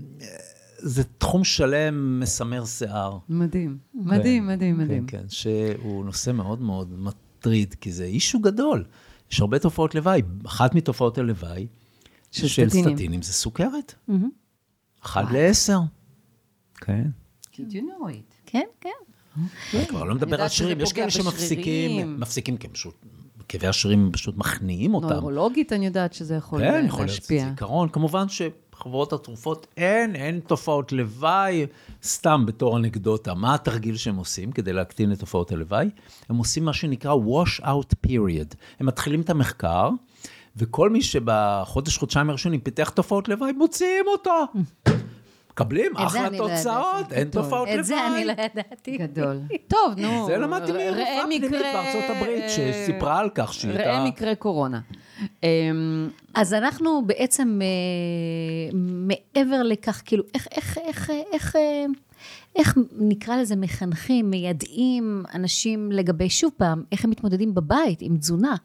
זה 0.87 1.05
תחום 1.05 1.45
שלם 1.45 2.21
מסמר 2.21 2.65
שיער. 2.65 3.19
מדהים, 3.29 3.79
מדהים, 3.95 4.47
מדהים, 4.47 4.79
מדהים. 4.79 5.07
כן, 5.07 5.19
כן, 5.19 5.25
שהוא 5.29 6.05
נושא 6.05 6.31
מאוד 6.31 6.61
מאוד 6.61 6.95
מטריד, 6.99 7.75
כי 7.81 7.93
זה 7.93 8.05
אישו 8.05 8.41
גדול. 8.41 8.85
יש 9.33 9.41
הרבה 9.41 9.59
תופעות 9.59 9.95
לוואי. 9.95 10.23
אחת 10.47 10.75
מתופעות 10.75 11.19
הלוואי 11.19 11.67
של 12.31 12.49
של 12.49 12.69
סטטינים. 12.69 12.91
סטטינים 12.91 13.23
זה 13.23 13.33
סוכרת. 13.33 13.95
אחד 15.03 15.25
לעשר. 15.33 15.79
כן. 16.75 17.05
Did 17.53 17.57
you 17.57 17.75
know 17.75 18.09
it? 18.11 18.35
כן, 18.47 18.67
כן. 18.81 18.91
כבר 19.89 20.05
לא 20.05 20.15
מדבר 20.15 20.43
על 20.43 20.49
שרירים, 20.49 20.81
יש 20.81 20.93
כאלה 20.93 21.11
שמפסיקים. 21.11 22.21
מפסיקים 22.21 22.57
כי 22.57 22.67
הם 22.67 22.73
פשוט, 22.73 22.95
כאבי 23.49 23.67
השרירים 23.67 24.11
פשוט 24.13 24.37
מכניעים 24.37 24.95
אותם. 24.95 25.09
נוירולוגית 25.09 25.73
אני 25.73 25.87
יודעת 25.87 26.13
שזה 26.13 26.35
יכול 26.35 26.61
כן, 26.61 26.75
אה, 26.75 26.87
יכול 26.87 27.01
להיות 27.01 27.11
להשפיע. 27.11 27.49
זיכרון. 27.51 27.89
כמובן 27.89 28.29
שחברות 28.79 29.13
התרופות, 29.13 29.67
אין, 29.77 30.17
אין 30.17 30.41
תופעות 30.41 30.93
לוואי, 30.93 31.67
סתם 32.03 32.47
בתור 32.47 32.77
אנקדוטה. 32.77 33.35
מה 33.35 33.55
התרגיל 33.55 33.97
שהם 33.97 34.17
עושים 34.17 34.53
כדי 34.53 34.73
להקטין 34.73 35.13
את 35.13 35.19
תופעות 35.19 35.53
הלוואי? 35.53 35.91
הם 36.29 36.37
עושים 36.37 36.65
מה 36.65 36.73
שנקרא 36.73 37.15
wash 37.15 37.61
out 37.61 38.07
period. 38.07 38.55
הם 38.81 38.87
מתחילים 38.87 39.21
את 39.21 39.31
המחקר, 39.31 39.91
וכל 40.57 40.91
מי 40.91 41.03
שבחודש, 41.03 41.99
חודשיים 41.99 42.31
הראשונים 42.31 42.61
פיתח 42.61 42.89
תופעות 42.89 43.29
לוואי, 43.29 43.53
מוציאים 43.53 44.05
אותו. 44.07 44.45
מקבלים 45.51 45.97
אחלה 45.97 46.31
לא 46.31 46.37
תוצאות. 46.37 47.13
אין 47.13 47.29
תופעות 47.29 47.69
לוואי. 47.69 47.81
את 47.81 47.85
זה 47.85 48.07
אני 48.07 48.25
לא 48.25 48.33
ידעתי. 48.33 48.97
גדול. 48.97 49.41
טוב, 49.75 49.93
נו. 49.97 50.27
זה 50.27 50.37
למדתי 50.37 50.73
מרופאה 50.73 50.91
ראה 50.91 51.21
פנימית 51.25 51.51
בארצות 51.51 52.17
הברית, 52.17 52.45
שסיפרה 52.49 53.19
על 53.19 53.31
כך 53.35 53.55
שהיא 53.55 53.71
הייתה... 53.73 53.91
ראה 53.91 54.05
מקרה 54.05 54.35
קורונה. 54.35 54.81
אמ, 55.43 56.09
אז 56.35 56.55
אנחנו 56.55 57.07
בעצם, 57.07 57.61
אה, 57.63 58.79
מעבר 58.83 59.63
לכך, 59.63 60.03
כאילו, 60.05 60.25
איך, 60.35 60.49
איך, 60.51 60.79
איך, 60.79 61.11
איך, 61.33 61.57
אה, 61.57 61.85
איך 62.57 62.79
נקרא 62.99 63.37
לזה 63.37 63.57
מחנכים, 63.57 64.31
מיידעים 64.31 65.23
אנשים 65.35 65.93
לגבי, 65.93 66.31
שוב 66.31 66.53
פעם, 66.57 66.83
איך 66.93 67.05
הם 67.05 67.11
מתמודדים 67.11 67.55
בבית 67.55 68.03
עם 68.03 68.17
תזונה. 68.17 68.57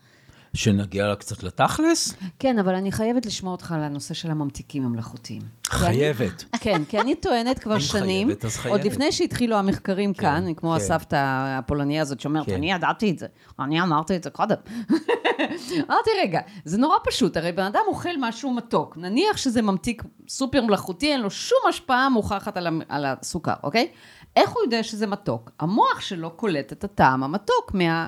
שנגיע 0.53 1.15
קצת 1.15 1.43
לתכלס? 1.43 2.13
כן, 2.39 2.59
אבל 2.59 2.75
אני 2.75 2.91
חייבת 2.91 3.25
לשמוע 3.25 3.51
אותך 3.51 3.71
על 3.71 3.83
הנושא 3.83 4.13
של 4.13 4.31
הממתיקים 4.31 4.85
המלאכותיים. 4.85 5.41
חייבת. 5.67 6.45
כן, 6.63 6.81
כי 6.89 6.99
אני 6.99 7.15
טוענת 7.15 7.59
כבר 7.59 7.79
שנים, 7.79 8.27
חייבת, 8.27 8.45
אז 8.45 8.55
עוד 8.55 8.61
חייבת. 8.61 8.85
לפני 8.85 9.11
שהתחילו 9.11 9.55
המחקרים 9.55 10.13
כאן, 10.13 10.53
כמו 10.55 10.69
כן. 10.69 10.75
הסבתא 10.75 11.15
הפולניה 11.57 12.01
הזאת 12.01 12.19
שאומרת, 12.19 12.45
כן. 12.45 12.53
אני 12.53 12.71
ידעתי 12.71 13.11
את 13.11 13.19
זה, 13.19 13.27
אני 13.59 13.81
אמרתי 13.81 14.15
את 14.15 14.23
זה 14.23 14.29
קודם. 14.29 14.55
אמרתי, 15.89 16.09
רגע, 16.21 16.39
זה 16.65 16.77
נורא 16.77 16.95
פשוט, 17.03 17.37
הרי 17.37 17.51
בן 17.51 17.63
אדם 17.63 17.81
אוכל 17.87 18.09
משהו 18.19 18.51
מתוק, 18.51 18.97
נניח 18.97 19.37
שזה 19.37 19.61
ממתיק 19.61 20.03
סופר 20.27 20.61
מלאכותי, 20.61 21.11
אין 21.11 21.21
לו 21.21 21.31
שום 21.31 21.59
השפעה 21.69 22.09
מוכחת 22.09 22.57
על 22.57 22.67
על 22.89 23.05
הסוכר, 23.05 23.53
אוקיי? 23.63 23.87
איך 24.35 24.49
הוא 24.49 24.63
יודע 24.63 24.83
שזה 24.83 25.07
מתוק? 25.07 25.51
המוח 25.59 26.01
שלו 26.01 26.31
קולט 26.31 26.73
את 26.73 26.83
הטעם 26.83 27.23
המתוק 27.23 27.73
מה... 27.73 28.07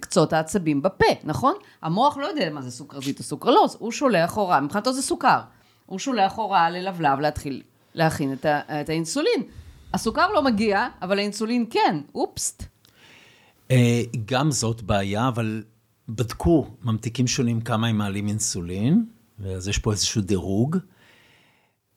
קצות 0.00 0.32
העצבים 0.32 0.82
בפה, 0.82 1.06
נכון? 1.24 1.54
המוח 1.82 2.16
לא 2.16 2.26
יודע 2.26 2.50
מה 2.50 2.62
זה 2.62 2.70
סוכרזית 2.70 3.18
או 3.18 3.24
סוכרלוז, 3.24 3.76
הוא 3.78 3.92
שולח 3.92 4.34
הוראה, 4.34 4.60
מבחינתו 4.60 4.92
זה 4.92 5.02
סוכר. 5.02 5.40
הוא 5.86 5.98
שולח 5.98 6.32
הוראה 6.32 6.70
ללבלב 6.70 7.20
להתחיל 7.20 7.62
להכין 7.94 8.32
את, 8.32 8.44
ה, 8.44 8.80
את 8.80 8.88
האינסולין. 8.88 9.42
הסוכר 9.94 10.32
לא 10.32 10.42
מגיע, 10.42 10.88
אבל 11.02 11.18
האינסולין 11.18 11.66
כן, 11.70 12.00
אופסט. 12.14 12.62
אה, 13.70 14.02
גם 14.24 14.50
זאת 14.50 14.82
בעיה, 14.82 15.28
אבל 15.28 15.62
בדקו 16.08 16.66
ממתיקים 16.82 17.26
שונים 17.26 17.60
כמה 17.60 17.86
הם 17.86 17.98
מעלים 17.98 18.28
אינסולין, 18.28 19.06
אז 19.56 19.68
יש 19.68 19.78
פה 19.78 19.92
איזשהו 19.92 20.22
דירוג. 20.22 20.76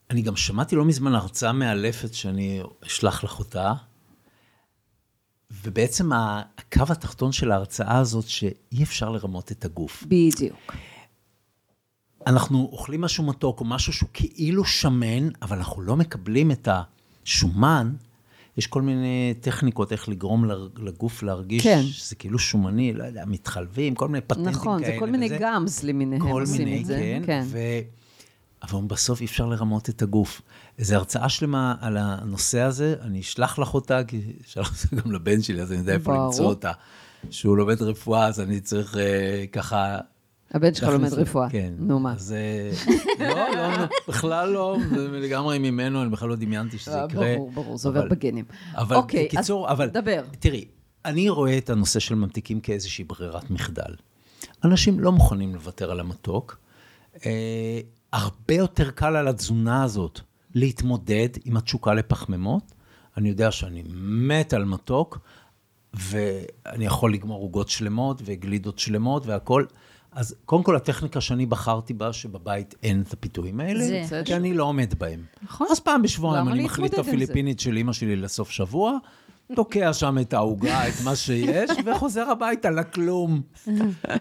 אני 0.10 0.22
גם 0.22 0.36
שמעתי 0.36 0.76
לא 0.76 0.86
מזמן 0.86 1.16
הרצאה 1.16 1.54
מאלפת 1.54 2.14
שאני 2.14 2.62
אשלח 2.86 3.24
לך 3.24 3.40
אותה, 3.40 3.74
ובעצם 5.64 6.10
הקו 6.14 6.84
התחתון 6.90 7.32
של 7.32 7.52
ההרצאה 7.52 7.98
הזאת, 7.98 8.28
שאי 8.28 8.84
אפשר 8.84 9.10
לרמות 9.10 9.52
את 9.52 9.66
הגוף. 9.66 10.04
בדיוק. 10.08 10.76
אנחנו 12.28 12.70
אוכלים 12.72 13.02
משהו 13.02 13.24
מתוק 13.24 13.60
או 13.60 13.66
משהו 13.66 13.94
שהוא 13.94 14.10
כאילו 14.14 14.66
שמן, 14.66 15.30
אבל 15.42 15.58
אנחנו 15.58 15.82
לא 15.82 15.96
מקבלים 15.96 16.52
את 16.52 16.68
השומן. 16.72 17.94
יש 18.58 18.68
כל 18.68 18.82
מיני 18.82 19.34
טכניקות 19.42 19.92
איך 19.92 20.10
לגרום 20.10 20.46
לגוף 20.78 21.24
להרגיש 21.24 21.64
כן. 21.64 21.82
שזה 21.84 22.16
כאילו 22.16 22.40
שומני, 22.40 22.94
לא 22.94 23.04
יודע, 23.04 23.24
מתחלבים, 23.28 23.96
כל 23.96 24.08
מיני 24.08 24.22
פטנטים 24.22 24.44
כאלה. 24.44 24.56
נכון, 24.56 24.86
זה 24.86 24.96
כל 25.00 25.10
מיני 25.10 25.26
וזה. 25.26 25.38
גאמס 25.38 25.84
למיניהם 25.84 26.22
כל 26.22 26.42
עושים 26.42 26.66
מיני, 26.66 26.82
את 26.82 26.86
זה. 26.86 26.98
כן. 26.98 27.22
כן. 27.26 27.44
ו... 27.48 27.60
אבל 28.64 28.82
בסוף 28.88 29.22
אי 29.22 29.26
אפשר 29.26 29.46
לרמות 29.46 29.90
את 29.90 30.02
הגוף. 30.02 30.42
איזו 30.80 30.96
הרצאה 30.96 31.30
שלמה 31.30 31.76
על 31.82 31.98
הנושא 31.98 32.60
הזה, 32.60 32.96
אני 33.02 33.20
אשלח 33.20 33.60
לך 33.60 33.74
אותה, 33.74 34.04
כי 34.04 34.34
אשלח 34.46 34.84
אותה 34.84 34.96
גם 34.96 35.12
לבן 35.12 35.42
שלי, 35.42 35.62
אז 35.62 35.72
אני 35.72 35.80
יודע 35.80 35.94
איפה. 35.94 36.16
למצוא 36.16 36.46
אותה. 36.46 36.72
שהוא 37.30 37.58
לומד 37.58 37.82
רפואה, 37.82 38.28
אז 38.28 38.40
אני 38.40 38.60
צריך 38.60 38.98
אה, 38.98 39.46
ככה 39.52 39.98
הבן 40.54 40.74
שלך 40.74 40.90
לומד 40.90 41.14
רפואה. 41.14 41.50
כן. 41.50 41.74
נו 41.78 42.00
מה. 42.00 42.14
אז 42.14 42.34
אה, 42.34 42.72
לא, 43.20 43.56
לא, 43.56 43.78
נו, 43.78 43.84
בכלל 44.08 44.50
לא, 44.50 44.78
זה 44.90 45.08
לגמרי 45.08 45.60
ממנו, 45.60 46.02
אני 46.02 46.10
בכלל 46.10 46.30
לא 46.30 46.36
דמיינתי 46.36 46.78
שזה 46.78 47.00
אה, 47.00 47.06
יקרה. 47.10 47.36
ברור, 47.36 47.52
ברור, 47.52 47.78
זה 47.78 47.90
עובר 47.90 48.08
בגנים. 48.08 48.46
אבל 48.76 48.96
אוקיי, 48.96 49.26
בקיצור, 49.26 49.72
אבל... 49.72 49.90
דבר. 49.90 50.24
תראי, 50.40 50.66
אני 51.06 51.30
רואה 51.30 51.58
את 51.58 51.70
הנושא 51.70 52.00
של 52.00 52.16
ממתיקים 52.16 52.60
כאיזושהי 52.60 53.04
ברירת 53.04 53.50
מחדל. 53.50 53.96
אנשים 54.64 55.00
לא 55.00 55.12
מוכנים 55.12 55.54
לוותר 55.54 55.92
על 55.92 56.00
המתוק, 56.00 56.58
אה, 57.26 57.80
הרבה 58.14 58.54
יותר 58.54 58.92
קל 58.92 59.16
על 59.16 59.28
התזונה 59.28 59.84
הזאת 59.84 60.20
להתמודד 60.56 61.30
עם 61.46 61.58
התשוקה 61.58 61.94
לפחמימות. 61.94 62.72
אני 63.18 63.30
יודע 63.30 63.52
שאני 63.52 63.84
מת 64.04 64.54
על 64.54 64.66
מתוק, 64.66 65.20
ואני 65.94 66.86
יכול 66.86 67.14
לגמור 67.14 67.42
עוגות 67.42 67.70
שלמות 67.70 68.22
וגלידות 68.26 68.80
שלמות 68.80 69.26
והכול. 69.26 69.68
אז 70.12 70.36
קודם 70.46 70.64
כל, 70.64 70.76
הטכניקה 70.76 71.22
שאני 71.22 71.46
בחרתי 71.46 71.94
בה, 71.94 72.14
שבבית 72.14 72.76
אין 72.84 73.02
את 73.08 73.14
הפיתויים 73.14 73.60
האלה, 73.60 73.86
זה- 73.86 74.22
כי 74.26 74.36
אני 74.36 74.54
לא 74.54 74.64
עומד 74.64 74.94
בהם. 74.98 75.24
נכון. 75.44 75.68
אז 75.72 75.80
פעם 75.80 76.02
בשבועיים 76.02 76.48
אני 76.48 76.64
מחליט 76.64 76.94
את 77.00 77.04
זה? 77.04 77.10
הפיליפינית 77.10 77.60
של 77.60 77.78
אימא 77.78 77.94
שלי 77.94 78.16
לסוף 78.16 78.50
שבוע, 78.50 78.98
תוקע 79.56 79.94
שם 79.94 80.18
את 80.22 80.34
העוגה, 80.34 80.88
את 80.88 80.94
מה 81.04 81.16
שיש, 81.16 81.70
וחוזר 81.86 82.30
הביתה 82.30 82.70
לכלום. 82.70 83.42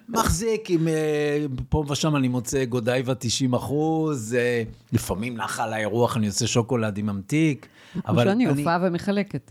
מחזיק 0.08 0.70
עם, 0.70 0.88
אה, 0.88 1.46
פה 1.68 1.84
ושם 1.88 2.16
אני 2.16 2.28
מוצא 2.28 2.64
גודייבה 2.64 3.14
90 3.14 3.54
אחוז, 3.54 4.34
אה, 4.34 4.62
לפעמים 4.92 5.36
נחה 5.36 5.64
על 5.64 5.72
האירוח, 5.72 6.16
אני 6.16 6.26
עושה 6.26 6.46
שוקולד 6.46 6.98
עם 6.98 7.06
ממתיק. 7.06 7.66
אבל 8.06 8.24
שאני 8.24 8.46
הופעה 8.46 8.78
ומחלקת. 8.82 9.50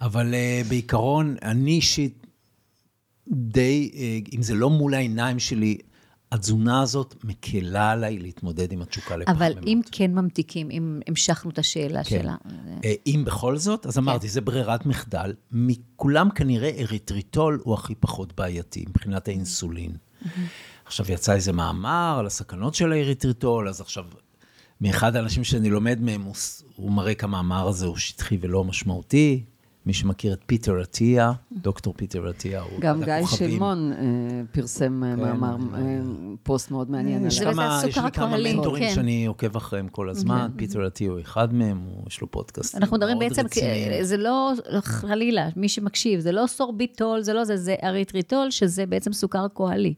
אבל 0.00 0.34
uh, 0.34 0.68
בעיקרון, 0.68 1.36
אני 1.42 1.70
אישית 1.70 2.26
די, 3.28 3.90
uh, 3.92 4.36
אם 4.36 4.42
זה 4.42 4.54
לא 4.54 4.70
מול 4.70 4.94
העיניים 4.94 5.38
שלי, 5.38 5.78
התזונה 6.34 6.82
הזאת 6.82 7.14
מקלה 7.24 7.90
עליי 7.90 8.18
להתמודד 8.18 8.72
עם 8.72 8.82
התשוקה 8.82 9.16
לפחמימות. 9.16 9.56
אבל 9.56 9.64
אם 9.66 9.80
כן 9.92 10.14
ממתיקים, 10.14 10.70
אם 10.70 11.00
המשכנו 11.08 11.50
את 11.50 11.58
השאלה 11.58 12.04
כן. 12.04 12.22
שלה. 12.22 12.34
אה, 12.84 12.94
אם 13.06 13.22
בכל 13.26 13.56
זאת, 13.56 13.86
אז 13.86 13.98
אמרתי, 13.98 14.28
זה 14.28 14.40
ברירת 14.40 14.86
מחדל. 14.86 15.34
מכולם 15.52 16.30
כנראה 16.30 16.70
אריתריטול 16.78 17.60
הוא 17.64 17.74
הכי 17.74 17.94
פחות 17.94 18.32
בעייתי 18.36 18.84
מבחינת 18.88 19.28
האינסולין. 19.28 19.96
עכשיו 20.84 21.06
יצא 21.12 21.32
איזה 21.32 21.52
מאמר 21.52 22.16
על 22.18 22.26
הסכנות 22.26 22.74
של 22.74 22.92
האריתריטול, 22.92 23.68
אז 23.68 23.80
עכשיו, 23.80 24.04
מאחד 24.80 25.16
האנשים 25.16 25.44
שאני 25.44 25.70
לומד 25.70 26.00
מהם, 26.00 26.22
הוא, 26.22 26.34
הוא 26.76 26.92
מראה 26.92 27.14
כמה 27.14 27.38
המאמר 27.38 27.68
הזה 27.68 27.86
הוא 27.86 27.96
שטחי 27.96 28.38
ולא 28.40 28.64
משמעותי. 28.64 29.44
מי 29.86 29.92
שמכיר 29.92 30.32
את 30.32 30.40
פיטר 30.46 30.80
עטיה, 30.80 31.32
דוקטור 31.52 31.94
פיטר 31.96 32.28
עטיה, 32.28 32.60
הוא 32.60 32.80
גם 32.80 32.96
אחד 32.96 33.04
גיא 33.04 33.12
הכוכבים. 33.12 33.50
שלמון 33.50 33.92
אה, 33.92 33.98
פרסם 34.52 35.04
אה, 35.04 35.16
מאמר, 35.16 35.56
אה, 35.74 35.80
פוסט 36.42 36.70
מאוד 36.70 36.90
מעניין 36.90 37.26
יש 37.26 37.40
עליו. 37.40 37.80
לי 37.84 37.92
כמה 38.12 38.36
מנטורים 38.38 38.82
כן. 38.82 38.94
שאני 38.94 39.26
עוקב 39.26 39.56
אחריהם 39.56 39.88
כל 39.88 40.10
הזמן, 40.10 40.50
פיטר 40.56 40.86
עטיה 40.86 41.10
הוא 41.10 41.20
אחד 41.20 41.54
מהם, 41.54 41.88
יש 42.06 42.20
לו 42.20 42.30
פודקאסט. 42.30 42.74
אנחנו 42.74 42.96
מדברים 42.96 43.18
מאוד 43.18 43.28
בעצם. 43.28 43.46
זה 44.02 44.16
לא, 44.16 44.52
חלילה, 44.80 45.48
מי 45.56 45.68
שמקשיב, 45.68 46.20
זה 46.20 46.32
לא 46.32 46.46
סורביטול, 46.46 47.22
זה 47.22 47.32
לא 47.32 47.44
זה, 47.44 47.56
זה 47.56 47.74
אריתריטול, 47.84 48.50
שזה 48.50 48.86
בעצם 48.86 49.12
סוכר 49.12 49.46
כוהלי. 49.54 49.94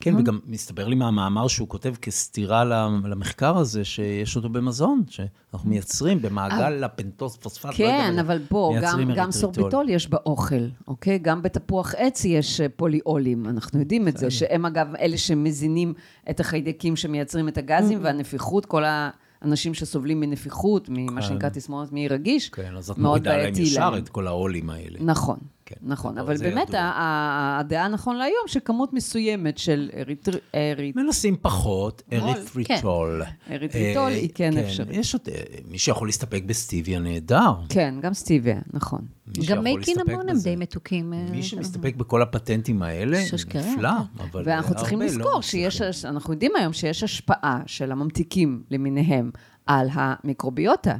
כן, 0.00 0.16
וגם 0.16 0.38
מסתבר 0.46 0.88
לי 0.88 0.94
מהמאמר 0.94 1.48
שהוא 1.48 1.68
כותב 1.68 1.94
כסתירה 2.02 2.64
למחקר 3.04 3.56
הזה, 3.56 3.84
שיש 3.84 4.36
אותו 4.36 4.48
במזון, 4.48 5.02
שאנחנו 5.08 5.70
מייצרים 5.70 6.22
במעגל 6.22 6.84
הפנטוס 6.84 7.36
פוספט. 7.36 7.64
לא 7.64 7.72
כן, 7.72 8.12
מה, 8.14 8.20
אבל 8.20 8.38
בוא, 8.50 8.76
גם, 8.82 9.10
גם. 9.16 9.32
סורביטול 9.32 9.88
יש 9.88 10.10
באוכל, 10.10 10.66
אוקיי? 10.88 11.18
גם 11.18 11.42
בתפוח 11.42 11.94
עץ 11.96 12.24
יש 12.24 12.60
אה, 12.60 12.68
פוליאולים, 12.68 13.46
אנחנו 13.46 13.80
יודעים 13.80 14.08
את 14.08 14.16
זה, 14.16 14.30
שהם 14.30 14.66
אגב 14.66 14.94
אלה 15.00 15.18
שמזינים 15.18 15.94
את 16.30 16.40
החיידקים 16.40 16.96
שמייצרים 16.96 17.48
את 17.48 17.58
הגזים 17.58 17.98
והנפיחות, 18.02 18.66
כל 18.66 18.82
האנשים 18.86 19.74
שסובלים 19.74 20.20
מנפיחות, 20.20 20.88
ממה 20.88 21.20
כן. 21.20 21.26
שנקרא 21.26 21.48
תסמונת 21.48 21.92
מעי 21.92 22.08
רגיש, 22.08 22.48
כן, 22.48 22.76
אז 22.76 22.90
את 22.90 22.98
מאוד 22.98 23.08
מורידה 23.08 23.30
להם 23.30 23.40
בעייתי 23.40 23.62
ישר 23.62 23.90
להם. 23.90 24.02
את 24.02 24.08
כל 24.08 24.26
העולים 24.26 24.70
האלה. 24.70 24.98
נכון, 25.00 25.38
כן, 25.66 25.74
נכון, 25.82 26.18
אבל 26.18 26.36
באמת 26.36 26.68
הדעה 26.74 27.88
נכון 27.88 28.16
להיום, 28.16 28.42
שכמות 28.46 28.92
מסוימת 28.92 29.58
של 29.58 29.90
אריתר- 29.96 30.38
ארית- 30.54 30.96
מנסים 30.96 31.36
פחות, 31.42 32.02
אריתריטול. 32.12 33.22
אריתריטול 33.50 34.02
אה, 34.02 34.16
היא 34.16 34.30
כן 34.34 34.56
אפשרית. 34.58 34.88
יש 34.96 35.14
עוד, 35.14 35.22
אה, 35.28 35.40
מי 35.68 35.78
שיכול 35.78 36.08
להסתפק 36.08 36.42
בסטיביה 36.46 36.98
נהדר. 36.98 37.52
כן, 37.68 37.94
גם 38.02 38.14
סטיביה, 38.14 38.58
נכון. 38.72 39.00
גם 39.48 39.64
מי 39.64 39.74
קינמון 39.82 40.28
הם. 40.28 40.36
די 40.38 40.56
מתוקים. 40.56 41.12
אה, 41.12 41.26
מי 41.30 41.42
שמסתפק 41.42 41.94
בכל 41.96 42.22
הפטנטים 42.22 42.82
האלה, 42.82 43.18
נפלא, 43.34 43.90
כן. 44.18 44.22
אבל 44.30 44.42
ואנחנו 44.46 44.74
צריכים 44.74 44.98
לא 45.00 45.06
לזכור. 45.06 45.40
שיש, 45.42 46.04
אנחנו 46.04 46.32
יודעים 46.32 46.52
היום 46.58 46.72
שיש 46.72 47.02
השפעה 47.02 47.60
של 47.66 47.92
הממתיקים 47.92 48.62
למיניהם 48.70 49.30
על 49.66 49.88
המיקרוביוטה, 49.92 50.96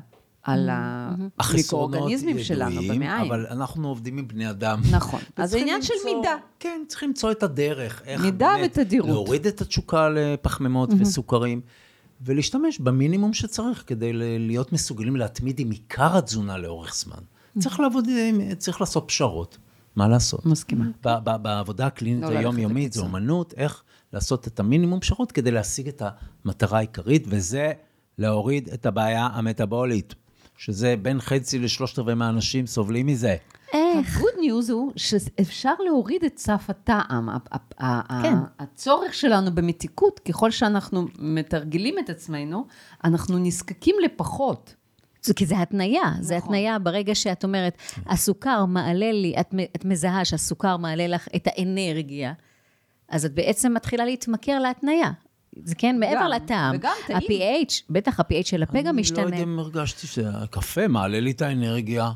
על 0.47 0.69
המיקרואורגניזמים 0.73 2.39
שלנו 2.39 2.83
במעיים. 2.83 3.27
אבל 3.27 3.47
אנחנו 3.51 3.89
עובדים 3.89 4.19
עם 4.19 4.29
בני 4.29 4.51
אדם. 4.51 4.81
נכון. 4.91 5.21
אז 5.37 5.51
זה 5.51 5.59
עניין 5.59 5.83
של 5.83 5.95
מידה. 6.05 6.37
כן, 6.59 6.83
צריכים 6.89 7.09
למצוא 7.09 7.31
את 7.31 7.43
הדרך. 7.43 8.03
מידה 8.23 8.55
ותדירות. 8.65 9.11
להוריד 9.11 9.47
את 9.47 9.61
התשוקה 9.61 10.09
לפחמימות 10.09 10.91
וסוכרים, 10.99 11.61
ולהשתמש 12.21 12.79
במינימום 12.79 13.33
שצריך 13.33 13.85
כדי 13.87 14.11
להיות 14.39 14.73
מסוגלים 14.73 15.17
להתמיד 15.17 15.61
עם 15.61 15.71
עיקר 15.71 16.17
התזונה 16.17 16.59
לאורך 16.59 16.95
זמן. 16.95 17.21
צריך 17.59 17.81
לעבוד, 17.81 18.09
צריך 18.59 18.81
לעשות 18.81 19.05
פשרות. 19.07 19.59
מה 19.97 20.09
לעשות? 20.09 20.47
מסכימה. 20.47 20.85
בעבודה 21.43 21.87
הקלינית 21.87 22.23
לא 22.23 22.29
היומיומית, 22.39 22.93
זו. 22.93 23.03
אומנות, 23.03 23.55
איך 23.57 23.83
לעשות 24.13 24.47
את 24.47 24.61
המינימום 24.61 25.01
פשרות 25.01 25.33
כדי 25.33 25.51
להשיג 25.51 25.89
את 25.89 26.03
המטרה 26.45 26.79
העיקרית, 26.79 27.25
וזה 27.29 27.73
להוריד 28.19 28.69
את 28.69 28.87
הבעיה 28.87 29.27
המטבולית, 29.33 30.15
שזה 30.57 30.95
בין 31.03 31.21
חצי 31.21 31.59
לשלושת 31.59 31.99
רבעי 31.99 32.15
מהאנשים 32.15 32.67
סובלים 32.67 33.07
מזה. 33.07 33.37
איך? 33.73 34.17
ה-good 34.17 34.39
news 34.39 34.73
הוא 34.73 34.93
שאפשר 34.97 35.73
להוריד 35.85 36.25
את 36.25 36.39
סף 36.39 36.71
הטעם. 36.71 37.29
כן. 38.23 38.37
הצורך 38.59 39.15
שלנו 39.15 39.55
במתיקות, 39.55 40.21
ככל 40.29 40.51
שאנחנו 40.51 41.07
מתרגלים 41.19 41.99
את 41.99 42.11
עצמנו, 42.11 42.67
אנחנו 43.05 43.39
נזקקים 43.39 43.97
לפחות. 44.05 44.75
זה 45.23 45.35
כי 45.35 45.47
זה 45.47 45.63
התניה, 45.63 46.13
זה 46.21 46.37
נכון. 46.37 46.49
התניה 46.49 46.79
ברגע 46.79 47.15
שאת 47.15 47.45
אומרת, 47.45 47.79
הסוכר 48.07 48.65
מעלה 48.65 49.13
לי, 49.13 49.35
את, 49.41 49.55
את 49.77 49.85
מזהה 49.85 50.25
שהסוכר 50.25 50.77
מעלה 50.77 51.07
לך 51.07 51.29
את 51.37 51.47
האנרגיה, 51.47 52.33
אז 53.09 53.25
את 53.25 53.35
בעצם 53.35 53.75
מתחילה 53.75 54.05
להתמכר 54.05 54.59
להתניה. 54.59 55.11
זה 55.65 55.75
כן, 55.75 55.97
מעבר 56.01 56.29
לטעם. 56.29 56.75
וגם 56.77 56.93
טעים. 57.07 57.19
ה-pH, 57.19 57.73
בטח 57.91 58.21
ה-pH 58.21 58.47
של 58.47 58.63
הפה 58.63 58.73
גם 58.73 58.87
אני 58.87 58.97
לא 58.97 59.01
משתנה. 59.01 59.23
יודע 59.23 59.37
אם 59.43 59.59
הרגשתי 59.59 60.07
שהקפה 60.07 60.89
מעלה 60.89 61.21
לי 61.21 61.31
את 61.31 61.43
האנרגיה. 61.43 62.11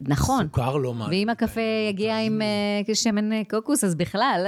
נכון. 0.00 0.44
סוכר 0.46 0.76
לא 0.76 0.94
מעלה. 0.94 1.10
ואם 1.10 1.28
הקפה 1.28 1.60
יגיע 1.88 2.18
עם 2.18 2.42
אה, 2.88 2.94
שמן 2.94 3.32
אה, 3.32 3.42
קוקוס, 3.50 3.84
אז 3.84 3.94
בכלל. 3.94 4.46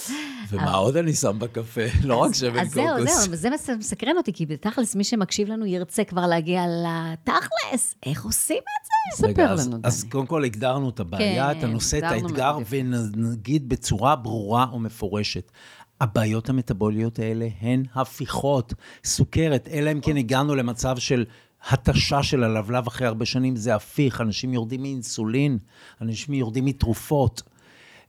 ומה 0.50 0.72
עוד 0.74 0.96
אני 0.96 1.12
שם 1.12 1.36
בקפה? 1.38 1.80
לא 2.04 2.16
רק 2.16 2.34
שמן 2.34 2.58
אז 2.58 2.68
זהו, 2.70 2.86
קוקוס. 2.98 3.24
זהו, 3.24 3.36
זה 3.36 3.50
מס- 3.50 3.70
מסקרן 3.70 4.16
אותי, 4.16 4.32
כי 4.32 4.46
בתכלס, 4.46 4.96
מי 4.96 5.04
שמקשיב 5.04 5.48
לנו 5.48 5.66
ירצה 5.66 6.04
כבר 6.04 6.26
להגיע 6.26 6.62
לתכלס. 6.66 7.94
איך 8.06 8.24
עושים 8.24 8.56
את 8.58 8.86
זה? 8.86 9.28
ספר 9.28 9.52
אז- 9.52 9.68
לנו, 9.68 9.76
אז 9.82 10.00
דני. 10.02 10.10
קודם 10.10 10.26
כל 10.26 10.44
הגדרנו 10.44 10.88
את 10.88 11.00
הבעיה, 11.00 11.52
כן, 11.54 11.58
את 11.58 11.64
הנושא, 11.64 11.98
את 11.98 12.02
האתגר. 12.02 12.58
ונגיד 12.70 13.68
בצורה 13.68 14.16
ברורה 14.16 14.66
ומפורשת. 14.74 15.50
הבעיות 16.00 16.48
המטבוליות 16.48 17.18
האלה 17.18 17.48
הן 17.60 17.82
הפיכות, 17.94 18.74
סוכרת, 19.04 19.68
אלא 19.72 19.92
אם 19.92 20.00
כן 20.00 20.16
הגענו 20.16 20.54
למצב 20.54 20.98
של 20.98 21.24
התשה 21.70 22.22
של 22.22 22.44
הלבלב 22.44 22.86
אחרי 22.86 23.06
הרבה 23.06 23.24
שנים, 23.24 23.56
זה 23.56 23.74
הפיך, 23.74 24.20
אנשים 24.20 24.54
יורדים 24.54 24.82
מאינסולין, 24.82 25.58
אנשים 26.00 26.34
יורדים 26.34 26.64
מתרופות. 26.64 27.42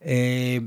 אה, 0.06 0.58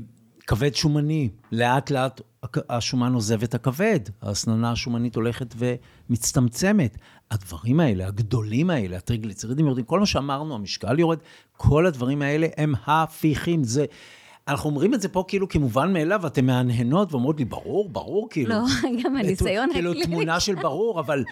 כבד 0.47 0.75
שומני, 0.75 1.29
לאט 1.51 1.91
לאט 1.91 2.21
השומן 2.69 3.13
עוזב 3.13 3.43
את 3.43 3.53
הכבד, 3.53 3.99
ההסננה 4.21 4.71
השומנית 4.71 5.15
הולכת 5.15 5.55
ומצטמצמת. 5.57 6.97
הדברים 7.31 7.79
האלה, 7.79 8.07
הגדולים 8.07 8.69
האלה, 8.69 8.97
הטריגליצרידים 8.97 9.65
יורדים, 9.65 9.85
כל 9.85 9.99
מה 9.99 10.05
שאמרנו, 10.05 10.55
המשקל 10.55 10.99
יורד, 10.99 11.17
כל 11.57 11.85
הדברים 11.85 12.21
האלה 12.21 12.47
הם 12.57 12.73
הפיכים. 12.85 13.63
זה, 13.63 13.85
אנחנו 14.47 14.69
אומרים 14.69 14.93
את 14.93 15.01
זה 15.01 15.09
פה 15.09 15.23
כאילו 15.27 15.49
כמובן 15.49 15.93
מאליו, 15.93 16.19
ואתן 16.23 16.45
מהנהנות 16.45 17.11
ואומרות 17.11 17.39
לי, 17.39 17.45
ברור, 17.45 17.89
ברור, 17.89 18.27
כאילו. 18.29 18.49
לא, 18.49 18.65
גם 19.03 19.17
הניסיון 19.17 19.69
כאילו 19.73 19.91
הקליני. 19.91 20.05
תמונה 20.05 20.39
של 20.39 20.55
ברור, 20.55 20.99
אבל 20.99 21.23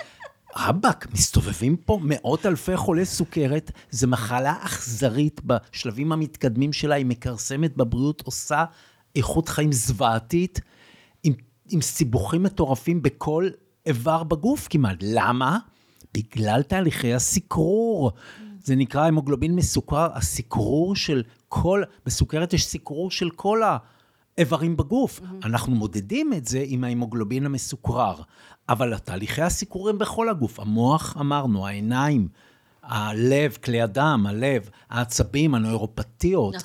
רבאק, 0.57 1.07
מסתובבים 1.13 1.77
פה 1.77 1.99
מאות 2.03 2.45
אלפי 2.45 2.77
חולי 2.77 3.05
סוכרת, 3.05 3.71
זו 3.91 4.07
מחלה 4.07 4.55
אכזרית 4.61 5.41
בשלבים 5.45 6.11
המתקדמים 6.11 6.73
שלה, 6.73 6.95
היא 6.95 7.05
מכרסמת 7.05 7.77
בבריאות, 7.77 8.21
עושה 8.25 8.65
איכות 9.15 9.49
חיים 9.49 9.71
זוועתית, 9.71 10.61
עם, 11.23 11.33
עם 11.69 11.81
סיבוכים 11.81 12.43
מטורפים 12.43 13.01
בכל 13.01 13.49
איבר 13.85 14.23
בגוף 14.23 14.67
כמעט. 14.69 14.97
למה? 15.01 15.57
בגלל 16.13 16.61
תהליכי 16.61 17.13
הסיקרור. 17.13 18.11
זה 18.63 18.75
נקרא 18.75 19.07
המוגלובין 19.07 19.55
מסוכר, 19.55 20.07
הסיקרור 20.13 20.95
של 20.95 21.23
כל, 21.53 21.83
בסוכרת 22.05 22.53
יש 22.53 22.65
סיקרור 22.65 23.11
של 23.11 23.29
כל 23.29 23.63
ה... 23.63 23.77
איברים 24.37 24.77
בגוף. 24.77 25.19
Mm-hmm. 25.19 25.45
אנחנו 25.45 25.75
מודדים 25.75 26.33
את 26.33 26.47
זה 26.47 26.63
עם 26.67 26.83
ההמוגלובין 26.83 27.45
המסוקרר, 27.45 28.15
אבל 28.69 28.93
התהליכי 28.93 29.41
הסיקור 29.41 29.89
הם 29.89 29.97
בכל 29.97 30.29
הגוף. 30.29 30.59
המוח, 30.59 31.17
אמרנו, 31.19 31.67
העיניים, 31.67 32.27
הלב, 32.83 33.57
כלי 33.63 33.81
הדם, 33.81 34.25
הלב, 34.29 34.69
העצבים, 34.89 35.55
הנוירופתיות, 35.55 36.55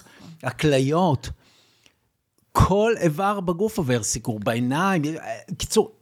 הכליות. 0.42 1.30
כל 2.52 2.92
איבר 3.00 3.40
בגוף 3.40 3.78
עובר 3.78 4.02
סיקור, 4.02 4.40
בעיניים, 4.40 5.02
קיצור, 5.58 5.95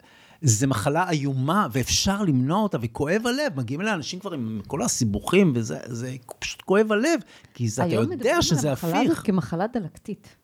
זה 0.47 0.67
מחלה 0.67 1.11
איומה, 1.11 1.67
ואפשר 1.73 2.23
למנוע 2.23 2.63
אותה, 2.63 2.79
וכואב 2.81 3.23
הלב, 3.27 3.53
מגיעים 3.57 3.81
אליה 3.81 3.95
אנשים 3.95 4.21
כבר 4.21 4.33
עם 4.33 4.61
כל 4.67 4.83
הסיבוכים, 4.83 5.53
וזה 5.55 5.79
זה 5.85 6.15
פשוט 6.39 6.63
כואב 6.63 6.93
הלב, 6.93 7.21
כי 7.55 7.69
זה, 7.69 7.85
אתה 7.87 7.95
יודע 7.95 8.43
שזה 8.43 8.73
הפיך. 8.73 8.85
היום 8.85 8.95
מדברים 8.95 9.09
על 9.09 9.11
המחלה 9.11 9.13
הזאת 9.13 9.25
כמחלה 9.27 9.67
דלקתית. 9.67 10.37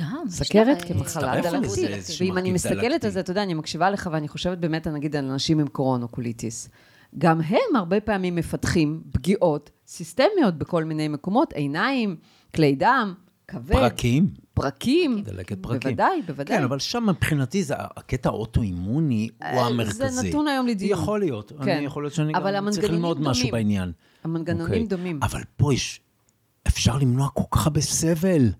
גם. 0.00 0.24
סכרת 0.28 0.82
לה- 0.82 0.88
כמחלה 0.88 1.40
דלקתית. 1.40 1.90
ואם 2.20 2.38
אני 2.38 2.52
מסתכלת. 2.52 3.04
על 3.04 3.10
זה, 3.10 3.20
אתה 3.20 3.30
יודע, 3.30 3.42
אני 3.42 3.54
מקשיבה 3.54 3.90
לך 3.90 4.10
ואני 4.12 4.28
חושבת 4.28 4.58
באמת, 4.58 4.86
נגיד, 4.86 5.16
על 5.16 5.30
אנשים 5.30 5.60
עם 5.60 5.66
קורונוקוליטיס. 5.66 6.68
גם 7.18 7.40
הם 7.40 7.76
הרבה 7.76 8.00
פעמים 8.00 8.34
מפתחים 8.34 9.02
פגיעות 9.12 9.70
סיסטמיות 9.86 10.58
בכל 10.58 10.84
מיני 10.84 11.08
מקומות, 11.08 11.52
עיניים, 11.52 12.16
כלי 12.54 12.74
דם, 12.74 13.14
כבד, 13.54 13.74
פרקים. 13.74 14.28
פרקים. 14.54 15.22
דלקת 15.22 15.58
פרקים. 15.60 15.96
בוודאי, 15.96 16.22
בוודאי. 16.26 16.56
כן, 16.56 16.62
אבל 16.62 16.78
שם 16.78 17.06
מבחינתי 17.08 17.62
זה, 17.62 17.74
הקטע 17.78 18.28
האוטואימוני 18.28 19.28
הוא 19.38 19.46
אה, 19.46 19.66
המרכזי. 19.66 20.10
זה 20.10 20.28
נתון 20.28 20.48
היום 20.48 20.66
לדיון. 20.66 21.00
יכול 21.00 21.20
להיות. 21.20 21.52
כן. 21.64 21.76
אני 21.76 21.84
יכול 21.84 22.02
להיות 22.02 22.14
שאני 22.14 22.34
אבל 22.34 22.56
גם 22.56 22.70
צריך 22.70 22.92
ללמוד 22.92 23.20
משהו 23.20 23.42
דומים. 23.42 23.52
בעניין. 23.52 23.92
המנגנונים 24.24 24.82
אוקיי. 24.82 24.86
דומים. 24.86 25.20
אבל 25.22 25.40
פה 25.56 25.74
יש, 25.74 26.00
אפשר 26.68 26.98
למנוע 26.98 27.28
כל 27.28 27.42
כך 27.50 27.66
הרבה 27.66 27.80
סבל. 27.80 28.52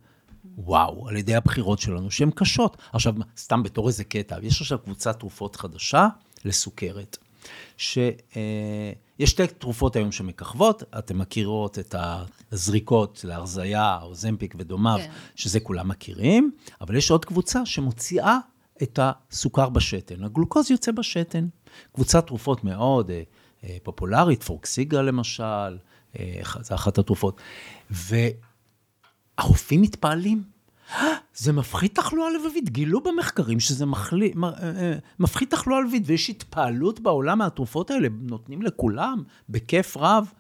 וואו, 0.56 1.08
על 1.08 1.16
ידי 1.16 1.34
הבחירות 1.34 1.78
שלנו, 1.78 2.10
שהן 2.10 2.30
קשות. 2.34 2.76
עכשיו, 2.92 3.14
סתם 3.36 3.62
בתור 3.62 3.88
איזה 3.88 4.04
קטע, 4.04 4.36
יש 4.42 4.60
עכשיו 4.60 4.78
קבוצת 4.78 5.18
תרופות 5.18 5.56
חדשה 5.56 6.08
לסוכרת. 6.44 7.16
שיש 9.18 9.30
שתי 9.30 9.46
תרופות 9.46 9.96
היום 9.96 10.12
שמככבות, 10.12 10.82
אתן 10.98 11.16
מכירות 11.16 11.78
את 11.78 11.94
הזריקות 12.52 13.24
להרזייה, 13.24 13.98
או 14.02 14.14
זמפיק 14.14 14.54
ודומיו, 14.58 14.98
כן. 14.98 15.10
שזה 15.34 15.60
כולם 15.60 15.88
מכירים, 15.88 16.50
אבל 16.80 16.96
יש 16.96 17.10
עוד 17.10 17.24
קבוצה 17.24 17.66
שמוציאה 17.66 18.38
את 18.82 18.98
הסוכר 19.02 19.68
בשתן. 19.68 20.24
הגלוקוז 20.24 20.70
יוצא 20.70 20.92
בשתן. 20.92 21.46
קבוצת 21.92 22.26
תרופות 22.26 22.64
מאוד 22.64 23.10
אה, 23.10 23.22
אה, 23.64 23.76
פופולרית, 23.82 24.42
פורקסיגה 24.42 25.02
למשל, 25.02 25.78
אה, 26.18 26.40
זו 26.60 26.74
אחת 26.74 26.98
התרופות. 26.98 27.40
והרופאים 27.90 29.80
מתפעלים. 29.82 30.53
"אה, 30.92 31.14
זה 31.34 31.52
מפחית 31.52 31.94
תחלואה 31.94 32.30
לבבית, 32.30 32.70
גילו 32.70 33.00
במחקרים 33.00 33.60
שזה 33.60 33.86
מחלי, 33.86 34.32
אה, 34.44 34.50
אה, 34.62 34.94
מפחית 35.18 35.50
תחלואה 35.50 35.80
לבבית, 35.80 36.02
ויש 36.06 36.30
התפעלות 36.30 37.00
בעולם 37.00 37.38
מהתרופות 37.38 37.90
האלה, 37.90 38.08
נותנים 38.20 38.62
לכולם 38.62 39.22
בכיף 39.48 39.96
רב 39.96 40.32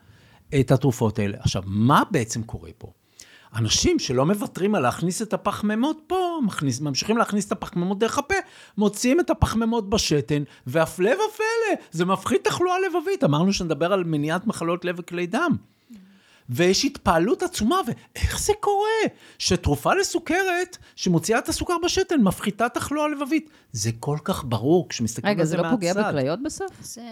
את 0.60 0.70
התרופות 0.70 1.18
האלה. 1.18 1.36
עכשיו, 1.40 1.62
מה 1.66 2.02
בעצם 2.10 2.42
קורה 2.42 2.70
פה? 2.78 2.92
אנשים 3.56 3.98
שלא 3.98 4.26
מוותרים 4.26 4.74
על 4.74 4.82
להכניס 4.82 5.22
את 5.22 5.32
הפחמימות 5.32 5.98
פה, 6.06 6.38
מכניס, 6.44 6.80
ממשיכים 6.80 7.16
להכניס 7.16 7.46
את 7.46 7.52
הפחמימות 7.52 7.98
דרך 7.98 8.18
הפה, 8.18 8.34
מוציאים 8.78 9.20
את 9.20 9.30
הפחמימות 9.30 9.90
בשתן, 9.90 10.42
והפלא 10.66 11.10
ופלא, 11.10 11.84
זה 11.90 12.04
מפחית 12.04 12.44
תחלואה 12.44 12.76
לבבית. 12.80 13.24
אמרנו 13.24 13.52
שנדבר 13.52 13.92
על 13.92 14.04
מניעת 14.04 14.46
מחלות 14.46 14.84
לב 14.84 14.96
וכלי 14.98 15.26
דם. 15.26 15.56
ויש 16.48 16.84
התפעלות 16.84 17.42
עצומה, 17.42 17.76
ואיך 17.86 18.40
זה 18.40 18.52
קורה? 18.60 18.88
שתרופה 19.38 19.94
לסוכרת, 19.94 20.78
שמוציאה 20.96 21.38
את 21.38 21.48
הסוכר 21.48 21.74
בשתן, 21.84 22.20
מפחיתה 22.20 22.68
תחלואה 22.68 23.08
לבבית. 23.08 23.50
זה 23.72 23.90
כל 24.00 24.18
כך 24.24 24.44
ברור 24.44 24.88
כשמסתכלים 24.88 25.32
רגע, 25.32 25.42
על 25.42 25.46
זה 25.46 25.50
זה 25.50 25.56
לא 25.56 25.62
מהצד. 25.62 25.74
פוגע 25.74 25.92
בכליות 25.94 26.42
בסוף? 26.42 26.70
זה... 26.80 27.02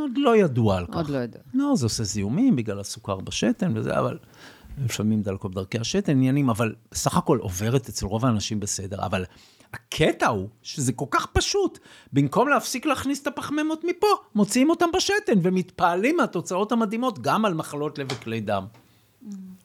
עוד 0.00 0.10
לא 0.16 0.36
ידוע 0.36 0.76
על 0.76 0.86
כך. 0.86 0.94
עוד 0.94 1.08
לא 1.10 1.18
יודע. 1.18 1.38
לא, 1.54 1.76
זה 1.76 1.86
עושה 1.86 2.04
זיהומים 2.04 2.56
בגלל 2.56 2.80
הסוכר 2.80 3.16
בשתן 3.16 3.76
וזה, 3.76 3.98
אבל 3.98 4.18
לפעמים 4.84 5.22
דלקות 5.22 5.50
בדרכי 5.50 5.78
השתן, 5.78 6.12
עניינים, 6.12 6.50
אבל 6.50 6.74
בסך 6.92 7.16
הכל 7.16 7.38
עוברת 7.38 7.88
אצל 7.88 8.06
רוב 8.06 8.24
האנשים 8.24 8.60
בסדר. 8.60 9.06
אבל 9.06 9.24
הקטע 9.72 10.26
הוא 10.26 10.48
שזה 10.62 10.92
כל 10.92 11.04
כך 11.10 11.26
פשוט. 11.26 11.78
במקום 12.12 12.48
להפסיק 12.48 12.86
להכניס 12.86 13.22
את 13.22 13.26
הפחמימות 13.26 13.84
מפה, 13.84 14.06
מוציאים 14.34 14.70
אותם 14.70 14.86
בשתן 14.96 15.38
ומתפעלים 15.42 16.16
מהתוצאות 16.16 16.72
המדהימות 16.72 17.18
גם 17.18 17.44
על 17.44 17.54
מחלות 17.54 17.98
לב 17.98 18.06
וכלי 18.12 18.40
דם. 18.40 18.66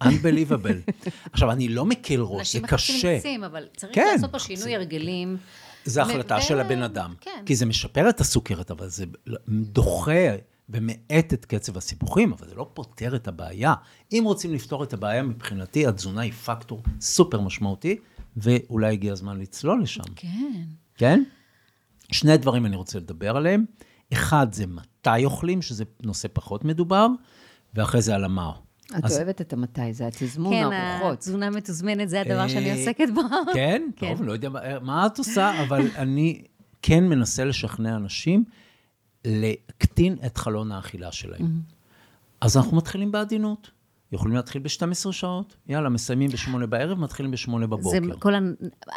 Unbelievable. 0.04 0.92
עכשיו, 1.34 1.52
אני 1.52 1.68
לא 1.68 1.86
מקל 1.86 2.22
ראש, 2.22 2.32
זה 2.54 2.60
אנשים 2.60 2.62
קשה. 2.62 2.76
מחפשים 2.76 3.10
ניסים, 3.10 3.44
אבל 3.44 3.68
צריך 3.78 3.96
כן. 3.96 4.12
לעשות 4.16 4.32
פה 4.32 4.40
שינוי 4.40 4.76
הרגלים. 4.76 5.38
זה 5.86 6.02
החלטה 6.02 6.36
ו- 6.36 6.42
של 6.42 6.60
הבן 6.60 6.82
אדם. 6.82 7.14
כן. 7.22 7.44
כי 7.46 7.56
זה 7.56 7.66
משפר 7.66 8.10
את 8.10 8.22
הסוכרת, 8.22 8.72
אבל 8.72 8.90
זה 8.90 9.06
דוחה 9.50 10.36
ומאט 10.70 11.34
את 11.34 11.46
קצב 11.46 11.78
הסיפוחים, 11.78 12.34
אבל 12.34 12.48
זה 12.48 12.56
לא 12.56 12.70
פותר 12.74 13.16
את 13.16 13.28
הבעיה. 13.28 13.74
אם 14.12 14.24
רוצים 14.26 14.54
לפתור 14.54 14.84
את 14.84 14.94
הבעיה, 14.94 15.24
מבחינתי, 15.24 15.88
התזונה 15.88 16.22
היא 16.22 16.32
פקטור 16.32 16.84
סופר 17.02 17.42
משמעותי, 17.42 17.98
ואולי 18.38 18.94
הגיע 18.94 19.12
הזמן 19.14 19.40
לצלול 19.40 19.82
לשם. 19.84 20.04
כן. 20.16 20.64
כן? 20.96 21.24
שני 22.12 22.38
דברים 22.38 22.66
אני 22.66 22.76
רוצה 22.76 23.00
לדבר 23.00 23.38
עליהם. 23.38 23.66
אחד 24.14 24.48
זה 24.54 24.66
מתי 24.68 25.26
אוכלים, 25.26 25.62
שזה 25.62 25.84
נושא 26.04 26.28
פחות 26.34 26.66
מדובר, 26.66 27.08
ואחרי 27.74 28.02
זה 28.02 28.16
על 28.16 28.24
המהו. 28.24 28.52
את 29.00 29.06
אז- 29.06 29.18
אוהבת 29.18 29.42
את 29.42 29.54
המתי, 29.54 29.94
זה 29.94 30.08
התזמון, 30.08 30.54
כן, 30.54 30.64
הארוחות. 30.74 31.14
התזונה 31.14 31.50
מתוזמנת, 31.50 32.10
זה 32.10 32.22
הדבר 32.22 32.48
שאני 32.48 32.72
אה, 32.72 32.76
עוסקת 32.80 33.08
בו. 33.16 33.22
כן? 33.54 33.82
כן. 33.96 34.08
טוב, 34.16 34.24
לא 34.24 34.32
יודע 34.32 34.50
מה- 34.50 34.80
מה 34.80 35.06
את 35.06 35.18
עושה, 35.18 35.64
אבל 35.64 35.88
אני 35.96 36.42
כן 36.82 37.04
מנסה 37.08 37.46
לשכנע 37.46 37.96
אנשים 37.96 38.44
להקטין 39.26 40.18
את 40.26 40.38
חלון 40.38 40.72
האכילה 40.72 41.12
שלהם. 41.12 41.62
אז 42.42 42.58
אנחנו 42.58 42.78
מתחילים 42.78 43.12
בעדינות. 43.12 43.72
יכולים 44.14 44.36
להתחיל 44.36 44.62
ב-12 44.62 45.12
שעות, 45.12 45.56
יאללה, 45.68 45.90
מסיימים 45.90 46.30
ב-8 46.30 46.66
בערב, 46.66 47.00
מתחילים 47.00 47.32
ב-8 47.32 47.38
זה 47.60 47.68
בבוקר. 47.68 48.20
כל 48.20 48.36
ה... 48.36 48.40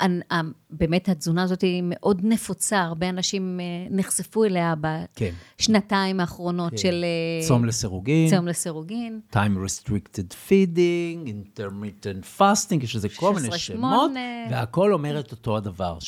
ה- 0.00 0.34
ה- 0.34 0.40
באמת 0.70 1.08
התזונה 1.08 1.42
הזאת 1.42 1.62
היא 1.62 1.82
מאוד 1.86 2.20
נפוצה, 2.24 2.80
הרבה 2.80 3.08
אנשים 3.08 3.60
אה, 3.60 3.64
נחשפו 3.90 4.44
אליה 4.44 4.74
כן. 5.14 5.30
בשנתיים 5.58 6.20
האחרונות 6.20 6.78
של... 6.78 7.04
אה, 7.04 7.46
צום 7.48 7.64
לסירוגין, 7.64 8.30
צום 8.30 8.48
לסירוגין. 8.48 9.20
time 9.32 9.36
restricted 9.66 10.34
feeding, 10.48 11.28
intermittent 11.28 12.40
fasting, 12.40 12.82
יש 12.84 12.96
לזה 12.96 13.08
כל 13.08 13.34
מיני 13.34 13.48
16-8. 13.48 13.52
שמות, 13.58 14.10
והכל 14.50 14.92
אומר 14.92 15.20
את 15.20 15.32
אותו 15.32 15.56
הדבר. 15.56 15.98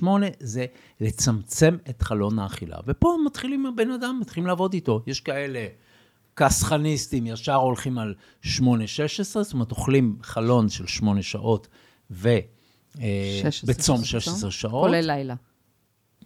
16-8 0.00 0.06
זה 0.40 0.66
לצמצם 1.00 1.76
את 1.90 2.02
חלון 2.02 2.38
האכילה. 2.38 2.76
ופה 2.86 3.16
מתחילים 3.26 3.66
הבן 3.66 3.90
אדם, 3.90 4.18
מתחילים 4.20 4.46
לעבוד 4.46 4.72
איתו. 4.72 5.02
יש 5.06 5.20
כאלה 5.20 5.66
כסחניסטים, 6.36 7.26
ישר 7.26 7.54
הולכים 7.54 7.98
על 7.98 8.14
8-16, 8.44 8.46
זאת 9.22 9.52
אומרת, 9.52 9.70
אוכלים 9.70 10.16
חלון 10.22 10.68
של 10.68 10.86
8 10.86 11.22
שעות, 11.22 11.68
ו... 12.10 12.28
אה, 13.00 13.40
16 13.42 13.74
בצום 13.74 14.04
שעות. 14.04 14.22
16 14.22 14.50
שעות, 14.50 14.86
כולל 14.86 15.06
לילה. 15.06 15.34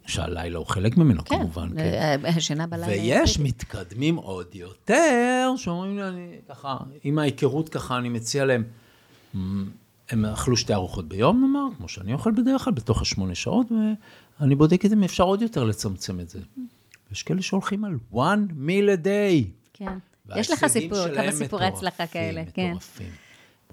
שהלילה 0.07 0.57
הוא 0.57 0.65
חלק 0.65 0.97
ממנו 0.97 1.25
כן, 1.25 1.35
כמובן, 1.35 1.69
כן. 1.69 1.79
אה, 1.79 2.29
השינה 2.29 2.67
בלילה. 2.67 2.87
ויש 2.87 3.39
מתקדמים 3.39 4.15
עוד 4.15 4.55
יותר, 4.55 5.53
שאומרים 5.57 5.97
לי, 5.97 6.07
אני 6.07 6.35
ככה, 6.49 6.77
עם 7.03 7.19
ההיכרות 7.19 7.69
ככה, 7.69 7.97
אני 7.97 8.09
מציע 8.09 8.45
להם, 8.45 8.63
"מ, 9.35 9.63
הם 10.09 10.25
אכלו 10.25 10.57
שתי 10.57 10.73
ארוחות 10.73 11.07
ביום, 11.07 11.41
נאמר, 11.41 11.75
כמו 11.77 11.87
שאני 11.87 12.13
אוכל 12.13 12.31
בדרך 12.31 12.63
כלל, 12.63 12.73
בתוך 12.73 13.01
השמונה 13.01 13.35
שעות, 13.35 13.67
ואני 14.39 14.55
בודק 14.55 14.85
את 14.85 14.89
זה 14.89 14.95
אם 14.95 15.03
אפשר 15.03 15.23
עוד 15.23 15.41
יותר 15.41 15.63
לצמצם 15.63 16.19
את 16.19 16.29
זה. 16.29 16.39
יש 17.11 17.23
כאלה 17.23 17.41
שהולכים 17.41 17.85
על 17.85 17.97
one 18.13 18.51
meal 18.67 19.01
a 19.01 19.05
day. 19.05 19.58
כן. 19.79 19.97
יש 20.35 20.51
לך 20.51 20.67
סיפור, 20.67 21.07
כמה 21.15 21.31
סיפורי 21.31 21.65
הצלחה 21.65 22.03
מטורפים, 22.03 22.13
כאלה, 22.13 22.43
כן. 22.53 22.67
מטורפים. 22.69 23.09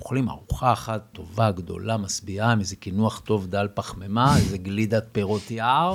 אוכלים 0.01 0.29
ארוחה 0.29 0.73
אחת 0.73 1.03
טובה, 1.13 1.51
גדולה, 1.51 1.97
משביעה, 1.97 2.53
עם 2.53 2.61
איזה 2.61 2.77
קינוח 2.77 3.21
טוב 3.21 3.47
דל 3.47 3.69
פחמימה, 3.75 4.37
איזה 4.39 4.59
גלידת 4.59 5.05
פירות 5.13 5.51
יער, 5.51 5.95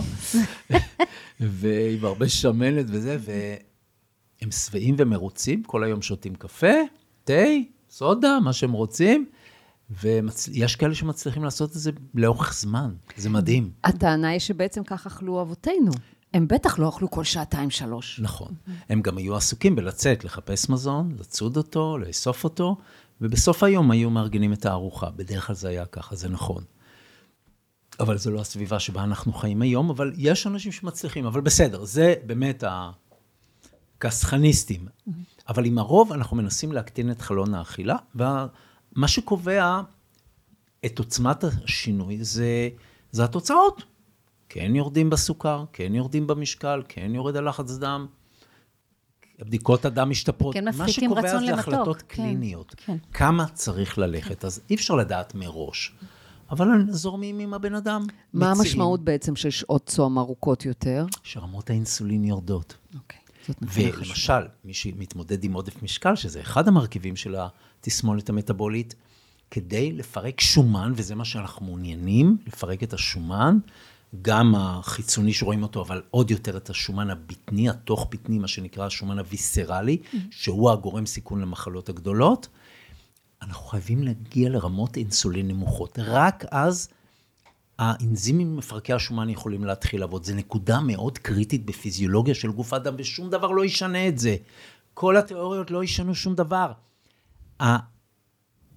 ועם 1.40 2.06
הרבה 2.06 2.30
שמנת 2.30 2.86
וזה, 2.90 3.18
והם 3.22 4.52
שבעים 4.52 4.96
ומרוצים, 4.98 5.64
כל 5.64 5.84
היום 5.84 6.02
שותים 6.02 6.36
קפה, 6.36 6.74
תה, 7.24 7.44
סודה, 7.90 8.40
מה 8.44 8.54
שהם 8.54 8.72
רוצים, 8.72 9.26
ויש 9.90 10.76
כאלה 10.76 10.96
שמצליחים 10.96 11.44
לעשות 11.44 11.70
את 11.70 11.76
זה 11.76 11.92
לאורך 12.16 12.54
זמן, 12.54 12.94
זה 13.18 13.30
מדהים. 13.30 13.72
הטענה 13.84 14.30
היא 14.30 14.40
שבעצם 14.40 14.84
כך 14.84 15.08
אכלו 15.08 15.42
אבותינו. 15.42 15.92
הם 16.34 16.48
בטח 16.48 16.80
לא 16.80 16.90
אכלו 16.90 17.12
כל 17.12 17.24
שעתיים-שלוש. 17.24 18.20
נכון. 18.20 18.54
הם 18.90 19.02
גם 19.02 19.18
היו 19.18 19.36
עסוקים 19.36 19.76
בלצאת, 19.76 20.24
לחפש 20.24 20.70
מזון, 20.70 21.16
לצוד 21.20 21.58
אותו, 21.58 21.98
לאסוף 21.98 22.44
אותו, 22.44 22.78
ובסוף 23.22 23.64
היום 23.64 23.92
היו 23.92 24.10
מארגנים 24.10 24.54
את 24.54 24.66
הארוחה. 24.66 25.10
בדרך 25.10 25.48
כלל 25.48 25.56
זה 25.56 25.70
היה 25.70 25.86
ככה, 25.86 26.16
זה 26.16 26.30
נכון. 26.30 26.64
אבל 28.00 28.18
זו 28.18 28.32
לא 28.32 28.42
הסביבה 28.42 28.80
שבה 28.80 29.04
אנחנו 29.04 29.34
חיים 29.34 29.62
היום, 29.62 29.90
אבל 29.90 30.14
יש 30.18 30.48
אנשים 30.48 30.72
שמצליחים, 30.72 31.26
אבל 31.26 31.42
בסדר, 31.42 31.86
זה 31.86 32.14
באמת 32.26 32.64
הכסחניסטים. 33.98 34.88
אבל 35.48 35.66
עם 35.66 35.78
הרוב 35.78 36.14
אנחנו 36.14 36.38
מנסים 36.38 36.72
להקטין 36.72 37.12
את 37.12 37.22
חלון 37.22 37.54
האכילה, 37.54 37.96
ומה 38.16 39.08
שקובע 39.08 39.82
את 40.86 41.00
עוצמת 41.00 41.44
השינוי 41.44 42.24
זה, 42.24 42.70
זה 43.12 43.24
התוצאות. 43.24 43.84
כן 44.54 44.76
יורדים 44.76 45.10
בסוכר, 45.10 45.64
כן 45.74 45.96
יורדים 45.96 46.28
במשקל, 46.28 46.82
כן 46.88 47.16
יורד 47.16 47.36
הלחץ 47.36 47.72
דם, 47.72 48.08
בדיקות 49.40 49.86
הדם 49.86 50.10
משתפרות. 50.10 50.54
כן 50.54 50.66
מה 50.66 50.72
מפחיתים 50.72 51.10
שקובע 51.10 51.22
רצון 51.22 51.46
זה 51.46 51.52
למתוק, 51.52 51.74
החלטות 51.74 52.02
כן, 52.02 52.08
קליניות. 52.08 52.76
כן. 52.78 52.98
כמה 53.14 53.46
צריך 53.54 53.98
ללכת, 53.98 54.46
אז 54.46 54.62
אי 54.70 54.76
אפשר 54.76 54.96
לדעת 54.96 55.36
מראש. 55.36 55.94
אבל 56.50 56.68
זורמים 56.90 57.40
עם 57.40 57.54
הבן 57.54 57.76
אדם. 57.76 58.02
מה 58.02 58.52
מציעים 58.52 58.58
המשמעות 58.58 59.04
בעצם 59.04 59.36
של 59.36 59.50
שעות 59.50 59.86
צום 59.86 60.20
ארוכות 60.20 60.66
יותר? 60.66 61.06
שרמות 61.24 61.70
האינסולין 61.70 62.24
יורדות. 62.24 62.78
אוקיי, 62.96 63.20
זאת. 63.48 63.58
ולמשל, 63.62 64.48
מי 64.66 64.74
שמתמודד 64.74 65.44
עם 65.44 65.54
עודף 65.54 65.84
משקל, 65.84 66.16
שזה 66.16 66.42
אחד 66.42 66.68
המרכיבים 66.68 67.16
של 67.16 67.36
התסמונת 67.38 68.30
המטבולית, 68.30 68.96
כדי 69.52 69.92
לפרק 69.92 70.40
שומן, 70.40 70.94
וזה 70.96 71.16
מה 71.16 71.26
שאנחנו 71.26 71.66
מעוניינים, 71.66 72.38
לפרק 72.48 72.84
את 72.84 72.94
השומן, 72.94 73.58
גם 74.22 74.56
החיצוני 74.56 75.34
שרואים 75.34 75.64
אותו, 75.64 75.82
אבל 75.82 76.02
עוד 76.12 76.32
יותר 76.32 76.58
את 76.58 76.70
השומן 76.70 77.10
הבטני, 77.10 77.70
התוך-בטני, 77.70 78.40
מה 78.40 78.48
שנקרא 78.48 78.86
השומן 78.86 79.20
הוויסרלי, 79.20 79.98
שהוא 80.32 80.72
הגורם 80.72 81.06
סיכון 81.06 81.42
למחלות 81.42 81.90
הגדולות. 81.90 82.48
אנחנו 83.42 83.64
חייבים 83.66 84.04
להגיע 84.04 84.50
לרמות 84.50 84.98
אינסולין 84.98 85.48
נמוכות. 85.48 86.00
רק 86.00 86.46
אז 86.52 86.90
האנזימים 87.80 88.58
מפרקי 88.58 88.94
השומן 88.94 89.30
יכולים 89.30 89.64
להתחיל 89.64 90.00
לעבוד. 90.00 90.24
זו 90.24 90.36
נקודה 90.36 90.80
מאוד 90.80 91.18
קריטית 91.18 91.66
בפיזיולוגיה 91.66 92.36
של 92.36 92.52
גוף 92.52 92.74
האדם, 92.74 92.94
ושום 92.98 93.30
דבר 93.30 93.52
לא 93.52 93.66
ישנה 93.66 94.08
את 94.08 94.18
זה. 94.18 94.36
כל 94.94 95.18
התיאוריות 95.18 95.72
לא 95.72 95.84
ישנו 95.84 96.16
שום 96.16 96.36
דבר. 96.36 96.72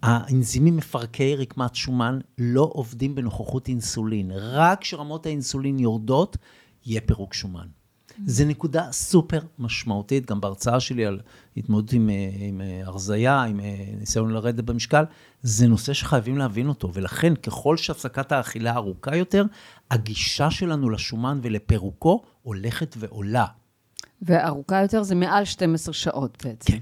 האנזימים 0.05 0.77
מפרקי 0.77 1.37
רקמת 1.37 1.75
שומן 1.75 2.19
לא 2.39 2.71
עובדים 2.73 3.15
בנוכחות 3.15 3.69
אינסולין. 3.69 4.31
רק 4.35 4.81
כשרמות 4.81 5.27
האינסולין 5.27 5.79
יורדות, 5.79 6.37
יהיה 6.87 7.01
פירוק 7.01 7.35
שומן. 7.35 7.67
זו 8.27 8.45
נקודה 8.45 8.93
סופר 8.93 9.41
משמעותית, 9.59 10.27
גם 10.27 10.41
בהרצאה 10.41 10.81
שלי 10.81 11.07
על 11.07 11.21
התמודדות 11.57 11.93
עם, 11.93 12.11
אה, 12.11 12.31
עם 12.37 12.61
אה, 12.61 12.81
הרזייה, 12.85 13.43
עם 13.43 13.61
אה, 13.61 13.85
ניסיון 13.99 14.31
לרדת 14.31 14.65
במשקל, 14.65 15.05
זה 15.43 15.67
נושא 15.67 15.93
שחייבים 15.93 16.39
להבין 16.39 16.69
אותו, 16.69 16.91
ולכן 16.95 17.35
ככל 17.35 17.77
שהפסקת 17.77 18.33
האכילה 18.33 18.75
ארוכה 18.75 19.17
יותר, 19.17 19.45
הגישה 19.91 20.51
שלנו 20.51 20.91
לשומן 20.91 21.41
ולפירוקו 21.43 22.23
הולכת 22.43 22.95
ועולה. 22.99 23.47
וארוכה 24.23 24.83
יותר 24.83 25.03
זה 25.03 25.15
מעל 25.15 25.45
12 25.45 25.95
שעות 25.95 26.45
בעצם. 26.45 26.73
כן. 26.73 26.79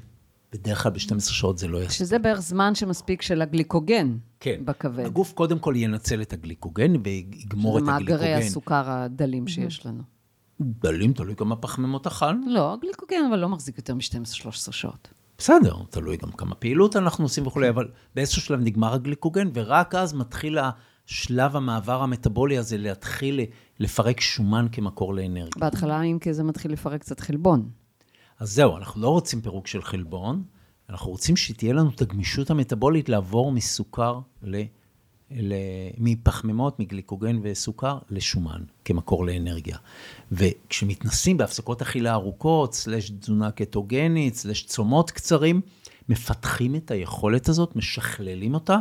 בדרך 0.53 0.83
כלל 0.83 0.93
ב-12 0.93 1.21
שעות 1.21 1.59
זה 1.59 1.69
לא 1.69 1.79
יספיק. 1.79 1.97
שזה 1.97 2.19
בערך 2.19 2.41
זמן 2.41 2.75
שמספיק 2.75 3.23
של 3.23 3.43
הגליקוגן 3.43 4.17
כן. 4.41 4.61
בכבד. 4.65 5.07
הגוף 5.07 5.33
קודם 5.33 5.59
כל 5.59 5.75
ינצל 5.77 6.23
את 6.23 6.33
הגליקוגן 6.33 6.93
ויגמור 7.05 7.79
את 7.79 7.85
זה 7.85 7.91
מאגרי 7.91 8.15
הגליקוגן. 8.15 8.47
הסוכר 8.47 8.91
הדלים 8.91 9.49
שיש 9.49 9.87
לנו. 9.87 10.03
דלים, 10.61 11.13
תלוי 11.13 11.37
כמה 11.37 11.57
פחמימות 11.57 12.07
אכלנו. 12.07 12.47
לא, 12.49 12.73
הגליקוגן 12.73 13.21
אבל 13.31 13.39
לא 13.39 13.49
מחזיק 13.49 13.79
יותר 13.79 13.95
מ-12-13 13.95 14.73
שעות. 14.73 15.09
בסדר, 15.39 15.77
תלוי 15.91 16.17
גם 16.17 16.33
כמה 16.33 16.55
פעילות 16.55 16.97
אנחנו 16.97 17.25
עושים 17.25 17.47
וכולי, 17.47 17.69
אבל 17.69 17.89
באיזשהו 18.15 18.43
שלב 18.43 18.61
נגמר 18.61 18.95
הגליקוגן, 18.95 19.49
ורק 19.55 19.95
אז 19.95 20.15
מתחיל 20.15 20.59
השלב 20.59 21.57
המעבר 21.57 22.03
המטאבולי 22.03 22.59
הזה 22.59 22.79
להתחיל 22.79 23.41
לפרק 23.81 24.21
שומן 24.21 24.67
כמקור 24.73 25.15
לאנרגיה. 25.15 25.51
בהתחלה, 25.59 26.03
אם 26.03 26.19
כי 26.21 26.33
זה 26.33 26.45
מתחיל 26.45 26.73
לפרק 26.73 27.01
קצת 27.01 27.21
חלבון. 27.21 27.69
אז 28.43 28.53
זהו, 28.55 28.77
אנחנו 28.77 29.03
לא 29.03 29.09
רוצים 29.09 29.41
פירוק 29.41 29.67
של 29.67 29.83
חלבון, 29.83 30.43
אנחנו 30.89 31.11
רוצים 31.11 31.37
שתהיה 31.37 31.73
לנו 31.73 31.91
את 31.91 32.01
הגמישות 32.01 32.51
המטאבולית 32.51 33.09
לעבור 33.09 33.53
מסוכר 33.53 34.21
ל... 34.43 34.63
ל... 35.31 35.55
מפחמימות, 35.99 36.81
מגליקוגן 36.81 37.39
וסוכר, 37.43 37.99
לשומן, 38.11 38.63
כמקור 38.85 39.27
לאנרגיה. 39.27 39.77
וכשמתנסים 40.33 41.37
בהפסקות 41.37 41.83
אכילה 41.83 42.13
ארוכות, 42.13 42.75
סלש 42.75 43.11
תזונה 43.11 43.51
קטוגנית, 43.51 44.35
סלש 44.35 44.67
צומות 44.67 45.11
קצרים, 45.11 45.61
מפתחים 46.09 46.75
את 46.75 46.91
היכולת 46.91 47.49
הזאת, 47.49 47.77
משכללים 47.77 48.55
אותה, 48.55 48.79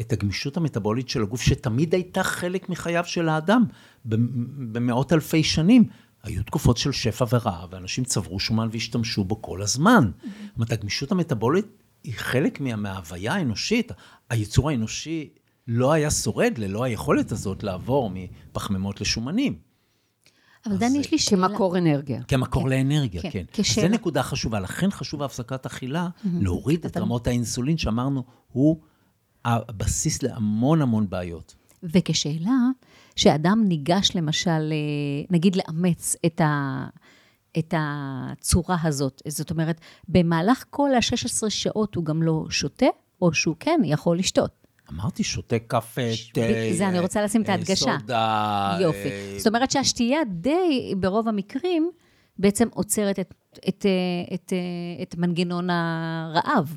את 0.00 0.12
הגמישות 0.12 0.56
המטאבולית 0.56 1.08
של 1.08 1.22
הגוף, 1.22 1.40
שתמיד 1.42 1.94
הייתה 1.94 2.22
חלק 2.22 2.68
מחייו 2.68 3.04
של 3.04 3.28
האדם, 3.28 3.64
במאות 4.04 5.12
אלפי 5.12 5.44
שנים. 5.44 5.84
היו 6.22 6.42
תקופות 6.42 6.76
של 6.76 6.92
שפע 6.92 7.24
ורעב, 7.32 7.68
ואנשים 7.72 8.04
צברו 8.04 8.40
שומן 8.40 8.68
והשתמשו 8.72 9.24
בו 9.24 9.42
כל 9.42 9.62
הזמן. 9.62 10.10
זאת 10.22 10.56
אומרת, 10.56 10.72
הגמישות 10.72 11.12
המטאבולית 11.12 11.66
היא 12.04 12.14
חלק 12.16 12.60
מה, 12.60 12.76
מההוויה 12.76 13.34
האנושית. 13.34 13.92
היצור 14.30 14.70
האנושי 14.70 15.28
לא 15.68 15.92
היה 15.92 16.10
שורד 16.10 16.58
ללא 16.58 16.84
היכולת 16.84 17.32
הזאת 17.32 17.62
לעבור 17.62 18.10
מפחמימות 18.14 19.00
לשומנים. 19.00 19.58
אבל 20.66 20.76
דני, 20.76 20.98
יש 20.98 21.12
לי 21.12 21.18
שאלה. 21.18 21.48
כמקור 21.48 21.78
אנרגיה. 21.78 22.22
כמקור 22.22 22.68
לאנרגיה, 22.68 23.22
כן, 23.22 23.30
כן. 23.30 23.44
כשאלה. 23.52 23.88
זו 23.88 23.94
נקודה 23.94 24.22
חשובה, 24.22 24.60
לכן 24.60 24.90
חשוב 24.90 25.22
הפסקת 25.22 25.66
אכילה, 25.66 26.08
להוריד 26.24 26.84
את 26.86 26.96
רמות 26.96 27.26
האינסולין, 27.26 27.78
שאמרנו, 27.78 28.24
הוא 28.52 28.80
הבסיס 29.44 30.22
להמון 30.22 30.82
המון 30.82 31.10
בעיות. 31.10 31.54
וכשאלה, 31.82 32.52
שאדם 33.16 33.64
ניגש 33.68 34.10
למשל, 34.14 34.50
אה, 34.50 35.24
נגיד 35.30 35.56
לאמץ 35.56 36.16
את, 36.26 36.40
ה, 36.40 36.84
את 37.58 37.74
הצורה 37.76 38.76
הזאת, 38.82 39.22
זאת 39.28 39.50
אומרת, 39.50 39.80
במהלך 40.08 40.64
כל 40.70 40.94
ה-16 40.94 41.50
שעות 41.50 41.94
הוא 41.94 42.04
גם 42.04 42.22
לא 42.22 42.44
שותה, 42.50 42.86
או 43.22 43.34
שהוא 43.34 43.56
כן 43.60 43.80
יכול 43.84 44.18
לשתות. 44.18 44.62
אמרתי, 44.92 45.24
שותה 45.24 45.58
קפה, 45.58 46.00
תה, 46.32 46.40
זה 46.72 46.88
אני 46.88 46.98
רוצה 46.98 47.22
לשים 47.22 47.42
את 47.42 47.48
אה, 47.48 47.54
ההדגשה. 47.54 47.96
סודה. 48.00 48.78
יופי. 48.80 49.08
אה, 49.08 49.34
זאת 49.38 49.46
אומרת 49.46 49.70
שהשתייה 49.70 50.18
די, 50.24 50.94
ברוב 50.96 51.28
המקרים, 51.28 51.90
בעצם 52.38 52.68
עוצרת 52.74 53.18
את, 53.18 53.34
את, 53.68 53.86
אה, 53.86 54.34
את, 54.34 54.52
אה, 54.52 55.02
את 55.02 55.16
מנגנון 55.18 55.68
הרעב. 55.70 56.76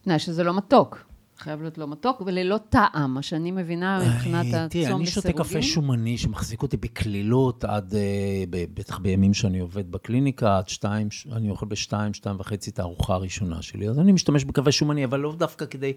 תנאי 0.00 0.18
שזה 0.18 0.44
לא 0.44 0.56
מתוק. 0.56 1.13
חייב 1.38 1.60
להיות 1.60 1.78
לא 1.78 1.88
מתוק 1.88 2.22
וללא 2.26 2.58
טעם, 2.68 3.14
מה 3.14 3.22
שאני 3.22 3.50
מבינה 3.50 4.00
מבחינת 4.08 4.54
אה, 4.54 4.68
תראי, 4.68 4.86
הצום 4.86 5.00
אני 5.00 5.06
שותה 5.06 5.32
קפה. 5.32 5.62
שומני 5.62 6.18
שמחזיק 6.18 6.62
אותי 6.62 6.76
בקלילות 6.76 7.64
עד, 7.64 7.94
אה, 7.94 8.44
בטח 8.50 8.98
בימים 8.98 9.34
שאני 9.34 9.58
עובד 9.58 9.92
בקליניקה, 9.92 10.58
עד 10.58 10.68
שתיים, 10.68 11.08
אני 11.32 11.50
אוכל 11.50 11.66
בשתיים, 11.66 12.14
שתיים 12.14 12.36
וחצי 12.38 12.70
את 12.70 12.78
הארוחה 12.78 13.14
הראשונה 13.14 13.62
שלי. 13.62 13.88
אז 13.88 13.98
אני 13.98 14.12
משתמש 14.12 14.44
בקפה 14.44 14.72
שומני, 14.72 15.04
אבל 15.04 15.20
לא 15.20 15.34
דווקא 15.38 15.66
כדי, 15.66 15.92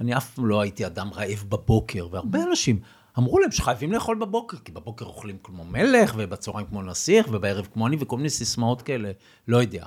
אני 0.00 0.16
אף 0.16 0.38
לא 0.38 0.60
הייתי 0.60 0.86
אדם 0.86 1.10
רעב 1.14 1.44
בבוקר, 1.48 2.08
והרבה 2.10 2.38
אנשים 2.50 2.80
אמרו 3.18 3.38
להם 3.38 3.50
שחייבים 3.50 3.92
לאכול 3.92 4.18
בבוקר, 4.18 4.56
כי 4.56 4.72
בבוקר 4.72 5.04
אוכלים 5.04 5.36
כמו 5.42 5.64
מלך, 5.64 6.14
ובצהריים 6.16 6.66
כמו 6.66 6.82
נסיך, 6.82 7.26
ובערב 7.32 7.68
כמו 7.72 7.86
אני, 7.86 7.96
וכל 8.00 8.16
מיני 8.16 8.30
סיסמאות 8.30 8.82
כאלה, 8.82 9.10
לא 9.48 9.56
יודע. 9.56 9.86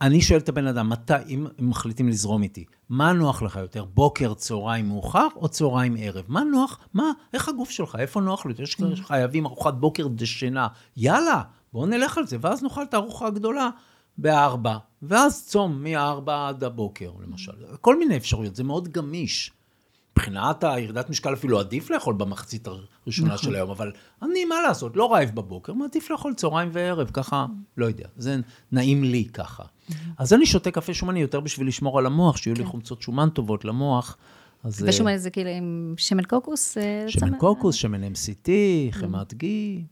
אני 0.00 0.20
שואל 0.20 0.38
את 0.38 0.48
הבן 0.48 0.66
אדם, 0.66 0.88
מתי, 0.88 1.12
אם 1.28 1.46
מחליטים 1.58 2.08
לזרום 2.08 2.42
איתי, 2.42 2.64
מה 2.88 3.12
נוח 3.12 3.42
לך 3.42 3.56
יותר, 3.56 3.84
בוקר, 3.84 4.34
צהריים, 4.34 4.88
מאוחר, 4.88 5.28
או 5.36 5.48
צהריים, 5.48 5.96
ערב? 5.98 6.24
מה 6.28 6.44
נוח? 6.44 6.78
מה, 6.94 7.10
איך 7.32 7.48
הגוף 7.48 7.70
שלך, 7.70 7.96
איפה 7.98 8.20
נוח 8.20 8.46
לי? 8.46 8.54
יש 8.58 8.74
כאלה 8.74 8.96
שחייבים 8.96 9.46
ארוחת 9.46 9.74
בוקר 9.74 10.08
דשנה, 10.08 10.68
יאללה, 10.96 11.42
בואו 11.72 11.86
נלך 11.86 12.18
על 12.18 12.26
זה, 12.26 12.36
ואז 12.40 12.62
נאכל 12.62 12.82
את 12.82 12.94
הארוחה 12.94 13.26
הגדולה 13.26 13.70
בארבע, 14.18 14.76
ואז 15.02 15.46
צום 15.46 15.82
מארבע 15.84 16.48
עד 16.48 16.64
הבוקר, 16.64 17.12
למשל. 17.22 17.52
כל 17.80 17.98
מיני 17.98 18.16
אפשרויות, 18.16 18.56
זה 18.56 18.64
מאוד 18.64 18.88
גמיש. 18.88 19.52
מבחינת 20.20 20.64
הירידת 20.64 21.10
משקל 21.10 21.32
אפילו 21.32 21.60
עדיף 21.60 21.90
לאכול 21.90 22.14
במחצית 22.14 22.68
הראשונה 23.06 23.38
של 23.38 23.54
היום, 23.54 23.70
אבל 23.70 23.92
אני, 24.22 24.44
מה 24.44 24.62
לעשות, 24.62 24.96
לא 24.96 25.12
רעב 25.12 25.30
בבוקר, 25.34 25.72
מעדיף 25.72 26.10
לאכול 26.10 26.34
צהריים 26.34 26.68
וערב, 26.72 27.10
ככה, 27.12 27.46
לא 27.76 27.86
יודע, 27.86 28.08
זה 28.16 28.36
נעים 28.72 29.04
לי 29.04 29.24
ככה. 29.24 29.62
אז 30.18 30.32
אני 30.32 30.46
שותה 30.46 30.70
קפה 30.70 30.94
שומני 30.94 31.20
יותר 31.20 31.40
בשביל 31.40 31.68
לשמור 31.68 31.98
על 31.98 32.06
המוח, 32.06 32.36
שיהיו 32.36 32.56
לי 32.56 32.64
חומצות 32.64 33.02
שומן 33.02 33.28
טובות 33.28 33.64
למוח. 33.64 34.16
אז, 34.64 34.84
אה, 34.84 34.88
ושומע 34.88 35.12
איזה 35.12 35.30
כאילו 35.30 35.50
עם 35.50 35.94
שמן 35.96 36.24
קוקוס? 36.24 36.78
אה, 36.78 37.04
שמן 37.08 37.38
קוקוס, 37.38 37.74
שמן 37.74 38.04
MCT, 38.04 38.48
חמת 38.90 39.34
גי, 39.34 39.84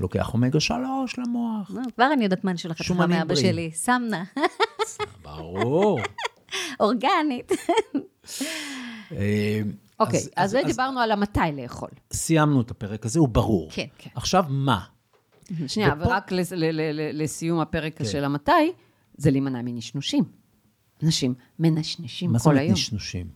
לוקח 0.00 0.34
אומגה 0.34 0.60
3 0.60 1.18
למוח, 1.18 1.70
אה, 1.76 1.82
כבר 1.94 2.12
אני 2.12 2.24
יודעת 2.24 2.44
מה 2.44 2.50
אני 2.50 2.58
שולחת 2.58 2.80
לך 2.80 2.90
מאבא. 2.90 3.34
שלי, 3.34 3.70
סמנה, 3.74 4.24
ברור. 5.22 6.00
אורגנית. 6.80 7.52
אה, 9.12 9.60
אוקיי, 10.00 10.20
אז 10.36 10.50
זה 10.50 10.60
דיברנו 10.66 11.00
על 11.00 11.10
המתי 11.10 11.40
לאכול. 11.62 11.88
סיימנו 12.12 12.60
את 12.60 12.70
הפרק 12.70 13.06
הזה, 13.06 13.18
הוא 13.18 13.28
ברור. 13.28 13.68
כן, 13.72 13.86
כן. 13.98 14.10
עכשיו, 14.14 14.44
מה? 14.48 14.80
שנייה, 15.66 15.94
ופה- 16.00 16.08
ורק 16.08 16.32
לס- 16.32 16.52
ל- 16.52 16.56
ל- 16.70 16.92
ל- 17.00 17.22
לסיום 17.22 17.60
הפרק 17.60 17.98
כן. 17.98 18.04
של 18.04 18.24
המתי, 18.24 18.52
זה 19.16 19.30
להימנע 19.30 19.62
מנשנושים. 19.62 20.24
אנשים 21.02 21.34
מנשנשים 21.58 22.32
מה 22.32 22.38
זאת 22.38 22.44
כל 22.44 22.50
אומרת 22.50 22.62
היום. 22.62 22.72
נשנושים? 22.72 23.26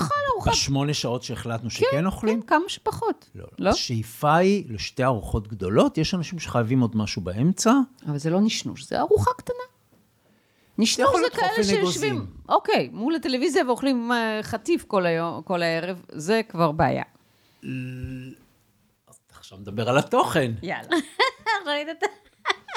אוכל 0.00 0.14
ארוחה. 0.32 0.50
בשמונה 0.50 0.94
שעות 0.94 1.22
שהחלטנו 1.22 1.70
שכן 1.70 2.06
אוכלים? 2.06 2.40
כן, 2.42 2.46
כמה 2.46 2.64
שפחות. 2.68 3.30
לא. 3.34 3.46
לא? 3.58 3.70
השאיפה 3.70 4.36
היא 4.36 4.64
לשתי 4.68 5.04
ארוחות 5.04 5.48
גדולות, 5.48 5.98
יש 5.98 6.14
אנשים 6.14 6.38
שחייבים 6.38 6.80
עוד 6.80 6.96
משהו 6.96 7.22
באמצע. 7.22 7.72
אבל 8.06 8.18
זה 8.18 8.30
לא 8.30 8.40
נשנוש, 8.40 8.84
זה 8.88 9.00
ארוחה 9.00 9.30
קטנה. 9.36 9.56
זה 10.86 11.02
להיות 11.02 11.34
כאלה 11.34 11.64
שיושבים. 11.64 12.26
אוקיי, 12.48 12.88
מול 12.92 13.14
הטלוויזיה 13.14 13.66
ואוכלים 13.66 14.12
אה, 14.12 14.40
חטיף 14.42 14.84
כל 14.84 15.06
היום, 15.06 15.42
כל 15.42 15.62
הערב, 15.62 16.02
זה 16.08 16.40
כבר 16.48 16.72
בעיה. 16.72 17.04
עכשיו 19.30 19.58
נדבר 19.58 19.88
על 19.88 19.98
התוכן. 19.98 20.52
יאללה. 20.62 20.96
ראית 21.66 21.88
את 21.88 22.04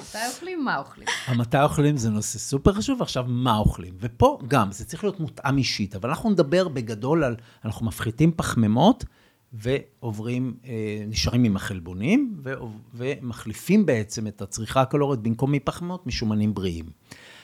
מתי 0.02 0.18
אוכלים, 0.28 0.66
מה 0.66 0.78
אוכלים. 0.78 1.08
מתי 1.38 1.62
אוכלים 1.62 1.97
זה 1.97 2.10
נושא 2.10 2.39
סופר 2.39 2.74
חשוב, 2.74 3.02
עכשיו 3.02 3.26
מה 3.28 3.58
אוכלים. 3.58 3.93
ופה 3.99 4.39
גם, 4.47 4.72
זה 4.72 4.86
צריך 4.86 5.04
להיות 5.04 5.20
מותאם 5.20 5.58
אישית, 5.58 5.95
אבל 5.95 6.10
אנחנו 6.10 6.30
נדבר 6.30 6.68
בגדול 6.68 7.24
על, 7.24 7.36
אנחנו 7.66 7.86
מפחיתים 7.86 8.32
פחמימות 8.36 9.06
ועוברים, 9.54 10.58
אה, 10.66 11.04
נשארים 11.08 11.43
עם 11.43 11.56
החלבונים, 11.56 12.36
ו, 12.43 12.54
ומחליפים 12.93 13.86
בעצם 13.86 14.28
את 14.28 14.41
הצריכה 14.41 14.82
הקלורית 14.82 15.20
במקום 15.20 15.52
מפחמימות 15.52 16.08
משומנים 16.08 16.54
בריאים. 16.54 16.86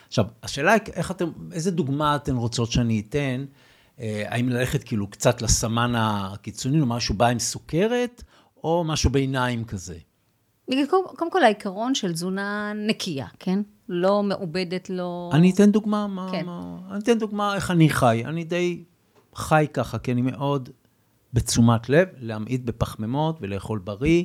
עכשיו, 0.08 0.26
השאלה 0.44 0.72
היא, 0.72 0.82
איך 0.94 1.12
אתם, 1.12 1.32
איזה 1.52 1.72
דוגמה 1.72 2.16
אתן 2.16 2.36
רוצות 2.36 2.72
שאני 2.72 3.04
אתן? 3.10 3.46
אה, 4.00 4.24
האם 4.28 4.50
ללכת 4.50 4.84
כאילו 4.84 5.08
קצת 5.08 5.42
לסמן 5.42 5.94
הקיצוני, 5.98 6.82
או 6.82 6.86
משהו 6.86 7.16
בא 7.16 7.28
עם 7.28 7.40
סוכרת, 7.40 8.24
או 8.64 8.84
משהו 8.84 9.10
ביניים 9.10 9.66
כזה? 9.66 9.98
קודם 10.90 11.32
כל 11.32 11.44
העיקרון 11.44 11.96
של 11.96 12.14
תזונה 12.14 12.74
נקייה, 12.76 13.28
כן? 13.40 13.60
לא 13.90 14.24
מעובדת, 14.24 14.90
לא... 14.90 15.30
אני 15.34 15.52
אתן 15.52 15.72
דוגמה, 15.72 16.08
מה, 16.08 16.30
כן. 16.32 16.46
מה, 16.46 16.78
אני 16.92 17.00
אתן 17.00 17.18
דוגמה 17.18 17.56
איך 17.56 17.72
אני 17.72 17.90
חי. 17.90 18.24
אני 18.26 18.44
די 18.44 18.84
חי 19.36 19.66
ככה, 19.74 20.00
כי 20.00 20.12
אני 20.12 20.22
מאוד 20.22 20.70
בתשומת 21.34 21.90
לב, 21.90 22.08
להמעיט 22.20 22.62
בפחמימות 22.62 23.38
ולאכול 23.42 23.80
בריא, 23.80 24.24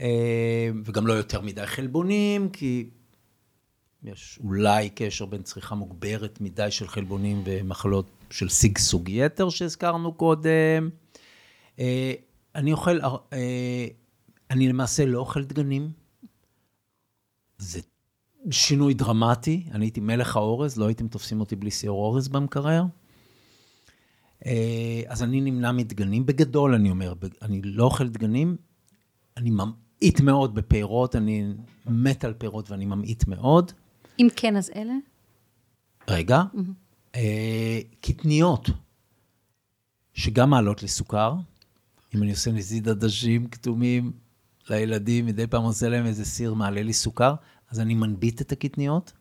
אה, 0.00 0.70
וגם 0.84 1.06
לא 1.06 1.12
יותר 1.12 1.40
מדי 1.40 1.66
חלבונים, 1.66 2.48
כי 2.48 2.90
יש 4.04 4.38
אולי 4.44 4.90
קשר 4.94 5.26
בין 5.26 5.42
צריכה 5.42 5.74
מוגברת 5.74 6.40
מדי 6.40 6.70
של 6.70 6.88
חלבונים 6.88 7.42
ומחלות 7.44 8.10
של 8.30 8.48
שגשוג 8.48 9.08
יתר 9.08 9.48
שהזכרנו 9.48 10.12
קודם. 10.12 10.90
אה, 11.78 12.12
אני 12.54 12.72
אוכל, 12.72 13.00
אה, 13.32 13.86
אני 14.50 14.68
למעשה 14.68 15.06
לא 15.06 15.18
אוכל 15.18 15.44
דגנים. 15.44 15.90
זה 17.58 17.80
שינוי 18.50 18.94
דרמטי. 18.94 19.66
אני 19.72 19.84
הייתי 19.84 20.00
מלך 20.00 20.36
האורז, 20.36 20.76
לא 20.76 20.86
הייתם 20.86 21.08
תופסים 21.08 21.40
אותי 21.40 21.56
בלי 21.56 21.70
סיור 21.70 22.04
אורז 22.04 22.28
במקרר. 22.28 22.84
אה, 24.46 25.02
אז 25.06 25.22
אני 25.22 25.40
נמנע 25.40 25.72
מדגנים. 25.72 26.26
בגדול, 26.26 26.74
אני 26.74 26.90
אומר, 26.90 27.14
אני 27.42 27.62
לא 27.62 27.84
אוכל 27.84 28.08
דגנים. 28.08 28.56
אני 29.36 29.50
ממעיט 29.50 30.20
מאוד 30.20 30.54
בפירות, 30.54 31.16
אני 31.16 31.44
מת 31.86 32.24
על 32.24 32.34
פירות 32.34 32.70
ואני 32.70 32.84
ממעיט 32.84 33.26
מאוד. 33.26 33.72
אם 34.20 34.28
כן, 34.36 34.56
אז 34.56 34.70
אלה? 34.76 34.92
רגע. 36.08 36.42
אה, 37.14 37.80
קטניות, 38.00 38.70
שגם 40.14 40.50
מעלות 40.50 40.82
לי 40.82 40.88
סוכר. 40.88 41.34
אם 42.14 42.22
אני 42.22 42.30
עושה 42.30 42.52
נזיד 42.52 42.88
עדשים 42.88 43.48
כתומים 43.48 44.12
לילדים, 44.70 45.26
מדי 45.26 45.46
פעם 45.46 45.62
עושה 45.62 45.88
להם 45.88 46.06
איזה 46.06 46.24
סיר, 46.24 46.54
מעלה 46.54 46.82
לי 46.82 46.92
סוכר, 46.92 47.34
אז 47.70 47.80
אני 47.80 47.94
מנביט 47.94 48.40
את 48.40 48.52
הקטניות, 48.52 49.12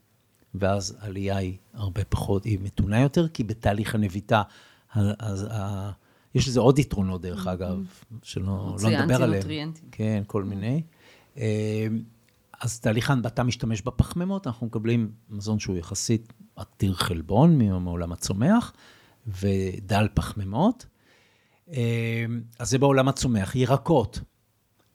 ואז 0.56 0.98
העלייה 1.00 1.38
היא 1.38 1.58
הרבה 1.74 2.06
פחות, 2.06 2.44
היא 2.44 2.60
מתונה 2.62 3.02
יותר, 3.02 3.28
כי 3.28 3.44
בתהליך 3.44 3.96
הנביטה, 3.96 4.42
אז 4.94 5.48
ה... 5.52 5.92
יש 6.36 6.48
לזה 6.48 6.60
עוד 6.60 6.80
יתרונות, 6.80 7.22
דרך 7.22 7.48
mm-hmm. 7.48 7.54
אגב, 7.54 7.86
שלא 8.24 8.76
לא 8.82 8.90
נדבר 8.90 9.24
עליהם. 9.24 9.72
כן, 9.92 10.24
כל 10.28 10.44
מיני. 10.44 10.82
אז 12.62 12.80
תהליך 12.80 13.10
ההנבטה 13.10 13.44
משתמש 13.44 13.82
בפחמימות, 13.82 14.48
אנחנו 14.48 14.68
מקבלים 14.68 15.12
מזון 15.30 15.60
שהוא 15.60 15.78
יחסית 15.78 16.34
עתיר 16.56 16.94
חלבון 16.94 17.60
מעולם 17.60 18.12
הצומח, 18.12 18.74
ודל 19.28 20.08
פחמימות. 20.14 20.86
אה, 21.74 22.26
אז 22.60 22.70
זה 22.70 22.78
בעולם 22.78 23.08
הצומח. 23.08 23.56
ירקות, 23.56 24.20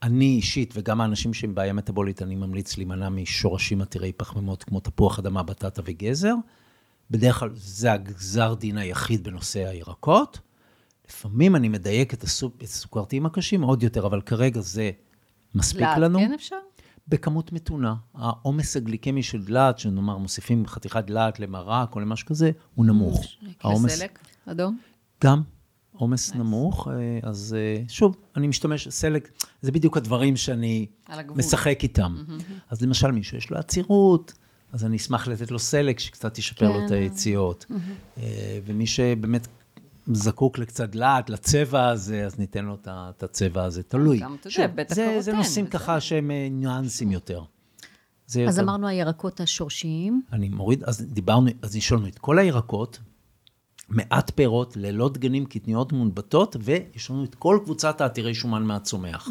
אני 0.03 0.25
אישית, 0.25 0.75
וגם 0.77 1.01
האנשים 1.01 1.35
שהם 1.35 1.55
בעיה 1.55 1.73
מטבולית, 1.73 2.23
אני 2.23 2.35
ממליץ 2.35 2.77
להימנע 2.77 3.09
משורשים 3.09 3.83
עתירי 3.83 4.13
פחמימות, 4.13 4.65
כמו 4.65 4.81
תפוח 4.81 5.19
אדמה, 5.19 5.43
בטטה 5.43 5.83
וגזר. 5.85 6.35
בדרך 7.11 7.39
כלל 7.39 7.51
זה 7.55 7.93
הגזר 7.93 8.55
דין 8.55 8.79
היחיד 8.79 9.25
בנושא 9.25 9.69
הירקות. 9.69 10.41
לפעמים 11.09 11.57
אני 11.57 11.69
מדייק 11.69 12.15
את 12.15 12.25
הסוכרתיים 12.63 13.27
הקשים 13.27 13.63
עוד 13.63 13.83
יותר, 13.83 14.07
אבל 14.07 14.21
כרגע 14.21 14.61
זה 14.61 14.91
מספיק 15.55 15.89
לנו. 15.99 16.19
כן 16.19 16.33
אפשר? 16.33 16.57
בכמות 17.09 17.53
מתונה. 17.53 17.95
העומס 18.15 18.77
הגליקמי 18.77 19.23
של 19.23 19.45
דלעת, 19.45 19.79
שנאמר 19.79 20.19
מוסיפים 20.19 20.67
חתיכת 20.67 21.05
דלעת 21.05 21.41
למרק 21.41 21.95
או 21.95 22.01
למשהו 22.01 22.27
כזה, 22.27 22.51
הוא 22.75 22.87
נמוך. 22.87 23.25
וסלק 23.87 24.19
אדום? 24.47 24.79
גם. 25.25 25.43
עומס 25.97 26.31
כן. 26.31 26.39
נמוך, 26.39 26.89
אה, 26.89 27.19
אז 27.23 27.57
אה, 27.59 27.83
שוב, 27.89 28.17
אני 28.37 28.47
משתמש, 28.47 28.89
סלק, 28.89 29.31
זה 29.63 29.73
בדיוק 29.73 29.97
הדברים 29.97 30.37
שאני 30.37 30.87
משחק 31.35 31.83
איתם. 31.83 32.25
אז 32.71 32.83
למשל, 32.83 33.11
מי 33.11 33.23
שיש 33.23 33.51
לו 33.51 33.57
עצירות, 33.57 34.33
אז 34.73 34.85
אני 34.85 34.97
אשמח 34.97 35.29
לתת 35.29 35.51
לו 35.51 35.59
סלק, 35.59 35.99
שקצת 35.99 36.39
ישפר 36.39 36.69
לו 36.69 36.85
את 36.85 36.89
כן. 36.89 36.95
היציאות. 36.95 37.67
אה, 38.19 38.59
ומי 38.65 38.87
שבאמת 38.87 39.49
זקוק 40.13 40.59
לקצת 40.59 40.89
דלעת, 40.89 41.31
לצבע 41.31 41.89
הזה, 41.89 42.27
אז 42.27 42.39
ניתן 42.39 42.65
לו 42.65 42.77
את 42.87 43.23
הצבע 43.23 43.65
הזה, 43.65 43.83
תלוי. 43.83 44.19
גם, 44.19 44.37
אתה 44.41 44.49
יודע, 44.49 44.67
בטח 44.67 44.95
קרוטן. 44.95 45.21
זה 45.21 45.33
נושאים 45.33 45.67
ככה 45.67 46.01
שהם 46.01 46.31
ניואנסים 46.51 47.13
יותר. 47.13 47.43
אז 48.49 48.61
אמרנו 48.61 48.89
הירקות 48.89 49.41
השורשיים. 49.41 50.23
אני 50.33 50.49
מוריד, 50.49 50.85
אז 50.85 51.07
דיברנו, 51.07 51.51
אז 51.63 51.77
נשאלנו 51.77 52.09
את 52.09 52.19
כל 52.19 52.39
הירקות, 52.39 52.99
מעט 53.89 54.31
פירות, 54.35 54.77
ללא 54.77 55.09
דגנים, 55.09 55.47
קטניות 55.47 55.93
מונבטות, 55.93 56.57
ויש 56.61 57.11
לנו 57.11 57.25
את 57.25 57.35
כל 57.35 57.59
קבוצת 57.65 58.01
העתירי 58.01 58.35
שומן 58.35 58.63
מהצומח. 58.63 59.29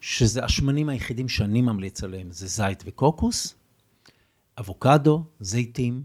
שזה 0.00 0.44
השמנים 0.44 0.88
היחידים 0.88 1.28
שאני 1.28 1.62
ממליץ 1.62 2.04
עליהם, 2.04 2.30
זה 2.30 2.46
זית 2.46 2.82
וקוקוס, 2.86 3.54
אבוקדו, 4.58 5.24
זיתים, 5.40 6.02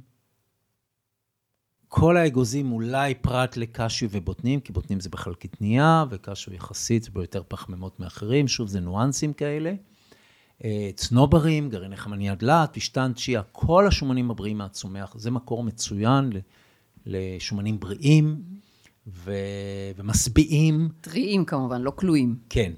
כל 1.90 2.18
האגוזים 2.18 2.72
אולי 2.72 3.16
פרט 3.16 3.58
לקשיו 3.58 4.10
ובוטנים, 4.12 4.60
כי 4.60 4.74
בוטנים 4.74 5.00
זה 5.00 5.10
בכלל 5.10 5.34
קטנייה, 5.34 6.06
וקשיו 6.10 6.54
יחסית 6.54 7.10
ביותר 7.10 7.42
פחמימות 7.48 8.00
מאחרים, 8.00 8.48
שוב, 8.48 8.68
זה 8.68 8.80
ניואנסים 8.80 9.34
כאלה. 9.34 9.74
אה, 10.64 10.90
צנוברים, 10.96 11.70
גרעיני 11.70 11.98
חמניה 11.98 12.36
דלת, 12.36 12.74
פשטן, 12.74 13.14
צ'יה, 13.14 13.42
כל 13.52 13.88
השומנים 13.88 14.32
הבריאים 14.32 14.58
מהצומח, 14.58 15.14
זה 15.18 15.32
מקור 15.32 15.64
מצוין 15.64 16.32
לשומנים 17.06 17.80
בריאים 17.80 18.42
ו... 19.08 19.34
ומשביעים. 19.98 20.90
טריים 21.02 21.46
כמובן, 21.46 21.82
לא 21.82 21.92
כלואים. 21.92 22.36
כן. 22.50 22.72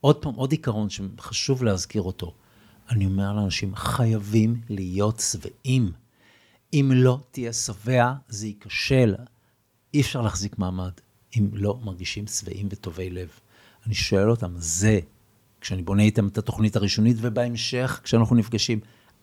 עוד 0.00 0.16
פעם, 0.16 0.34
עוד 0.34 0.52
עיקרון 0.52 0.88
שחשוב 0.90 1.64
להזכיר 1.64 2.02
אותו. 2.02 2.34
אני 2.90 3.06
אומר 3.06 3.32
לאנשים, 3.32 3.74
חייבים 3.74 4.60
להיות 4.68 5.20
שבעים. 5.20 6.03
אם 6.74 6.90
לא 6.94 7.18
תהיה 7.30 7.52
שבע, 7.52 8.12
זה 8.28 8.46
ייכשל. 8.46 9.14
אי 9.94 10.00
אפשר 10.00 10.20
להחזיק 10.20 10.58
מעמד 10.58 10.92
אם 11.38 11.48
לא 11.52 11.78
מרגישים 11.84 12.26
שבעים 12.26 12.68
וטובי 12.70 13.10
לב. 13.10 13.28
אני 13.86 13.94
שואל 13.94 14.30
אותם, 14.30 14.54
זה, 14.56 15.00
כשאני 15.60 15.82
בונה 15.82 16.02
איתם 16.02 16.28
את 16.28 16.38
התוכנית 16.38 16.76
הראשונית, 16.76 17.16
ובהמשך, 17.20 18.00
כשאנחנו 18.04 18.36
נפגשים, 18.36 18.80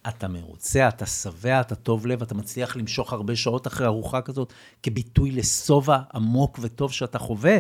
אתה 0.08 0.28
מרוצה, 0.28 0.88
אתה 0.88 1.06
שבע, 1.06 1.62
אתה 1.62 1.76
טוב 1.76 2.08
לב, 2.08 2.22
אתה 2.22 2.36
מצליח 2.36 2.76
למשוך 2.76 3.14
הרבה 3.14 3.36
שעות 3.36 3.68
אחרי 3.68 3.88
ארוחה 3.88 4.22
כזאת, 4.22 4.54
כביטוי 4.84 5.32
לשובע 5.32 6.00
עמוק 6.14 6.60
וטוב 6.62 6.92
שאתה 6.92 7.20
חווה. 7.20 7.58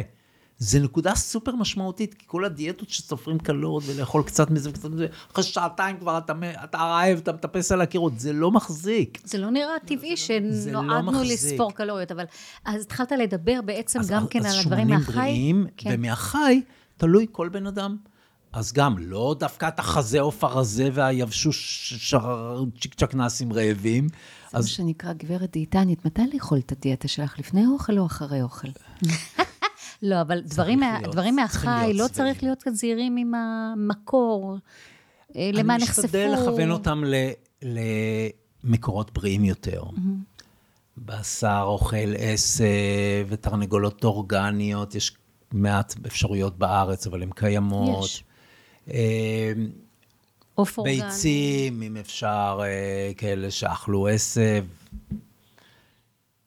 זה 0.62 0.80
נקודה 0.80 1.16
סופר 1.16 1.56
משמעותית, 1.56 2.14
כי 2.14 2.26
כל 2.28 2.46
הדיאטות 2.46 2.90
שסופרים 2.90 3.40
קלוריות 3.40 3.84
ולאכול 3.88 4.24
קצת 4.24 4.50
מזה 4.52 4.70
וקצת 4.70 4.90
מזה, 4.90 5.08
אחרי 5.32 5.44
שעתיים 5.44 5.98
כבר 5.98 6.18
אתה, 6.18 6.34
אתה 6.64 6.78
רעב, 6.78 7.18
אתה 7.18 7.34
מטפס 7.34 7.72
על 7.72 7.82
הקירות, 7.82 8.20
זה 8.20 8.34
לא 8.34 8.52
מחזיק. 8.52 9.22
זה 9.24 9.38
לא 9.38 9.50
נראה 9.50 9.80
טבעי 9.86 10.10
לא 10.10 10.16
שנועדנו 10.16 11.12
לא 11.12 11.22
לספור 11.22 11.72
קלוריות, 11.72 12.12
אבל 12.12 12.24
אז 12.66 12.82
התחלת 12.82 13.12
לדבר 13.12 13.62
בעצם 13.66 14.00
גם 14.08 14.28
כן 14.28 14.46
על 14.46 14.60
הדברים 14.60 14.88
מהחי. 14.88 15.02
אז 15.02 15.06
שומנים 15.06 15.26
בריאים, 15.26 15.68
כן. 15.78 15.90
ומהחי 15.94 16.62
תלוי 16.98 17.26
כל 17.32 17.50
בן 17.50 17.68
אדם. 17.68 17.98
אז 18.54 18.74
גם, 18.74 18.96
לא 18.98 19.36
דווקא 19.40 19.68
את 19.68 19.80
החזה 19.80 20.20
עוף 20.20 20.44
הרזה 20.44 20.90
והיבשוש 20.94 21.94
צ'יק 22.82 22.94
צ'ק 22.94 23.14
נעשים 23.14 23.54
רעבים. 23.54 24.08
זה 24.08 24.58
אז... 24.58 24.64
מה 24.64 24.70
שנקרא, 24.70 25.14
גברת 25.14 25.52
דיאטנית, 25.52 26.06
מתי 26.06 26.22
לאכול 26.34 26.58
את 26.58 26.72
הדיאטה 26.72 27.08
שלך? 27.08 27.40
לפני 27.40 27.66
אוכל 27.66 27.98
או 28.00 28.06
אחרי 28.06 28.42
אוכל? 28.42 28.68
לא, 30.02 30.22
אבל 30.22 30.42
דברים, 30.42 30.80
מה, 30.80 30.98
להיות, 31.00 31.14
דברים 31.14 31.36
מהחי, 31.36 31.92
לא 31.94 32.06
צריך 32.12 32.44
להיות 32.44 32.64
כאן 32.64 32.74
זהירים 32.74 33.18
עם 33.18 33.34
המקור, 33.36 34.58
אה, 35.36 35.50
למה 35.54 35.78
נחשפו. 35.78 36.02
אני 36.02 36.06
משתדל 36.06 36.34
לכוון 36.34 36.72
אותם 36.72 37.04
ל, 37.06 37.16
למקורות 38.64 39.14
בריאים 39.14 39.46
יותר. 39.46 39.84
Mm-hmm. 39.84 40.42
בשר, 40.98 41.64
אוכל 41.64 42.16
עשב 42.18 42.66
ותרנגולות 43.28 44.04
אורגניות, 44.04 44.96
יש 44.96 45.18
מעט 45.52 45.94
אפשרויות 46.06 46.58
בארץ, 46.58 47.08
אבל 47.08 47.24
הן 47.24 47.30
קיימות. 47.36 48.06
יש. 48.06 48.24
אה, 48.92 49.54
עוף 50.56 50.78
אורגני. 50.78 51.02
ביצים, 51.02 51.82
אם 51.82 51.98
אפשר, 51.98 52.60
אה, 52.64 53.12
כאלה 53.18 53.52
שאכלו 53.52 54.08
עשב, 54.08 54.66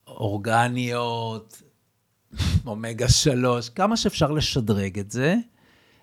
אורגניות, 0.07 1.63
אומגה 2.67 3.09
שלוש, 3.09 3.69
כמה 3.69 3.97
שאפשר 3.97 4.31
לשדרג 4.31 4.99
את 4.99 5.11
זה. 5.11 5.37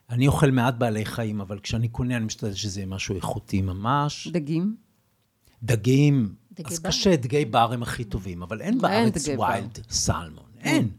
אני 0.10 0.28
אוכל 0.28 0.52
מעט 0.52 0.76
בעלי 0.78 1.06
חיים, 1.06 1.42
אבל 1.42 1.60
כשאני 1.60 1.88
קונה, 1.88 2.18
אני 2.18 2.26
משתדל 2.26 2.54
שזה 2.54 2.80
יהיה 2.80 2.88
משהו 2.88 3.16
איכותי 3.16 3.62
ממש. 3.62 4.28
דגים? 4.28 4.76
דגים, 5.64 6.36
דגי 6.54 6.74
אז 6.74 6.80
בר? 6.80 6.90
קשה, 6.90 7.16
דגי 7.16 7.46
בר 7.46 7.74
הם 7.74 7.84
הכי 7.84 8.04
טובים, 8.04 8.44
אבל 8.44 8.62
אין 8.62 8.70
אין 8.74 8.82
בארץ 8.82 9.28
דגי 9.28 9.38
בר. 9.38 9.44
ויילד 9.44 9.80
סלמון, 9.90 10.52
אין. 10.60 10.90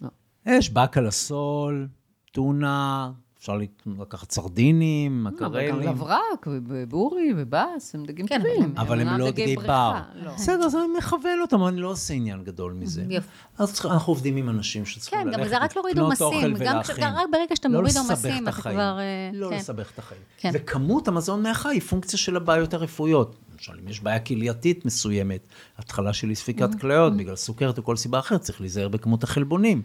לא. 0.00 0.08
יש 0.46 0.70
באקה 0.70 1.00
לסול, 1.00 1.88
טונה, 2.32 3.12
אפשר 3.40 3.58
לקחת 4.00 4.30
סרדינים, 4.30 5.26
אבל 5.26 5.36
גם 5.40 5.52
מקרלים. 5.52 5.88
לברק, 5.88 6.46
ובורי, 6.46 7.32
ובאס, 7.36 7.94
הם 7.94 8.04
דגים 8.04 8.26
כן, 8.26 8.42
טובים. 8.42 8.74
אבל 8.76 9.00
הם 9.00 9.18
לא 9.18 9.30
דגי 9.30 9.56
בר. 9.56 9.94
לא. 10.14 10.34
בסדר, 10.34 10.64
אז 10.64 10.76
אני 10.76 10.98
מכוון 10.98 11.40
אותם, 11.40 11.64
אני 11.66 11.80
לא 11.80 11.88
עושה 11.88 12.14
עניין 12.14 12.44
גדול 12.44 12.72
מזה. 12.72 13.04
יופי. 13.08 13.28
אז 13.58 13.80
אנחנו 13.84 14.12
עובדים 14.12 14.36
עם 14.36 14.48
אנשים 14.48 14.86
שצריכים 14.86 15.18
כן, 15.18 15.26
ללכת, 15.26 15.40
גם 15.40 15.48
זה 15.48 15.58
רק 15.58 15.76
להוריד 15.76 15.98
עומסים. 15.98 16.26
אוכל 16.26 16.64
גם 16.64 17.14
רק 17.14 17.26
ברגע 17.32 17.56
שאתה 17.56 17.68
לא 17.68 17.80
מוריד 17.80 17.96
עומסים, 17.96 18.48
את 18.48 18.54
אתה. 18.54 18.62
כבר... 18.70 18.98
אה, 18.98 19.30
לא 19.32 19.48
כן. 19.50 19.56
לסבך 19.56 19.90
את 19.90 19.98
החיים. 19.98 20.20
כן. 20.36 20.50
וכמות 20.54 21.08
המזון 21.08 21.42
מהחי 21.42 21.68
היא 21.68 21.80
פונקציה 21.80 22.18
של 22.18 22.36
הבעיות 22.36 22.74
הרפואיות. 22.74 23.36
למשל, 23.52 23.72
אם 23.82 23.88
יש 23.88 24.00
בעיה 24.00 24.18
כלייתית 24.18 24.84
מסוימת, 24.84 25.40
התחלה 25.78 26.12
של 26.12 26.30
אי 26.30 26.34
ספיקת 26.34 26.74
Mm-hmm. 26.74 26.80
כליות, 26.80 27.16
בגלל 27.16 27.36
סוכרת 27.36 27.78
או 27.78 27.84
כל 27.84 27.96
סיבה 27.96 28.18
אחרת, 28.18 28.40
צריך 28.40 28.60
להיזהר 28.60 28.88
בכמות 28.88 29.24
החלבונים. 29.24 29.82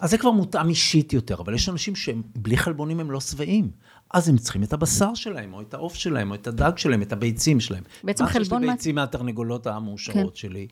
אז 0.00 0.10
זה 0.10 0.18
כבר 0.18 0.30
מותאם 0.30 0.68
אישית 0.68 1.12
יותר, 1.12 1.34
אבל 1.40 1.54
יש 1.54 1.68
אנשים 1.68 1.96
שהם 1.96 2.22
בלי 2.36 2.56
חלבונים 2.56 3.00
הם 3.00 3.10
לא 3.10 3.20
שבעים. 3.20 3.70
אז 4.14 4.28
הם 4.28 4.36
צריכים 4.38 4.62
את 4.62 4.72
הבשר 4.72 5.14
שלהם, 5.14 5.54
או 5.54 5.60
את 5.60 5.74
העוף 5.74 5.94
שלהם, 5.94 6.30
או 6.30 6.34
את 6.34 6.46
הדג 6.46 6.72
שלהם, 6.76 7.02
את 7.02 7.12
הביצים 7.12 7.60
שלהם. 7.60 7.82
בעצם 8.04 8.24
מה, 8.24 8.30
חלבון 8.30 8.58
יש 8.58 8.62
לי 8.62 8.66
מה- 8.66 8.72
ביצים 8.72 8.94
מהתרנגולות 8.94 9.66
המאושרות 9.66 10.30
כן. 10.32 10.36
שלי, 10.36 10.66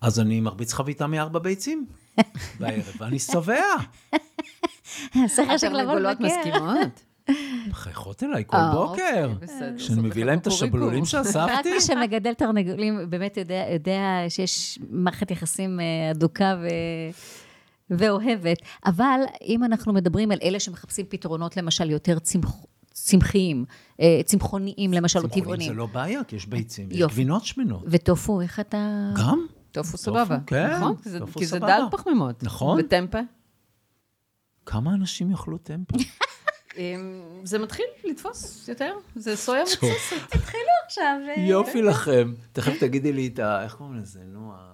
אז 0.00 0.20
אני 0.20 0.40
מרביץ 0.40 0.72
חביתה 0.72 1.06
מארבע 1.06 1.38
ביצים 1.38 1.86
בערב, 2.60 2.92
ואני 2.98 3.18
שבע. 3.18 3.56
השכל 5.24 5.58
שלך 5.58 5.72
לבוא 5.72 5.80
התרנגולות 5.82 6.20
לבקר. 6.20 6.36
מסכימות? 6.38 7.04
מחייכות 7.70 8.22
אליי 8.22 8.44
כל 8.46 8.56
אה, 8.56 8.72
בוקר. 8.72 9.28
אוקיי. 9.32 9.48
כשאני 9.48 9.72
לעשות 9.76 9.98
מביא 9.98 10.22
לך 10.22 10.28
להם 10.28 10.38
את. 10.38 10.46
השבלולים 10.46 11.02
רק 11.02 11.08
שאספתי. 11.08 11.70
מי 11.74 11.80
שמגדל 11.80 12.34
תרנגולים 12.34 13.10
באמת 13.10 13.36
יודע, 13.72 14.24
שיש 14.28 14.78
מערכת 14.90 15.30
יחסים 15.30 15.80
אה, 15.80 16.10
הדוקה 16.10 16.54
ו... 16.62 16.66
ואוהבת. 17.98 18.58
אבל 18.86 19.20
אם 19.46 19.64
אנחנו 19.64 19.92
מדברים 19.92 20.30
על 20.32 20.38
אלה 20.42 20.60
שמחפשים 20.60 21.06
פתרונות, 21.08 21.56
למשל, 21.56 21.90
יותר 21.90 22.18
צמח... 22.18 22.54
צמחיים, 22.92 23.64
אה, 24.00 24.20
צמחוניים, 24.24 24.92
למשל, 24.92 25.18
או 25.18 25.22
צמחונים 25.22 25.44
טבעונים. 25.44 25.68
זה 25.68 25.74
לא 25.74 25.86
בעיה, 25.86 26.24
כי 26.24 26.36
יש 26.36 26.46
ביצים, 26.46 26.88
יש. 26.90 27.00
גבינות 27.00 27.44
שמנות. 27.44 27.82
וטופו, 27.86 28.40
איך 28.40 28.60
אתה... 28.60 29.10
גם? 29.16 29.46
טופו 29.72 29.96
סבבה. 29.98 30.38
כן, 30.46 30.70
נכון? 30.76 30.96
כי 31.02 31.10
זה- 31.10 31.18
טופו 31.18 31.38
כי 31.40 31.46
זה 31.46 31.56
סבבה. 31.56 31.66
דל 31.66 31.82
פחמימות. 31.90 32.42
נכון. 32.42 32.80
וטמפה? 32.80 33.18
כמה 34.66 34.94
אנשים 34.94 35.30
יאכלו 35.30 35.58
טמפה? 35.58 35.96
אמ, 36.78 37.20
זה 37.44 37.58
מתחיל 37.58 37.84
לתפוס 38.04 38.68
יותר, 38.68 38.94
זה 39.16 39.36
סויה 39.36 39.62
טוב. 39.80 39.90
מבוססת. 39.90 40.36
עכשיו... 40.86 41.16
אה, 41.36 41.42
יופי 41.42 41.82
לכם. 41.82 42.32
תכף 42.52 42.72
תגידי 42.80 43.12
לי 43.12 43.26
את 43.26 43.38
ה... 43.38 43.64
איך 43.64 43.74
קוראים 43.74 43.94
לזה? 43.96 44.20
נו, 44.26 44.52
המגעיל 44.54 44.71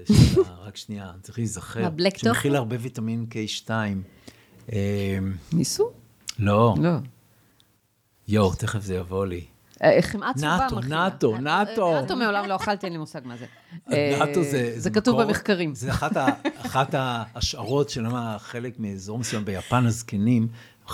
הזה 0.00 0.34
של 0.34 0.40
ה... 0.40 0.54
רק 0.66 0.76
שנייה, 0.76 1.12
צריך 1.22 1.38
להיזכר. 1.38 1.90
בלק 1.90 2.18
שמכיל? 2.18 2.56
הרבה 2.56 2.76
ויטמין 2.80 3.26
K2. 3.30 3.70
אמ, 4.72 4.76
ניסו? 5.52 5.90
לא, 6.38 6.74
לא. 6.82 6.90
יואו, 8.28 8.54
תכף 8.54 8.80
זה 8.80 8.94
יבוא 8.94 9.26
לי. 9.26 9.44
אה, 9.82 10.02
חמאה 10.02 10.34
צהובה 10.34 10.56
נאטו, 10.56 10.76
מכינה. 10.76 11.04
נאטו, 11.04 11.38
נאטו. 11.38 12.00
נאטו 12.00 12.16
מעולם 12.16 12.48
לא 12.48 12.56
אכלתי, 12.56 12.86
אין 12.86 12.92
לי 12.92 12.98
מושג 12.98 13.20
מה 13.24 13.36
זה. 13.36 13.46
אה, 13.92 14.16
נאטו 14.18 14.42
זה... 14.42 14.72
זה 14.76 14.90
כתוב 14.90 15.22
במחקרים. 15.22 15.74
זה 15.74 15.92
אחת 16.66 16.94
ההשערות 16.94 17.90
של 17.90 18.02
למה 18.02 18.36
חלק 18.38 18.74
מאזור 18.78 19.18
מסוים 19.18 19.44
ביפן 19.44 19.86
הזקנים, 19.86 20.48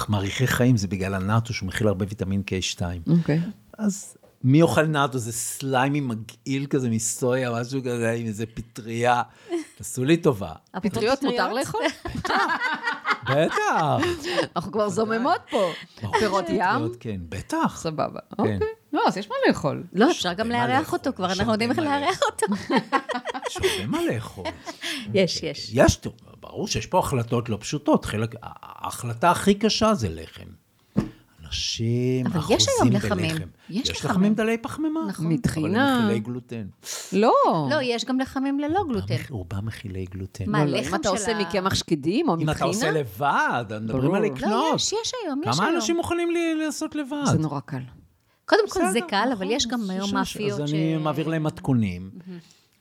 מאריכי 0.08 0.46
חיים, 0.46 0.76
זה 0.76 0.88
בגלל 0.88 1.14
הנאטו 1.14 1.54
שהוא 1.54 1.66
מכיל 1.66 1.88
הרבה 1.88 2.04
ויטמין 2.08 2.42
K2. 2.46 2.82
אוקיי. 3.18 3.40
אז 3.78 4.16
מי 4.46 4.62
אוכל 4.62 4.82
נאטו? 4.82 5.18
זה 5.18 5.32
סליימי 5.32 6.00
מגעיל 6.00 6.66
כזה 6.66 6.90
מסויה, 6.90 7.50
משהו 7.52 7.80
כזה, 7.80 8.10
עם 8.10 8.26
איזה 8.26 8.46
פטריה. 8.46 9.22
תעשו 9.78 10.04
לי 10.04 10.16
טובה. 10.16 10.52
אפרופו 10.76 10.88
פטריות 10.88 11.22
מותר 11.22 11.52
לאכול? 11.52 11.80
בטח. 13.30 13.96
אנחנו 14.56 14.72
כבר 14.72 14.88
זוממות 14.88 15.40
פה. 15.50 15.72
פירות 16.18 16.44
ים? 16.48 16.94
כן, 17.00 17.20
בטח. 17.28 17.76
סבבה. 17.76 18.20
אוקיי. 18.38 18.58
לא, 18.92 19.02
אז 19.06 19.16
יש 19.16 19.28
מה 19.28 19.34
לאכול. 19.48 19.84
לא, 19.92 20.10
אפשר 20.10 20.32
גם 20.32 20.48
לארח 20.48 20.92
אותו 20.92 21.10
כבר, 21.16 21.32
אנחנו 21.32 21.52
יודעים 21.52 21.70
איך 21.70 21.78
לארח 21.78 22.20
אותו. 22.30 22.46
יש 23.46 23.56
הרבה 23.56 23.86
מה 23.86 23.98
לאכול. 24.04 24.44
יש, 25.14 25.42
יש. 25.42 25.70
יש, 25.74 26.00
ברור 26.40 26.68
שיש 26.68 26.86
פה 26.86 26.98
החלטות 26.98 27.48
לא 27.48 27.58
פשוטות. 27.60 28.06
ההחלטה 28.42 29.30
הכי 29.30 29.54
קשה 29.54 29.94
זה 29.94 30.08
לחם. 30.08 30.65
אנשים 31.46 32.26
אבל 32.26 32.40
יש 32.54 32.66
היום 32.80 32.92
לחמים. 32.92 33.30
בלחם. 33.34 33.48
יש 33.70 33.88
יש 33.90 34.04
לחמים. 34.04 34.34
דלי 34.34 34.58
פחמימה. 34.58 35.00
נכון. 35.08 35.26
מטחינה. 35.26 35.66
אבל 35.68 36.02
הם 36.02 36.04
מכילי 36.06 36.20
גלוטן. 36.20 36.66
לא. 37.12 37.32
לא, 37.70 37.76
יש 37.82 38.04
גם 38.04 38.20
לחמים 38.20 38.60
ללא 38.60 38.84
גלוטן. 38.88 39.14
רובם 39.30 39.66
מכילי 39.66 40.04
גלוטן. 40.10 40.44
מה, 40.50 40.64
לא, 40.64 40.70
לא, 40.70 40.78
לחם 40.78 40.88
אם 40.94 41.00
אתה 41.00 41.08
של 41.08 41.14
עושה 41.14 41.36
ה- 41.36 41.40
מקמח 41.40 41.74
שקדים 41.74 42.28
או 42.28 42.36
אם 42.40 42.50
אתה 42.50 42.64
עושה 42.64 42.90
מטחינה, 42.90 43.00
לבד, 43.00 43.80
מדברים. 43.80 44.14
על 44.14 44.22
לא, 44.22 44.26
לקנות. 44.28 44.50
לא, 44.50 44.72
יש, 44.76 44.92
יש 44.92 45.12
היום, 45.24 45.40
יש 45.46 45.56
כמה 45.56 45.64
היום. 45.66 45.76
אנשים 45.76 45.96
מוכנים 45.96 46.30
לי 46.30 46.54
לעשות 46.54 46.94
לבד? 46.94 47.22
זה 47.32 47.38
נורא 47.38 47.60
קל. 47.60 47.78
קודם 48.44 48.68
כל 48.68 48.80
זה 48.92 48.98
קל, 49.08 49.28
אבל 49.32 49.44
נכון, 49.44 49.50
יש 49.56 49.66
גם 49.66 49.80
אז 49.80 49.90
היום 49.90 50.14
מאפיות 50.14 50.60
אז 50.60 50.68
ש... 50.70 50.72
אני 50.72 50.96
מעביר 50.96 51.28
להם 51.28 51.42
מתכונים, 51.42 52.10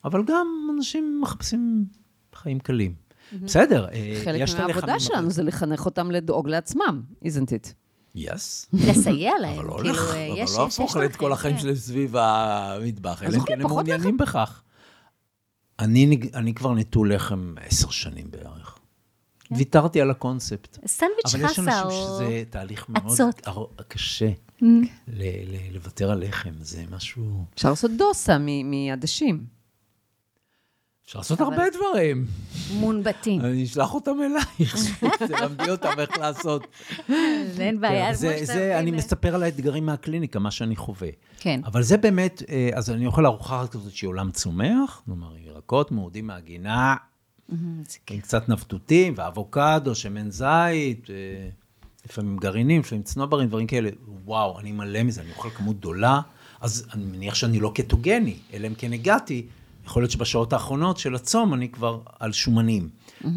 אבל 0.04 0.22
גם 0.24 0.46
אנשים 0.76 1.20
מחפשים 1.22 1.84
חיים 2.34 2.58
קלים. 2.60 2.94
בסדר, 3.42 3.86
אה, 3.92 4.20
חלק 4.24 4.40
יש 4.40 4.50
את 4.50 4.54
הלחמים, 4.54 4.74
מהעבודה 4.74 4.92
אבל- 4.92 5.00
שלנו 5.00 5.30
זה 5.30 5.42
לחנך 5.42 5.86
אותם 5.86 6.10
לדאוג 6.10 6.48
לעצמם, 6.48 7.02
isn't 7.24 7.48
it? 7.48 7.72
יס. 8.16 8.66
לסייע 8.72 9.32
להם. 9.40 9.58
אבל 9.58 9.64
לא 9.68 9.76
כאילו, 9.76 9.94
לך- 9.94 10.14
יש- 10.16 10.50
אבל 10.50 10.62
לא 10.62 10.66
יש 10.68 10.78
להפוך 10.78 10.96
את 10.96 11.16
כל 11.16 11.32
החיים 11.32 11.54
כן. 11.56 11.62
שלהם 11.62 11.74
סביב 11.74 12.16
המטבח, 12.16 13.22
אלא 13.22 13.38
כן 13.46 13.60
הם 13.60 13.66
מעוניינים 13.66 14.16
בכך. 14.16 14.62
אני 15.78 16.52
כבר 16.54 16.74
נטול 16.74 17.14
לחם 17.14 17.54
עשר 17.60 17.90
שנים 17.90 18.30
בערך. 18.30 18.78
ויתרתי 19.50 20.00
על 20.00 20.10
הקונספט. 20.10 20.78
סנדוויץ' 20.86 21.34
אבל 21.34 21.44
יש 21.44 21.50
חסה 21.50 21.62
אנשים 21.62 21.84
או... 21.84 21.90
שזה 22.18 22.42
תהליך 22.50 22.88
מאוד 22.88 23.18
קשה 23.88 24.30
Mm. 24.58 24.64
ל- 25.08 25.22
ל- 25.22 25.74
לוותר 25.74 26.10
על 26.10 26.24
לחם, 26.28 26.50
זה 26.60 26.84
משהו... 26.90 27.44
אפשר 27.54 27.70
לעשות 27.70 27.90
דוסה 27.98 28.36
מ- 28.40 28.70
מעדשים. 28.70 29.44
אפשר 31.06 31.18
לעשות 31.18 31.40
הרבה 31.40 31.62
דברים. 31.70 32.26
מונבטים. 32.74 33.40
אני 33.40 33.64
אשלח 33.64 33.94
אותם 33.94 34.16
אלייך, 34.22 34.76
תלמדי 35.18 35.70
אותם 35.70 35.88
איך 35.98 36.18
לעשות. 36.18 36.66
אין 37.60 37.80
בעיה, 37.80 38.14
זה- 38.14 38.28
כמו 38.28 38.46
שאתה 38.46 38.52
זה, 38.52 38.78
אני 38.78 38.90
מבין. 38.90 38.94
מספר 38.94 39.34
על 39.34 39.42
האתגרים 39.42 39.86
מהקליניקה, 39.86 40.38
מה 40.38 40.50
שאני 40.50 40.76
חווה. 40.76 41.08
כן. 41.40 41.60
אבל 41.64 41.82
זה 41.82 41.96
באמת, 41.96 42.42
אה, 42.48 42.70
אז 42.74 42.90
אני 42.90 43.06
אוכל 43.06 43.26
ארוחה 43.26 43.64
כזאת 43.70 43.92
שהיא 43.92 44.08
עולם 44.08 44.30
צומח, 44.30 45.02
כלומר, 45.04 45.36
ירקות 45.36 45.92
מעודים 45.92 46.26
מהגינה, 46.26 46.94
עם 47.48 47.82
קצת 48.20 48.48
נפתותים, 48.48 49.14
ואבוקדו, 49.16 49.94
שמן 49.94 50.30
זית, 50.30 51.10
אה, 51.10 51.48
לפעמים 52.04 52.36
גרעינים, 52.36 52.80
לפעמים 52.80 53.02
צנוברים, 53.02 53.48
דברים 53.48 53.66
כאלה. 53.66 53.90
וואו, 54.24 54.60
אני 54.60 54.72
מלא 54.72 55.02
מזה, 55.02 55.20
אני 55.20 55.30
אוכל 55.30 55.50
כמות 55.50 55.78
גדולה, 55.78 56.20
אז 56.60 56.86
אני 56.94 57.04
מניח 57.04 57.34
שאני 57.34 57.60
לא 57.60 57.72
קטוגני, 57.74 58.36
אלא 58.54 58.66
אם 58.66 58.74
כן 58.74 58.92
הגעתי. 58.92 59.46
יכול 59.86 60.02
להיות 60.02 60.10
שבשעות 60.10 60.52
האחרונות 60.52 60.98
של 60.98 61.14
הצום 61.14 61.54
אני 61.54 61.68
כבר 61.68 62.00
על 62.18 62.32
שומנים. 62.32 62.88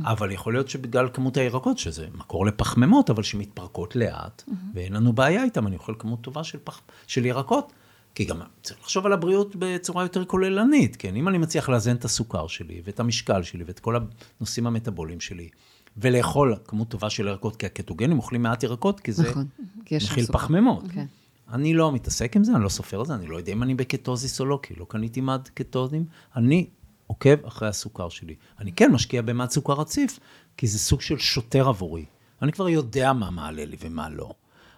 אבל 0.03 0.31
יכול 0.31 0.53
להיות 0.53 0.69
שבגלל 0.69 1.09
כמות 1.13 1.37
הירקות, 1.37 1.77
שזה 1.77 2.07
מקור 2.15 2.45
לפחמימות, 2.45 3.09
אבל 3.09 3.23
שמתפרקות 3.23 3.95
לאט, 3.95 4.43
ואין 4.73 4.93
לנו 4.93 5.13
בעיה 5.13 5.43
איתם, 5.43 5.67
אני 5.67 5.75
אוכל 5.75 5.93
כמות 5.99 6.21
טובה 6.21 6.43
של, 6.43 6.57
פח, 6.63 6.81
של 7.07 7.25
ירקות. 7.25 7.73
כי 8.15 8.25
גם 8.25 8.39
צריך 8.63 8.79
לחשוב 8.79 9.05
על 9.05 9.13
הבריאות 9.13 9.55
בצורה 9.59 10.03
יותר 10.03 10.25
כוללנית, 10.25 10.95
כן? 10.95 11.15
אם 11.15 11.27
אני 11.27 11.37
מצליח 11.37 11.69
לאזן 11.69 11.95
את 11.95 12.05
הסוכר 12.05 12.47
שלי, 12.47 12.81
ואת 12.85 12.99
המשקל 12.99 13.43
שלי, 13.43 13.63
ואת 13.67 13.79
כל 13.79 13.95
הנושאים 14.39 14.67
המטאבוליים 14.67 15.19
שלי, 15.19 15.49
ולאכול 15.97 16.55
כמות 16.65 16.89
טובה 16.89 17.09
של 17.09 17.27
ירקות, 17.27 17.55
כי 17.55 17.65
הקטוגנים 17.65 18.17
אוכלים 18.17 18.43
מעט 18.43 18.63
ירקות, 18.63 18.99
כי 18.99 19.11
זה 19.11 19.29
נכון, 19.29 19.45
מכיל. 19.81 20.25
פחמימות. 20.25 20.83
כן. 20.93 21.05
אני 21.53 21.73
לא 21.73 21.91
מתעסק 21.91 22.35
עם 22.35 22.43
זה, 22.43 22.55
אני 22.55 22.63
לא 22.63 22.69
סופר 22.69 23.01
את 23.01 23.07
זה, 23.07 23.15
אני 23.15 23.27
לא 23.27 23.37
יודע 23.37 23.51
אם 23.51 23.63
אני 23.63 23.75
בקטוזיס 23.75 24.41
או 24.41 24.45
לא, 24.45 24.59
כי 24.63 24.75
לא 24.75 24.85
קניתי 24.89 25.21
מד 25.21 25.47
קטוזים. 25.53 26.05
אני 26.35 26.69
עוקב 27.07 27.45
אחרי 27.45 27.67
הסוכר 27.67 28.09
שלי. 28.09 28.35
אני 28.59 28.71
כן 28.71 28.91
משקיע 28.91 29.21
במד 29.21 29.49
סוכר 29.49 29.73
רציף, 29.73 30.19
כי 30.57 30.67
זה 30.67 30.79
סוג 30.79 31.01
של 31.01 31.17
שוטר 31.17 31.67
עבורי. 31.67 32.05
אני 32.41 32.51
כבר 32.51 32.69
יודע 32.69 33.13
מה 33.13 33.29
מעלה 33.29 33.65
לי 33.65 33.77
ומה 33.79 34.09
לא. 34.09 34.33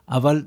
אבל 0.10 0.46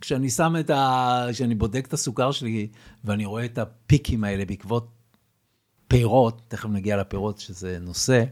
כשאני 0.00 0.30
שם 0.30 0.54
את 0.60 0.70
ה... 0.70 1.26
כשאני 1.32 1.54
בודק 1.54 1.84
את 1.86 1.92
הסוכר 1.92 2.32
שלי, 2.32 2.68
ואני 3.04 3.24
רואה 3.24 3.44
את 3.44 3.58
הפיקים 3.58 4.24
האלה 4.24 4.44
בעקבות 4.44 4.88
פירות, 5.88 6.42
תכף 6.48 6.68
נגיע 6.68 6.96
לפירות 6.96 7.38
שזה 7.38 7.78
נושא, 7.80 8.24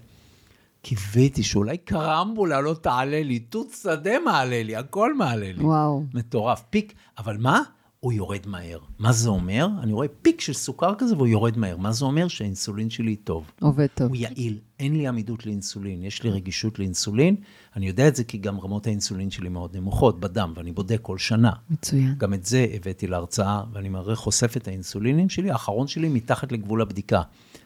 קיוויתי 0.83 1.43
שאולי 1.43 1.79
קרמבולה 1.79 2.61
לא 2.61 2.75
תעלה 2.75 3.23
לי, 3.23 3.39
תות 3.39 3.67
שדה 3.83 4.19
מעלה 4.25 4.63
לי, 4.63 4.77
הכל 4.77 5.15
מעלה 5.15 5.53
לי. 5.53 5.63
וואו. 5.63 6.05
מטורף. 6.15 6.65
פיק, 6.71 6.95
אבל 7.19 7.37
מה? 7.37 7.63
הוא 8.01 8.13
יורד 8.13 8.47
מהר. 8.47 8.79
מה 8.99 9.13
זה 9.13 9.29
אומר? 9.29 9.69
אני 9.83 9.93
רואה 9.93 10.09
פיק 10.23 10.41
של 10.41 10.53
סוכר 10.53 10.95
כזה 10.99 11.17
והוא 11.17 11.27
יורד 11.27 11.59
מהר. 11.59 11.77
מה 11.77 11.93
זה 11.93 12.05
אומר? 12.05 12.29
שהאינסולין 12.29 12.91
שלי 12.91 13.17
טוב. 13.17 13.51
עובד 13.61 13.87
טוב. 13.95 14.09
הוא 14.09 14.17
יעיל, 14.17 14.59
אין 14.81 14.97
לי 14.97 15.09
עמידות 15.09 15.47
לאינסולין, 15.47 16.05
יש 16.05 16.23
לי 16.23 16.31
רגישות 16.31 16.79
לאינסולין. 16.79 17.37
אני 17.77 17.89
יודע 17.89 18.09
את 18.09 18.17
זה 18.17 18.25
כי 18.25 18.39
גם 18.39 18.61
רמות 18.61 18.87
האינסולין 18.87 19.31
שלי 19.31 19.49
מאוד 19.49 19.77
נמוכות 19.77 20.21
בדם, 20.21 20.53
ואני 20.57 20.73
בודק 20.73 20.99
כל 21.03 21.19
שנה. 21.19 21.53
מצוין. 21.71 22.15
גם 22.19 22.35
את 22.35 22.45
זה 22.45 22.67
הבאתי 22.75 23.07
להרצאה, 23.07 23.63
ואני 23.73 23.89
מראה 23.89 24.17
חושף 24.17 24.57
את 24.57 24.69
האינסולינים 24.69 25.29
שלי, 25.29 25.51
האחרון 25.51 25.87
שלי 25.87 26.09
מתחת 26.09 26.53
לגבול 26.53 26.83
הבדיקה, 26.83 27.23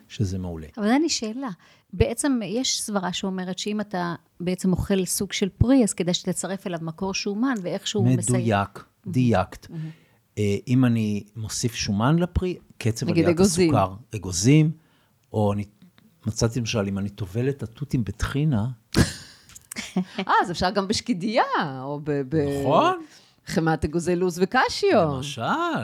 שזה 0.07 0.39
מעולה. 0.39 0.67
אבל 0.77 0.87
אני 0.87 1.09
שאלה. 1.09 1.49
בעצם 1.97 2.39
יש 2.43 2.81
סברה 2.81 3.13
שאומרת 3.13 3.59
שאם 3.59 3.81
אתה 3.81 4.15
בעצם 4.39 4.71
אוכל 4.71 5.05
סוג 5.05 5.33
של 5.33 5.49
פרי, 5.49 5.83
אז 5.83 5.93
כדאי 5.93 6.13
שתצרף 6.13 6.67
אליו 6.67 6.79
מקור 6.81 7.13
שומן, 7.13 7.53
ואיכשהו 7.61 8.03
מסייע. 8.03 8.39
מדויק, 8.39 8.85
דייקת. 9.07 9.67
אה, 10.37 10.55
אם 10.67 10.85
אני 10.85 11.23
מוסיף 11.35 11.75
שומן 11.75 12.19
לפרי, 12.19 12.57
קצב 12.77 13.09
עליית 13.09 13.27
אגוזים. 13.27 13.75
הסוכר, 13.75 13.93
אגוזים, 14.15 14.71
או 15.33 15.53
אני 15.53 15.65
מצאתי 16.27 16.59
למשל, 16.59 16.87
אם 16.87 16.97
אני 16.97 17.09
טובל 17.09 17.49
את 17.49 17.63
התותים 17.63 18.03
בטחינה, 18.03 18.67
אה, 19.97 20.33
אז 20.43 20.51
אפשר 20.51 20.69
גם 20.69 20.87
בשקידיה, 20.87 21.43
או 21.81 21.99
ב... 22.03 22.11
ב- 22.29 22.59
נכון? 22.61 23.03
חמת 23.47 23.85
אגוזי 23.85 24.15
לוז 24.15 24.39
וקשיו. 24.43 25.15
למשל. 25.15 25.41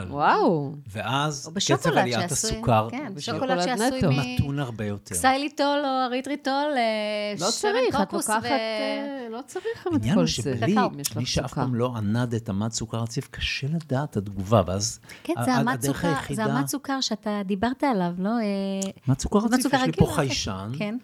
וואו. 0.08 0.72
ואז 0.92 1.46
או 1.46 1.52
קצב 1.76 1.90
עליית 1.90 2.32
הסוכר 2.32 2.88
כן, 2.90 3.12
בשוקולד 3.14 3.40
שוקולד 3.60 3.78
שעשוי 3.78 3.98
נטו. 3.98 4.10
מ... 4.12 4.34
מתון 4.34 4.58
הרבה 4.58 4.84
יותר. 4.84 5.14
קסייליטול 5.14 5.78
או 5.84 6.04
אריתריטול, 6.06 6.52
אה, 6.76 7.34
לא 7.40 7.50
שמן 7.50 7.50
צריך, 7.50 7.94
את 7.94 8.08
קוקוס 8.08 8.28
לוקחת... 8.30 8.42
ו- 8.42 8.46
אה, 8.46 9.26
לא 9.30 9.40
צריך 9.46 9.64
את 9.88 9.92
העניין 9.92 10.14
כל 10.14 10.20
הוא 10.20 10.26
זה. 10.26 10.32
שבלי, 10.32 10.72
קקאו. 10.74 11.00
יש 11.00 11.16
מי 11.16 11.26
שאף. 11.26 11.54
פעם 11.54 11.74
לא 11.74 11.92
ענד 11.96 12.34
את 12.34 12.48
המד 12.48 12.72
סוכר 12.72 12.98
רציף, 12.98 13.28
קשה 13.30 13.66
לדעת 13.66 14.10
את 14.10 14.16
התגובה, 14.16 14.62
ואז 14.66 15.00
כן, 15.24 15.32
ה- 15.36 15.44
זה 15.44 15.54
המד 15.54 15.72
הדרך 15.72 15.86
סוכר, 15.96 16.08
זה 16.08 16.14
היחידה- 16.14 16.44
המד 16.44 16.66
סוכר 16.66 17.00
שאתה 17.00 17.42
דיברת 17.44 17.84
עליו, 17.84 18.14
לא? 18.18 18.28
אה, 18.28 18.90
מד 19.08 19.18
סוכר 19.18 19.40
זה 19.40 19.46
רציף, 19.56 19.72
יש 19.74 19.80
לי 19.86 19.92
פה 19.92 20.04
אוקיי. 20.04 20.14
חיישן, 20.16 20.72
כן. 20.78 20.96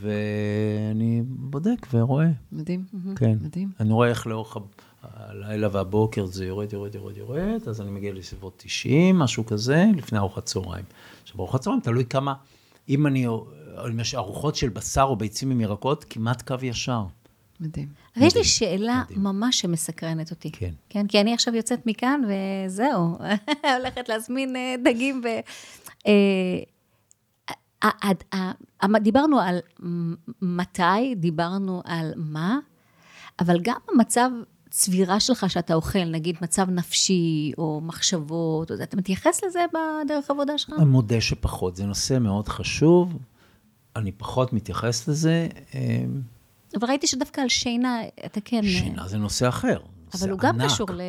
ואני 0.00 1.22
בודק 1.26 1.86
ורואה. 1.92 2.26
מדהים. 2.52 2.84
כן. 3.16 3.36
מדהים. 3.40 3.70
אני 3.80 3.92
רואה 3.92 4.08
איך 4.08 4.26
לאורך 4.26 4.56
הלילה 5.26 5.68
והבוקר 5.72 6.26
זה 6.26 6.46
יורד, 6.46 6.72
יורד, 6.72 6.94
יורד, 6.94 7.16
יורד, 7.16 7.68
אז 7.68 7.80
אני 7.80 7.90
מגיע 7.90 8.12
לסביבות 8.12 8.52
90, 8.56 9.18
משהו 9.18 9.46
כזה, 9.46 9.84
לפני 9.96 10.18
ארוחת 10.18 10.44
צהריים. 10.44 10.84
עכשיו, 11.22 11.38
ארוחת 11.38 11.60
צהריים 11.60 11.80
תלוי 11.80 12.04
כמה, 12.04 12.34
אם 12.88 13.06
אני, 13.06 13.26
אם 13.90 14.00
יש 14.00 14.14
ארוחות 14.14 14.56
של 14.56 14.68
בשר 14.68 15.02
או 15.02 15.16
ביצים 15.16 15.50
עם 15.50 15.60
ירקות, 15.60 16.04
כמעט 16.10 16.42
קו 16.42 16.54
ישר. 16.62 17.02
מדהים. 17.60 17.88
אבל 18.16 18.26
יש 18.26 18.36
לי 18.36 18.44
שאלה 18.44 19.02
מדהים. 19.04 19.24
ממש 19.24 19.60
שמסקרנת 19.60 20.30
אותי. 20.30 20.50
כן. 20.50 20.72
כן, 20.88 21.06
כי 21.06 21.20
אני 21.20 21.34
עכשיו 21.34 21.54
יוצאת 21.54 21.86
מכאן, 21.86 22.20
וזהו, 22.28 23.18
הולכת 23.78 24.08
להזמין 24.08 24.56
אה, 24.56 24.74
דגים 24.84 25.22
ו... 25.24 25.28
אה, 26.06 26.62
דיברנו 29.00 29.40
על 29.40 29.58
מתי, 30.42 31.14
דיברנו 31.16 31.82
על 31.84 32.12
מה, 32.16 32.58
אבל 33.40 33.58
גם 33.62 33.76
המצב 33.92 34.30
צבירה 34.78 35.20
שלך 35.20 35.50
שאתה 35.50 35.74
אוכל, 35.74 36.04
נגיד 36.04 36.36
מצב 36.42 36.70
נפשי 36.70 37.52
או 37.58 37.80
מחשבות, 37.84 38.70
או 38.70 38.76
זה, 38.76 38.82
אתה 38.82 38.96
מתייחס 38.96 39.44
לזה 39.44 39.60
בדרך 40.04 40.30
עבודה 40.30 40.58
שלך? 40.58 40.74
אני 40.78 40.84
מודה 40.84 41.20
שפחות, 41.20 41.76
זה 41.76 41.86
נושא 41.86 42.18
מאוד 42.20 42.48
חשוב, 42.48 43.18
אני 43.96 44.12
פחות 44.12 44.52
מתייחס 44.52 45.08
לזה. 45.08 45.48
אה, 45.74 46.04
אבל 46.80 46.88
ראיתי 46.88 47.06
שדווקא 47.06 47.40
על 47.40 47.48
שינה, 47.48 47.98
אתה 48.26 48.40
כן... 48.44 48.62
שינה 48.62 49.08
זה 49.08 49.18
נושא 49.18 49.48
אחר. 49.48 49.78
אבל 50.14 50.30
הוא 50.30 50.38
גם 50.38 50.60
ענק. 50.60 50.70
קשור 50.70 50.90
ל... 50.90 51.00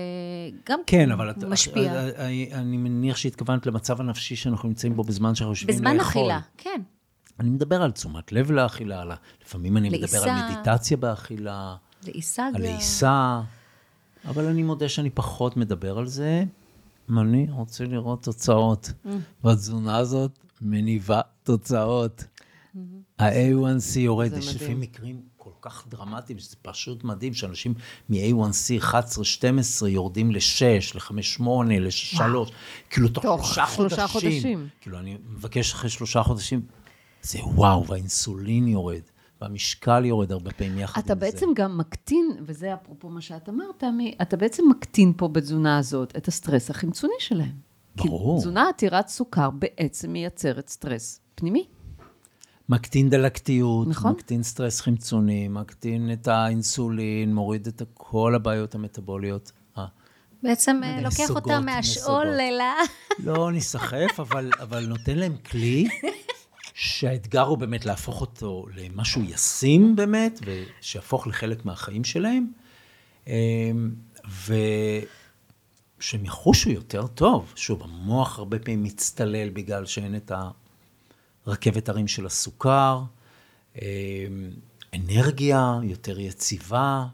גם 0.70 0.80
כן, 0.88 1.11
אבל 1.11 1.30
את- 1.30 1.43
משפיע. 1.43 2.09
אני, 2.15 2.49
אני 2.53 2.78
מניח 2.78 3.18
שהתכוונת 3.18 3.65
למצב 3.65 4.01
הנפשי 4.01 4.36
שאנחנו 4.36 4.70
נמצאים 4.70 4.95
בו 4.95 5.03
בזמן 5.03 5.36
שאנחנו 5.36 5.51
יושבים 5.51 5.76
לאכול. 5.76 5.91
בזמן 5.91 5.99
אכילה, 5.99 6.39
כן. 6.57 6.82
אני 7.39 7.49
מדבר 7.49 7.82
על 7.82 7.91
תשומת 7.91 8.32
לב 8.32 8.51
לאכילה, 8.51 9.03
לפעמים 9.45 9.78
אני 9.78 9.89
מדבר 9.89 10.01
לעיסה. 10.01 10.36
על 10.36 10.51
מדיטציה 10.51 10.97
באכילה, 10.97 11.76
לעיסה 12.03 12.45
על 12.47 12.53
גם. 12.53 12.61
לעיסה, 12.61 13.41
אבל 14.28 14.45
אני 14.45 14.63
מודה 14.63 14.89
שאני 14.89 15.09
פחות 15.09 15.57
מדבר 15.57 15.97
על 15.97 16.07
זה. 16.07 16.43
אני 17.17 17.47
רוצה 17.49 17.86
לראות 17.86 18.23
תוצאות. 18.23 18.91
Mm. 19.05 19.09
והתזונה 19.43 19.97
הזאת 19.97 20.32
מניבה 20.61 21.21
תוצאות. 21.43 22.23
ה-A1C 23.19 23.99
יורד, 23.99 24.34
יש. 24.38 24.55
לפעמים 24.55 24.80
מקרים 24.80 25.21
כל 25.38 25.49
כך 25.61 25.88
דרמטיים, 25.88 26.39
שזה 26.39 26.55
פשוט 26.61 27.03
מדהים, 27.03 27.34
שאנשים 27.34 27.73
מ-A1C 28.09 28.84
11-12 28.84 29.88
יורדים 29.88 30.32
ל-6, 30.32 30.95
ל-5-8, 30.95 31.43
ל-3, 31.67 32.21
כאילו 32.89 33.09
תוך 33.09 33.45
שלושה. 33.75 34.07
חודשים. 34.07 34.67
כאילו, 34.82 34.99
אני 34.99 35.17
מבקש 35.30 35.73
אחרי 35.73 35.89
שלושה 35.89 36.23
חודשים, 36.23 36.61
זה 37.21 37.39
וואו, 37.43 37.88
והאינסולין 37.88 38.67
יורד, 38.67 39.01
והמשקל 39.41 40.05
יורד 40.05 40.31
הרבה 40.31 40.51
פעמים 40.51 40.77
יחד 40.79 41.01
אתה 41.01 41.13
עם 41.13 41.19
בעצם 41.19 41.45
זה. 41.47 41.53
גם 41.55 41.77
מקטין, 41.77 42.38
וזה 42.41 42.73
אפרופו 42.73 43.09
מה 43.09 43.21
שאת 43.21 43.49
אמרת, 43.49 43.83
מי- 43.83 44.15
אתה 44.21 44.38
בעצם 44.38 44.63
מקטין 44.69 45.13
פה 45.17 45.27
בתזונה 45.27 45.77
הזאת 45.77 46.13
את 46.17 46.27
הסטרס 46.27 46.69
החמצוני 46.69 47.13
שלהם. 47.19 47.51
ברור. 47.95 48.35
כי 48.38 48.41
תזונה 48.41 48.69
עתירת 48.69 49.07
סוכר 49.07 49.49
בעצם 49.49 50.11
מייצרת 50.11 50.67
סטרס 50.69 51.19
פנימי. 51.35 51.65
מקטין 52.69 53.09
דלקתיות, 53.09 53.88
נכון. 53.88 54.11
מקטין 54.11 54.43
סטרס 54.43 54.81
חמצוני, 54.81 55.47
מקטין 55.47 56.11
את 56.13 56.27
האינסולין, 56.27 57.35
מוריד 57.35 57.67
את 57.67 57.81
כל 57.93 58.35
הבעיות 58.35 58.75
המטבוליות. 58.75 59.51
אה, 59.77 59.85
בעצם 60.43 60.81
אה, 60.83 61.01
לוקח 61.01 61.29
אותה 61.29 61.59
מהשאול. 61.59 62.27
אלה. 62.27 62.73
לא 63.19 63.51
ניסחף, 63.51 64.19
אבל, 64.19 64.51
אבל 64.59 64.85
נותן 64.85 65.17
להם 65.17 65.35
כלי 65.38 65.88
שהאתגר 66.80 67.41
הוא 67.41 67.57
באמת 67.57 67.86
להפוך 67.86 68.21
אותו 68.21 68.65
למשהו 68.75 69.21
ישים 69.21 69.95
באמת, 69.95 70.39
ושיהפוך 70.45 71.28
לחלק 71.28 71.65
מהחיים 71.65 72.03
שלהם, 72.03 72.51
אמ, 73.28 73.91
ושהם 74.45 76.25
יחושו 76.25 76.69
יותר 76.69 77.07
טוב. 77.07 77.53
שוב, 77.55 77.84
המוח 77.84 78.39
הרבה 78.39 78.59
פעמים 78.59 78.84
מצטלל 78.84 79.49
בגלל 79.49 79.86
שאין 79.86 80.15
את 80.15 80.32
הרכבת 81.45 81.89
הרים 81.89 82.07
של 82.07 82.25
הסוכר, 82.25 83.01
אמ, 83.75 83.82
אנרגיה 84.93 85.80
יותר 85.84 86.19
יציבה. 86.19 87.05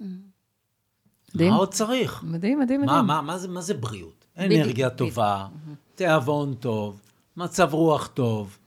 מדהים. 0.00 1.50
מה 1.50 1.56
עוד 1.56 1.74
צריך? 1.74 2.22
מדהים, 2.22 2.60
מדהים, 2.60 2.80
מה, 2.80 2.86
מדהים. 2.86 3.06
מה, 3.06 3.22
מה, 3.22 3.38
זה, 3.38 3.48
מה 3.48 3.60
זה 3.60 3.74
בריאות? 3.74 4.26
אנרגיה. 4.38 4.90
טובה, 4.90 5.48
תיאבון 5.94 6.54
טוב, 6.54 7.00
מצב 7.38 7.74
רוח 7.74 8.06
טוב. 8.06 8.58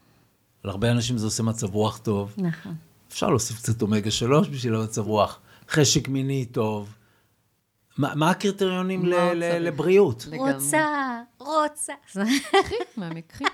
להרבה 0.64 0.90
אנשים 0.90 1.18
זה 1.18 1.26
עושה 1.26 1.42
מצב 1.42 1.74
רוח 1.74 1.98
טוב. 1.98 2.34
נכון. 2.38 2.74
אפשר 3.08 3.28
להוסיף 3.30 3.56
קצת 3.56 3.82
אומגה 3.82 4.10
3 4.10 4.48
בשביל 4.48 4.74
המצב 4.74 5.06
רוח. 5.06 5.40
חשק 5.68 6.08
מיני 6.08 6.44
טוב. 6.44 6.94
מה, 7.98 8.14
מה 8.14 8.30
הקריטריונים 8.30 9.06
ל, 9.06 9.10
מה 9.10 9.34
ל? 9.34 9.58
לבריאות? 9.58 10.26
לגמרי. 10.30 10.52
רוצה, 10.52 11.20
רוצה. 11.38 11.92
קחי, 12.62 12.74
מעמיק, 12.96 13.26
קחי. 13.26 13.44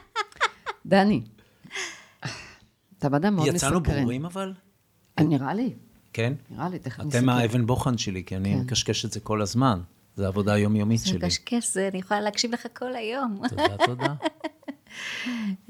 דני, 0.86 1.22
אתה 2.98 3.08
בן 3.08 3.14
אדם 3.14 3.36
מאוד 3.36 3.48
מסקרן. 3.48 3.70
יצאנו 3.70 3.82
ברורים 3.82 4.24
אבל? 4.24 4.52
אה, 5.18 5.24
נראה 5.24 5.54
לי, 5.54 5.74
כן? 6.12 6.32
נראה 6.50 6.68
לי, 6.68 6.78
תכף 6.78 7.00
אתם 7.00 7.06
נסתכל. 7.06 7.28
האבן 7.28 7.66
בוחן 7.66 7.98
שלי, 7.98 8.24
כי 8.24 8.36
אני 8.36 8.52
כן. 8.54 8.60
מקשקש 8.60 9.04
את 9.04 9.12
זה 9.12 9.20
כל 9.20 9.42
הזמן. 9.42 9.80
זו 10.16 10.24
העבודה 10.24 10.52
היומיומית 10.52 11.00
זה 11.00 11.06
שלי. 11.06 11.18
מקשקש, 11.18 11.72
זה, 11.72 11.88
אני 11.92 11.98
יכולה 11.98 12.20
להקשיב 12.20 12.52
לך 12.52 12.66
כל 12.78 12.96
היום. 12.96 13.40
תודה, 13.48 13.76
תודה. 13.86 14.14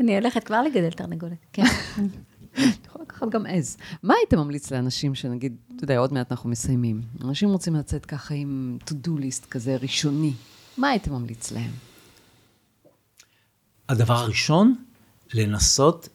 אני 0.00 0.14
הולכת 0.18 0.44
כבר 0.44 0.62
לגדל 0.62 0.90
תרנגולת. 0.90 1.46
כן. 1.52 1.64
את 2.52 2.86
יכולה 2.86 3.04
לקחת 3.04 3.28
גם 3.28 3.46
עז. 3.46 3.76
מה 4.02 4.14
היית 4.14 4.34
ממליץ 4.34 4.70
לאנשים 4.70 5.14
שנגיד, 5.14 5.56
אתה 5.76 5.84
יודע, 5.84 5.98
עוד 5.98 6.12
מעט 6.12 6.32
אנחנו 6.32 6.50
מסיימים. 6.50 7.02
אנשים 7.24 7.48
רוצים 7.48 7.74
לצאת 7.74 8.06
ככה 8.06 8.34
עם 8.34 8.78
to-do 8.84 9.10
list 9.20 9.46
כזה 9.50 9.76
ראשוני. 9.76 10.32
מה 10.76 10.88
היית 10.88 11.08
ממליץ 11.08 11.52
להם? 11.52 11.70
הדבר 13.88 14.14
הראשון, 14.14 14.74
לנסות 15.34 16.08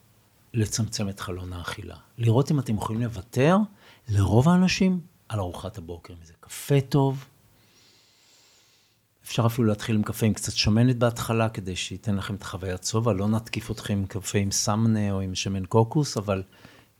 לצמצם 0.54 1.08
את 1.08 1.20
חלון 1.20 1.52
האכילה. 1.52 1.96
לראות 2.18 2.50
אם 2.50 2.58
אתם 2.58 2.74
יכולים 2.74 3.02
לוותר 3.02 3.56
לרוב 4.08 4.48
האנשים 4.48 5.00
על 5.28 5.40
ארוחת 5.40 5.78
הבוקר. 5.78 6.12
אם 6.12 6.24
זה 6.24 6.32
קפה 6.40 6.80
טוב, 6.80 7.24
אפשר 9.24 9.46
אפילו 9.46 9.68
להתחיל 9.68 9.96
עם 9.96 10.02
קפה 10.02 10.26
עם 10.26 10.34
קצת 10.34 10.52
שמנת 10.52 10.96
בהתחלה, 10.96 11.48
כדי 11.48 11.76
שייתן 11.76 12.16
לכם 12.16 12.34
את 12.34 12.42
חוויית 12.42 12.84
שובע. 12.84 13.12
לא 13.12 13.28
נתקיף 13.28 13.70
אתכם 13.70 13.94
עם 13.94 14.06
קפה 14.06 14.38
עם 14.38 14.50
סמנה 14.50 15.12
או 15.12 15.20
עם 15.20 15.34
שמן 15.34 15.64
קוקוס, 15.66 16.16
אבל 16.16 16.42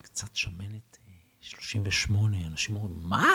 קצת 0.02 0.36
שמנת 0.36 0.98
אה, 1.08 1.12
38. 1.40 2.36
אנשים 2.46 2.76
אומרים, 2.76 2.96
מה? 3.02 3.26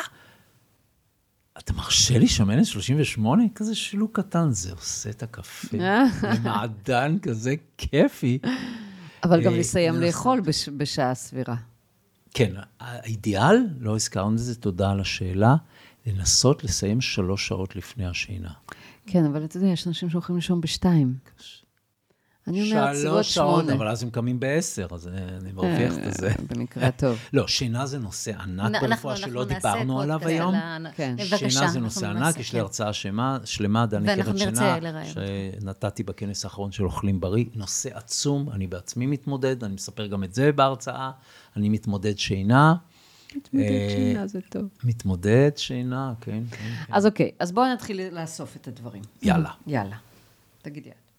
אתה 1.58 1.74
מרשה 1.74 2.18
לי 2.18 2.28
שמנת 2.28 2.66
38? 2.66 3.44
כזה 3.56 3.76
שילוק 3.76 4.20
קטן, 4.20 4.52
זה 4.52 4.72
עושה 4.72 5.10
את 5.10 5.24
הקפה. 5.24 5.78
במעדן 6.22 7.18
כזה 7.22 7.54
כיפי. 7.78 8.40
אבל 9.24 9.44
גם 9.44 9.54
אה, 9.54 9.58
לסיים. 9.60 9.96
לאכול 9.96 10.40
בש- 10.42 10.70
בשעה 10.70 11.16
סבירה. 11.16 11.56
כן, 12.34 12.54
האידיאל, 12.80 13.56
לא 13.80 13.96
הזכרנו 13.96 14.34
את 14.34 14.38
זה, 14.38 14.56
תודה 14.56 14.92
על 14.92 15.00
השאלה, 15.00 15.56
לנסות 16.06 16.64
לסיים 16.64 17.02
שלוש 17.02 17.48
שעות 17.48 17.76
לפני 17.76 18.08
השינה. 18.08 18.52
כן, 19.12 19.26
אבל 19.26 19.46
אתה 19.46 19.58
יודע, 19.58 19.68
יש 19.68 19.88
אנשים 19.88 20.10
שהולכים 20.10 20.36
לישון 20.36 20.62
בשתיים. 20.62 21.14
אני 22.48 22.72
אומרת, 22.72 22.96
סביבות 22.96 23.14
שלוש 23.14 23.34
שעות, 23.34 23.64
שמונה. 23.64 23.78
אבל 23.78 23.88
אז 23.88 24.04
הם 24.04 24.10
קמים 24.10 24.40
בעשר, 24.40 24.88
אז 24.92 25.08
אני 25.42 25.52
מרוויח 25.52 25.94
את 26.08 26.14
זה. 26.14 26.28
אה, 26.28 26.34
במקרה 26.48 26.88
הטוב. 26.88 27.18
לא, 27.34 27.48
שינה 27.48 27.86
זה 27.86 28.00
נושא 28.00 28.32
ענק 28.42 28.82
ברפואה 28.82 29.14
אנחנו 29.14 29.30
שלא 29.30 29.46
דיברנו 29.46 30.02
עליו 30.02 30.28
היום. 30.28 30.56
כן. 30.96 31.16
בבקשה, 31.20 31.50
שינה 31.50 31.68
זה 31.68 31.80
נושא 31.80 32.08
ענק, 32.08 32.38
יש 32.38 32.54
לי 32.54 32.60
כן. 32.60 32.64
הרצאה 32.64 32.94
שלמה, 33.46 33.86
דני 33.86 34.16
נרצה 34.16 34.38
שינה, 34.38 34.80
לראיין. 34.80 35.14
שנתתי 35.62 36.04
בכנס 36.04 36.46
האחרון 36.46 36.72
של 36.72 36.84
אוכלים 36.84 37.20
בריא. 37.20 37.46
נושא 37.56 37.90
עצום, 37.94 38.50
אני 38.50 38.68
בעצמי 38.68 39.06
מתמודד, 39.06 39.64
אני 39.64 39.74
מספר 39.74 40.08
גם 40.08 40.24
את 40.24 40.34
זה 40.34 40.52
בהרצאה. 40.52 41.12
אני 41.56 41.70
מתמודד 41.70 42.20
שינה. 42.20 42.76
מתמודד 43.36 43.72
אה, 43.72 43.90
שינה 43.90 44.28
זה 44.28 44.40
טוב. 44.50 44.64
מתמודד 44.84 45.52
שינה, 45.56 46.14
כן, 46.22 46.44
כן. 46.52 46.58
כן. 46.58 46.94
אז 46.94 47.06
אוקיי, 47.06 47.32
אז 47.40 47.52
בואו 47.52 47.74
נתחיל 47.74 48.02
לאסוף 48.12 48.56
את 48.56 48.68
הדברים. 48.68 49.04
יאללה. 49.22 49.52
יאללה. 49.68 49.98
תגידי 50.62 50.90
את. 50.90 51.10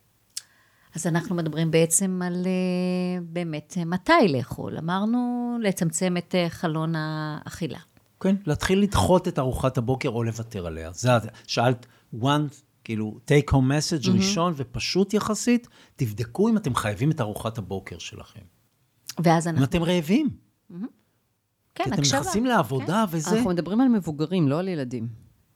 אז 0.94 1.06
אנחנו 1.06 1.34
מדברים 1.34 1.70
בעצם 1.70 2.20
על 2.24 2.46
אה, 2.46 3.20
באמת 3.22 3.74
אה, 3.78 3.84
מתי 3.84 4.28
לאכול. 4.28 4.78
אמרנו 4.78 5.56
לצמצם 5.62 6.16
את 6.16 6.34
חלון 6.48 6.94
האכילה. 6.96 7.78
כן, 8.20 8.36
להתחיל 8.46 8.80
לדחות 8.80 9.28
את 9.28 9.38
ארוחת 9.38 9.78
הבוקר 9.78 10.08
או 10.08 10.22
לוותר 10.22 10.66
עליה. 10.66 10.92
זה, 10.92 11.10
שאלת 11.46 11.86
one, 12.22 12.26
כאילו, 12.84 13.18
take 13.26 13.50
home 13.50 13.54
message 13.54 14.10
ראשון 14.10 14.52
ופשוט 14.56 15.14
יחסית, 15.14 15.68
תבדקו 15.96 16.48
אם 16.48 16.56
אתם 16.56 16.74
חייבים 16.74 17.10
את 17.10 17.20
ארוחת 17.20 17.58
הבוקר 17.58 17.98
שלכם. 17.98 18.40
ואז 19.24 19.46
אם 19.46 19.50
אנחנו, 19.50 19.64
אתם 19.64 19.82
רעבים. 19.82 20.28
כן, 21.74 21.84
כי 21.84 21.90
אתם 21.90 21.98
הקשבה. 21.98 22.20
נכנסים 22.20 22.46
לעבודה 22.46 23.04
וזה. 23.10 23.36
אנחנו 23.36 23.50
מדברים 23.50 23.80
על 23.80 23.88
מבוגרים, 23.88 24.48
לא 24.48 24.58
על 24.58 24.68
ילדים. 24.68 25.08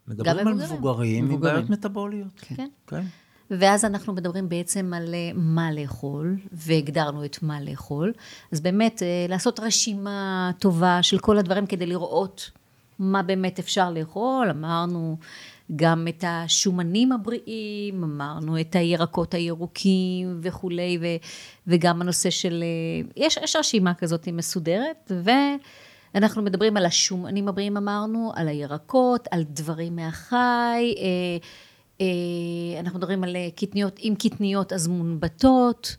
מדברים 0.09 0.49
על 0.49 0.55
מבוגרים. 0.55 1.25
מבוגרים 1.25 1.31
עם. 1.31 1.41
בעיות 1.41 1.71
מטאבוליות. 1.71 2.41
כן. 2.41 2.69
כן. 2.87 3.05
ואז 3.51 3.85
אנחנו 3.85 4.13
מדברים 4.13 4.49
בעצם 4.49 4.93
על 4.95 5.15
אה, 5.15 5.31
מה 5.35 5.73
לאכול, 5.73 6.37
והגדרנו 6.53 7.25
את 7.25 7.43
מה 7.43 7.61
לאכול. 7.61 8.13
אז 8.53 8.61
באמת, 8.61 9.03
אה, 9.03 9.27
לעשות 9.29 9.61
רשימה 9.61 10.51
טובה 10.59 11.03
של 11.03 11.19
כל 11.19 11.39
הדברים 11.39 11.67
כדי 11.67 11.87
לראות 11.87 12.51
מה 12.99 13.23
באמת 13.23 13.59
אפשר 13.59 13.91
לאכול. 13.91 14.51
אמרנו 14.51 15.17
גם 15.77 16.07
את 16.09 16.25
השומנים 16.27 17.13
הבריאים, 17.13 18.05
אמרנו 18.05 18.61
את 18.61 18.77
הירקות 18.77 19.35
הירוקים 19.35 20.39
וכולי, 20.43 20.99
ו, 21.01 21.07
וגם 21.67 22.01
הנושא 22.01 22.31
של... 22.31 22.63
אה, 22.63 23.09
יש, 23.17 23.39
יש 23.43 23.57
רשימה 23.57 23.95
כזאת 23.95 24.29
מסודרת, 24.33 25.13
ואנחנו 26.15 26.43
מדברים 26.43 26.77
על 26.77 26.87
השומנים 26.87 27.49
הבריאים, 27.49 27.77
אמרנו, 27.77 28.33
על 28.35 28.49
הירקות, 28.49 29.29
על 29.31 29.45
דברים 29.51 29.97
מהחי. 29.97 30.37
אה, 30.37 31.37
אה, 32.01 32.81
אנחנו 32.81 32.99
מדברים 32.99 33.25
על 33.25 33.37
אה, 33.37 33.49
קטניות, 33.57 33.97
עם 33.99 34.15
קטניות 34.15 34.73
אז 34.73 34.87
מונבטות. 34.87 35.97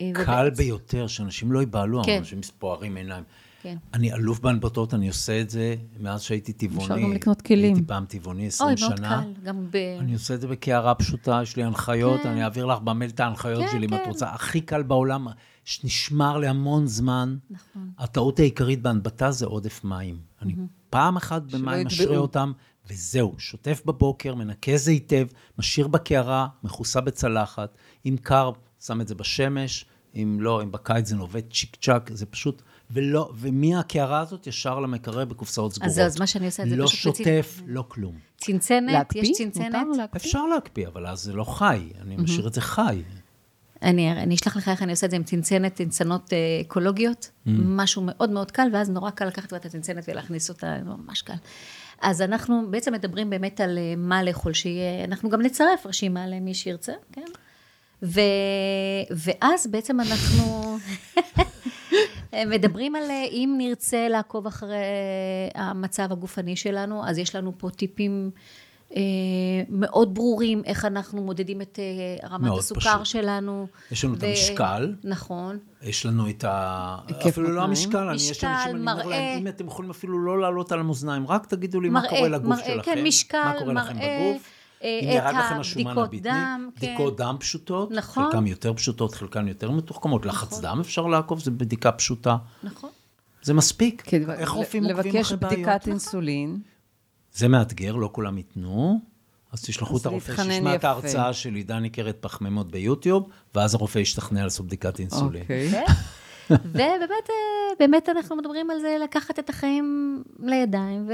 אה, 0.00 0.10
קל 0.14 0.20
ובעצם- 0.22 0.56
ביותר, 0.62 1.06
שאנשים 1.06 1.52
לא 1.52 1.58
ייבהלו, 1.60 2.02
כן. 2.04 2.18
אנשים 2.18 2.38
מספוארים 2.38 2.96
עיניים. 2.96 3.24
כן. 3.62 3.76
אני 3.94 4.12
אלוף 4.12 4.40
בהנבטות, 4.40 4.94
אני 4.94 5.08
עושה 5.08 5.40
את 5.40 5.50
זה 5.50 5.74
מאז 6.00 6.22
שהייתי 6.22 6.52
טבעוני. 6.52 6.84
אפשר 6.84 6.98
גם 6.98 7.12
לקנות 7.12 7.42
כלים. 7.42 7.74
הייתי 7.74 7.86
פעם 7.88 8.04
טבעוני 8.08 8.46
20 8.46 8.68
אוי, 8.68 8.76
שנה. 8.76 8.90
מאוד 9.10 9.34
קל, 9.34 9.42
גם 9.44 9.66
ב... 9.70 9.76
אני 10.00 10.12
עושה 10.12 10.34
את 10.34 10.40
זה 10.40 10.48
בקערה 10.48 10.94
פשוטה, 10.94 11.40
יש 11.42 11.56
לי 11.56 11.62
הנחיות, 11.64 12.20
כן. 12.20 12.28
אני 12.28 12.44
אעביר 12.44 12.66
לך 12.66 12.78
במייל 12.78 13.10
את 13.10 13.20
ההנחיות 13.20 13.62
כן, 13.64 13.68
שלי, 13.72 13.86
אם 13.86 13.94
את 13.94 14.00
כן. 14.04 14.08
רוצה. 14.08 14.26
הכי 14.30 14.60
קל 14.60 14.82
בעולם, 14.82 15.26
שנשמר 15.66 16.38
להמון 16.38 16.86
זמן. 16.86 17.36
נכון. 17.50 17.90
הטעות 17.98 18.38
העיקרית 18.38 18.82
בהנבטה 18.82 19.30
זה 19.30 19.46
עודף 19.46 19.84
מים. 19.84 20.18
אני 20.42 20.54
פעם 20.90 21.16
אחת 21.16 21.42
במים 21.42 21.86
משרה. 21.86 22.16
אותם, 22.16 22.52
וזהו, 22.90 23.34
שוטף 23.38 23.82
בבוקר, 23.86 24.34
מנקז 24.34 24.88
היטב, 24.88 25.26
משאיר 25.58 25.86
בקערה, 25.88 26.46
מכוסה 26.62 27.00
בצלחת. 27.00 27.76
אם 28.06 28.16
קר, 28.22 28.50
שם 28.86 29.00
את 29.00 29.08
זה 29.08 29.14
בשמש, 29.14 29.84
אם 30.14 30.38
לא, 30.40 30.62
אם 30.62 30.72
בקיץ 30.72 31.08
זה 31.08 31.16
נובט 31.16 31.52
צ'יק 31.52 31.76
צ'אק, 31.80 32.10
זה 32.14 32.26
פשוט, 32.26 32.62
ולא, 32.90 33.30
ומהקערה 33.34 34.20
הזאת 34.20 34.46
ישר 34.46 34.80
למקרר 34.80 35.24
בקופסאות 35.24 35.72
סגורות. 35.72 35.94
זהו, 35.94 36.04
אז 36.06 36.20
מה 36.20 36.26
שאני 36.26 36.46
עושה, 36.46 36.62
זה 36.68 36.76
לא 36.76 36.86
פשוט 36.86 37.14
בצל- 37.14 37.18
שוטף, 37.18 37.60
לא 37.66 37.84
כלום. 37.88 38.18
צנצנת, 38.36 38.92
להקפיא? 38.92 39.20
יש 39.22 39.30
צנצנת. 39.38 39.74
מותר 39.74 39.84
להקפיא? 39.96 40.20
אפשר 40.20 40.46
להקפיא, 40.46 40.86
אבל 40.86 41.06
אז 41.06 41.20
זה 41.22 41.32
לא 41.32 41.44
חי, 41.44 41.90
אני 42.00 42.16
משאיר 42.16 42.46
את 42.48 42.54
זה 42.54 42.60
חי. 42.60 43.02
אני, 43.82 44.12
אני 44.12 44.34
אשלח 44.34 44.56
לך 44.56 44.68
איך 44.68 44.82
אני 44.82 44.92
עושה 44.92 45.06
את 45.06 45.10
זה 45.10 45.16
עם 45.16 45.22
צנצנת, 45.22 45.74
צנצנות 45.74 46.32
אה, 46.32 46.38
אקולוגיות, 46.60 47.30
משהו 47.46 48.02
מאוד 48.06 48.30
מאוד 48.30 48.50
קל, 48.50 48.68
ואז 48.72 48.90
נורא 48.90 49.10
קל 49.10 49.24
לקחת 49.24 49.54
את 49.54 49.64
הצנצנת 49.64 50.04
ולהכניס 50.08 50.48
אותה, 50.48 50.76
ממש 50.84 51.22
קל. 51.22 51.34
אז 52.00 52.22
אנחנו 52.22 52.62
בעצם 52.70 52.92
מדברים 52.92 53.30
באמת 53.30 53.60
על 53.60 53.78
אה, 53.78 53.94
מה 53.96 54.22
לאכול 54.22 54.52
שיהיה, 54.52 55.04
אנחנו 55.04 55.30
גם 55.30 55.42
נצרף 55.42 55.86
רשימה 55.86 56.26
למי 56.26 56.54
שירצה, 56.54 56.92
כן? 57.12 57.26
ו, 58.02 58.20
ואז 59.10 59.66
בעצם 59.66 60.00
אנחנו 60.00 60.78
מדברים 62.52 62.96
על 62.96 63.10
אה, 63.10 63.24
אם 63.30 63.54
נרצה 63.58 64.08
לעקוב 64.08 64.46
אחרי 64.46 64.76
המצב 65.54 66.12
הגופני 66.12 66.56
שלנו, 66.56 67.08
אז 67.08 67.18
יש 67.18 67.36
לנו 67.36 67.52
פה 67.58 67.70
טיפים 67.70 68.30
מאוד 69.68 70.14
ברורים, 70.14 70.62
איך 70.64 70.84
אנחנו 70.84 71.22
מודדים 71.22 71.60
את 71.60 71.78
אה, 71.78 72.28
רמת 72.28 72.58
הסוכר 72.58 72.94
פשוט. 72.94 73.06
שלנו. 73.06 73.66
יש 73.90 74.04
לנו 74.04 74.14
את 74.14 74.22
המשקל. 74.22 74.94
נכון. 75.04 75.58
יש 75.82 76.06
לנו 76.06 76.30
את 76.30 76.44
ה... 76.44 76.96
אפילו 77.28 77.50
לא. 77.50 77.62
המשקל, 77.62 77.98
אני, 77.98 78.16
יש 78.16 78.30
משקל, 78.30 78.46
אנשים, 78.46 78.70
אני 78.70 78.80
אומר 78.80 78.94
מראה. 78.94 79.06
להם, 79.06 79.38
אם 79.38 79.48
אתם 79.48 79.66
יכולים 79.66 79.90
אפילו 79.90 80.18
לא 80.18 80.40
לעלות 80.40 80.72
על 80.72 80.80
המאזניים, 80.80 81.26
רק 81.26 81.46
תגידו 81.46 81.80
לי 81.80 81.88
מה 81.88 82.00
מראה, 82.00 82.10
קורה 82.10 82.28
לגוף 82.28 82.48
מראה, 82.48 82.64
שלכם. 82.64 82.94
כן, 82.94 83.04
משקל, 83.04 83.44
מה 83.44 83.54
קורה 83.58 83.72
לכם 83.72 83.96
מראה, 83.96 84.30
בגוף. 84.30 84.48
אה, 84.84 85.00
אם 85.02 85.08
ירד 85.08 85.34
לכם 85.34 85.60
השומן 85.60 85.98
הבטני, 85.98 86.20
דם, 86.20 86.68
כן. 86.76 86.86
בדיקות 86.86 87.16
דם 87.16 87.36
פשוטות, 87.40 87.90
נכון. 87.90 88.24
חלקן 88.24 88.46
יותר 88.46 88.74
פשוטות, 88.74 89.14
חלקן 89.14 89.48
יותר 89.48 89.70
מתוחכמות. 89.70 90.26
לחץ 90.26 90.60
דם 90.60 90.78
אפשר 90.80 91.06
לעקוב, 91.06 91.40
זו 91.40 91.50
בדיקה 91.56 91.92
פשוטה. 91.92 92.36
נכון. 92.62 92.90
זה 93.42 93.54
מספיק. 93.54 94.02
כן, 94.06 94.30
איך 94.30 94.50
רופאים 94.50 94.84
עוקבים 94.84 95.06
לבקש 95.06 95.26
אחרי 95.26 95.36
בעיות? 95.36 95.54
בדיקת 95.54 95.88
אינסולין. 95.88 96.60
זה 97.36 97.48
מאתגר, 97.48 97.96
לא 97.96 98.08
כולם 98.12 98.36
ייתנו. 98.38 99.00
אז 99.52 99.62
תשלחו 99.62 99.94
אז 99.94 100.00
את 100.00 100.06
הרופא 100.06 100.36
שישמע 100.36 100.74
את 100.74 100.78
יפה. 100.78 100.88
ההרצאה 100.88 101.32
שלי, 101.32 101.62
דני 101.62 101.90
קרת 101.90 102.16
פחמימות 102.20 102.70
ביוטיוב, 102.70 103.28
ואז 103.54 103.74
הרופא 103.74 103.98
ישתכנע 103.98 104.44
לעשות 104.44 104.66
בדיקת 104.66 105.00
אינסולין. 105.00 105.42
אוקיי. 105.42 105.70
ובאמת, 106.50 107.30
אה, 107.30 107.34
באמת 107.78 108.08
אנחנו 108.08 108.36
מדברים 108.36 108.70
על 108.70 108.80
זה, 108.80 108.96
לקחת 109.04 109.38
את 109.38 109.48
החיים 109.50 110.22
לידיים 110.42 111.08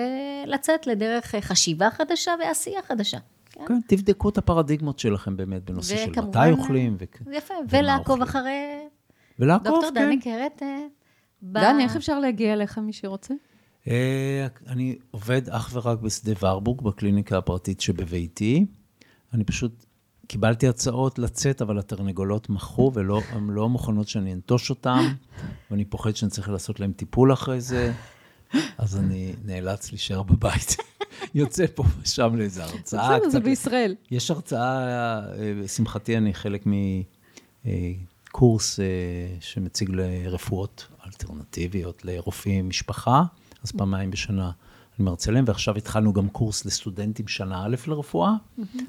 ולצאת 0.46 0.86
לדרך 0.86 1.34
אה, 1.34 1.40
חשיבה 1.40 1.90
חדשה 1.90 2.32
ועשייה 2.40 2.80
חדשה. 2.82 3.18
כן? 3.50 3.64
כן, 3.68 3.80
תבדקו 3.86 4.28
את 4.28 4.38
הפרדיגמות 4.38 4.98
שלכם 4.98 5.36
באמת 5.36 5.64
בנושא 5.64 5.96
של 5.96 6.10
מתי 6.20 6.50
אוכלים. 6.50 6.96
וכ- 6.98 7.22
יפה, 7.32 7.54
ומה 7.54 7.66
ולעקוב. 7.70 8.22
אחרי 8.22 8.78
ולעקוב, 9.38 9.64
דוקטור 9.68 9.90
כן. 9.94 10.04
דני 10.04 10.20
קרת. 10.20 10.62
אה, 10.62 10.78
ב- 11.42 11.58
דני, 11.58 11.84
איך 11.84 11.96
אפשר 11.96 12.18
להגיע 12.18 12.52
אליך, 12.52 12.78
מי 12.78 12.92
שרוצה? 12.92 13.34
אה, 13.88 14.46
אני 14.66 14.96
עובד 15.10 15.48
אך 15.48 15.70
ורק 15.72 15.98
בשדה 15.98 16.32
ורבורג, 16.40 16.82
בקליניקה 16.82 17.38
הפרטית 17.38 17.80
שבביתי. 17.80 18.66
אני 19.34 19.44
פשוט 19.44 19.84
קיבלתי 20.26 20.68
הצעות 20.68 21.18
לצאת, 21.18 21.62
אבל 21.62 21.78
התרנגולות 21.78 22.50
מחו, 22.50 22.92
והן 22.94 23.50
לא 23.50 23.68
מוכנות 23.68 24.08
שאני 24.08 24.32
אנטוש 24.32 24.70
אותן, 24.70 25.02
ואני 25.70 25.84
פוחד 25.84 26.16
שאני 26.16 26.30
צריך 26.30 26.48
לעשות 26.48 26.80
להן 26.80 26.92
טיפול 26.92 27.32
אחרי 27.32 27.60
זה, 27.60 27.92
אז 28.78 28.96
אני 28.96 29.32
נאלץ 29.44 29.90
להישאר 29.90 30.22
בבית. 30.22 30.76
יוצא 31.34 31.64
פה 31.74 31.84
ושם 32.02 32.36
לאיזו 32.36 32.62
הרצאה. 32.62 33.18
בסדר, 33.18 33.28
זה 33.30 33.40
בישראל. 33.40 33.94
יש 34.10 34.30
הרצאה, 34.30 34.78
אה, 35.18 35.52
לשמחתי 35.56 36.16
אני 36.16 36.34
חלק 36.34 36.64
מקורס 37.64 38.80
אה, 38.80 38.84
שמציג 39.40 39.90
לרפואות 39.90 40.86
אלטרנטיביות 41.06 42.04
לרופאים 42.04 42.68
משפחה, 42.68 43.22
אז 43.62 43.72
פעמיים 43.72 44.10
בשנה 44.10 44.50
אני 44.98 45.04
מרצה 45.04 45.30
להם, 45.30 45.44
ועכשיו 45.48 45.76
התחלנו 45.76 46.12
גם 46.12 46.28
קורס 46.28 46.64
לסטודנטים 46.64 47.28
שנה 47.28 47.64
א' 47.64 47.76
לרפואה, 47.86 48.32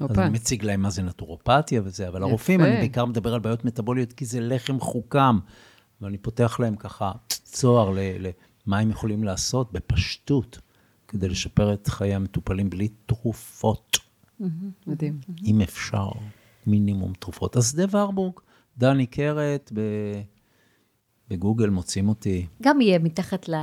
אז. 0.00 0.18
אני 0.18 0.30
מציג 0.30 0.64
להם 0.64 0.82
מה 0.82 0.90
זה 0.90 1.02
נטורופתיה 1.02 1.82
וזה, 1.84 2.08
אבל 2.08 2.22
הרופאים, 2.22 2.60
אני 2.60 2.76
בעיקר 2.76 3.04
מדבר 3.04 3.34
על 3.34 3.40
בעיות 3.40 3.64
מטבוליות, 3.64 4.12
כי 4.12 4.24
זה 4.24 4.40
לחם 4.40 4.80
חוקם, 4.80 5.38
ואני 6.00 6.18
פותח 6.18 6.60
להם 6.60 6.76
ככה 6.76 7.12
צוהר 7.28 7.92
למה 8.18 8.78
הם 8.78 8.90
יכולים 8.90 9.24
לעשות 9.24 9.72
בפשטות, 9.72 10.58
כדי 11.08 11.28
לשפר 11.28 11.72
את 11.72 11.86
חיי 11.86 12.14
המטופלים 12.14 12.70
בלי 12.70 12.88
תרופות. 13.06 13.98
מדהים. 14.86 15.18
אם 15.44 15.60
אפשר, 15.60 16.08
מינימום 16.66 17.12
תרופות. 17.18 17.56
אז 17.56 17.70
שדה 17.70 17.84
ורבורג, 17.90 18.34
דני 18.78 19.06
קרת, 19.06 19.70
ב... 19.74 19.80
בגוגל 21.30 21.68
מוצאים 21.70 22.08
אותי. 22.08 22.46
גם 22.62 22.80
יהיה 22.80 22.98
מתחת 22.98 23.48
ל... 23.48 23.54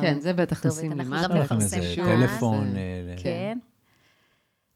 כן, 0.00 0.20
זה 0.20 0.32
בטח. 0.32 0.66
נשים 0.66 0.92
אנחנו 0.92 1.14
למטה. 1.14 1.28
גם 1.28 1.36
לכם 1.36 1.56
נפרסם 1.56 1.76
איזה. 1.76 1.94
טלפון. 1.96 2.76
אה, 2.76 3.14
כן. 3.22 3.58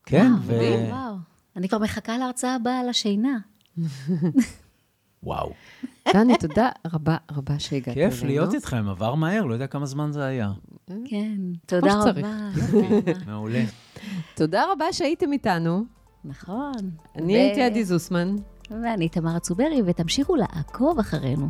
כן, 0.06 0.32
וואו, 0.32 0.42
ו... 0.42 0.90
וואו. 0.90 1.14
אני 1.56 1.68
כבר 1.68 1.78
מחכה 1.78 2.18
להרצאה 2.18 2.54
הבאה 2.54 2.80
על 2.80 2.88
השינה. 2.88 3.38
וואו. 5.22 5.52
דני, 6.14 6.36
תודה 6.38 6.68
רבה 6.92 7.16
רבה 7.30 7.58
שהגעת 7.58 7.96
אלינו. 7.96 8.10
כיף 8.10 8.22
להיות 8.22 8.54
איתכם, 8.54 8.88
עבר 8.88 9.14
מהר, 9.14 9.44
לא 9.44 9.54
יודע 9.54 9.66
כמה 9.66 9.86
זמן 9.86 10.12
זה 10.12 10.24
היה. 10.24 10.52
כן, 10.86 11.38
תודה. 11.66 11.94
רבה. 12.04 12.50
מעולה. 13.26 13.64
תודה 14.34 14.64
רבה 14.72 14.92
שהייתם 14.92 15.32
איתנו. 15.32 15.84
נכון. 16.24 16.72
אני 17.16 17.36
הייתי 17.36 17.62
עדי 17.62 17.84
זוסמן. 17.84 18.36
ואני 18.70 19.08
תמר 19.08 19.38
צוברי, 19.38 19.82
ותמשיכו 19.86 20.36
לעקוב 20.36 20.98
אחרינו. 20.98 21.48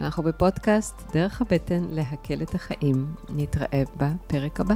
אנחנו 0.00 0.22
בפודקאסט 0.22 1.02
דרך 1.12 1.40
הבטן 1.40 1.84
להקל 1.90 2.42
את 2.42 2.54
החיים. 2.54 3.14
נתראה 3.28 3.82
בפרק 3.96 4.60
הבא. 4.60 4.74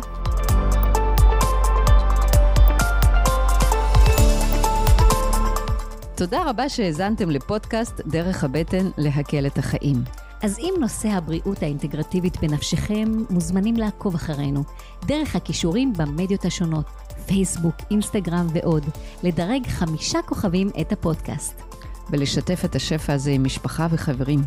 תודה 6.16 6.50
רבה 6.50 6.68
שהאזנתם 6.68 7.30
לפודקאסט 7.30 8.00
דרך 8.06 8.44
הבטן 8.44 8.90
להקל 8.98 9.46
את 9.46 9.58
החיים. 9.58 9.96
אז 10.42 10.58
אם 10.58 10.74
נושא 10.80 11.08
הבריאות 11.08 11.62
האינטגרטיבית 11.62 12.36
בנפשכם, 12.36 13.08
מוזמנים 13.30 13.76
לעקוב 13.76 14.14
אחרינו, 14.14 14.64
דרך 15.04 15.36
הכישורים 15.36 15.92
במדיות 15.92 16.44
השונות, 16.44 16.86
פייסבוק, 17.26 17.74
אינסטגרם 17.90 18.46
ועוד, 18.52 18.84
לדרג 19.22 19.66
חמישה 19.66 20.18
כוכבים 20.22 20.70
את 20.80 20.92
הפודקאסט. 20.92 21.62
ולשתף 22.10 22.64
את 22.64 22.76
השפע 22.76 23.12
הזה 23.12 23.30
עם 23.30 23.44
משפחה 23.44 23.86
וחברים. 23.90 24.40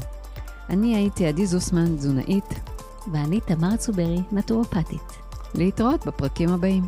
אני 0.69 0.95
הייתי 0.95 1.25
עדי 1.27 1.45
זוסמן, 1.45 1.95
תזונאית. 1.95 2.59
ואני 3.11 3.39
תמר 3.39 3.75
צוברי, 3.75 4.19
נטורופטית. 4.31 5.01
להתראות 5.55 6.05
בפרקים 6.05 6.49
הבאים. 6.49 6.83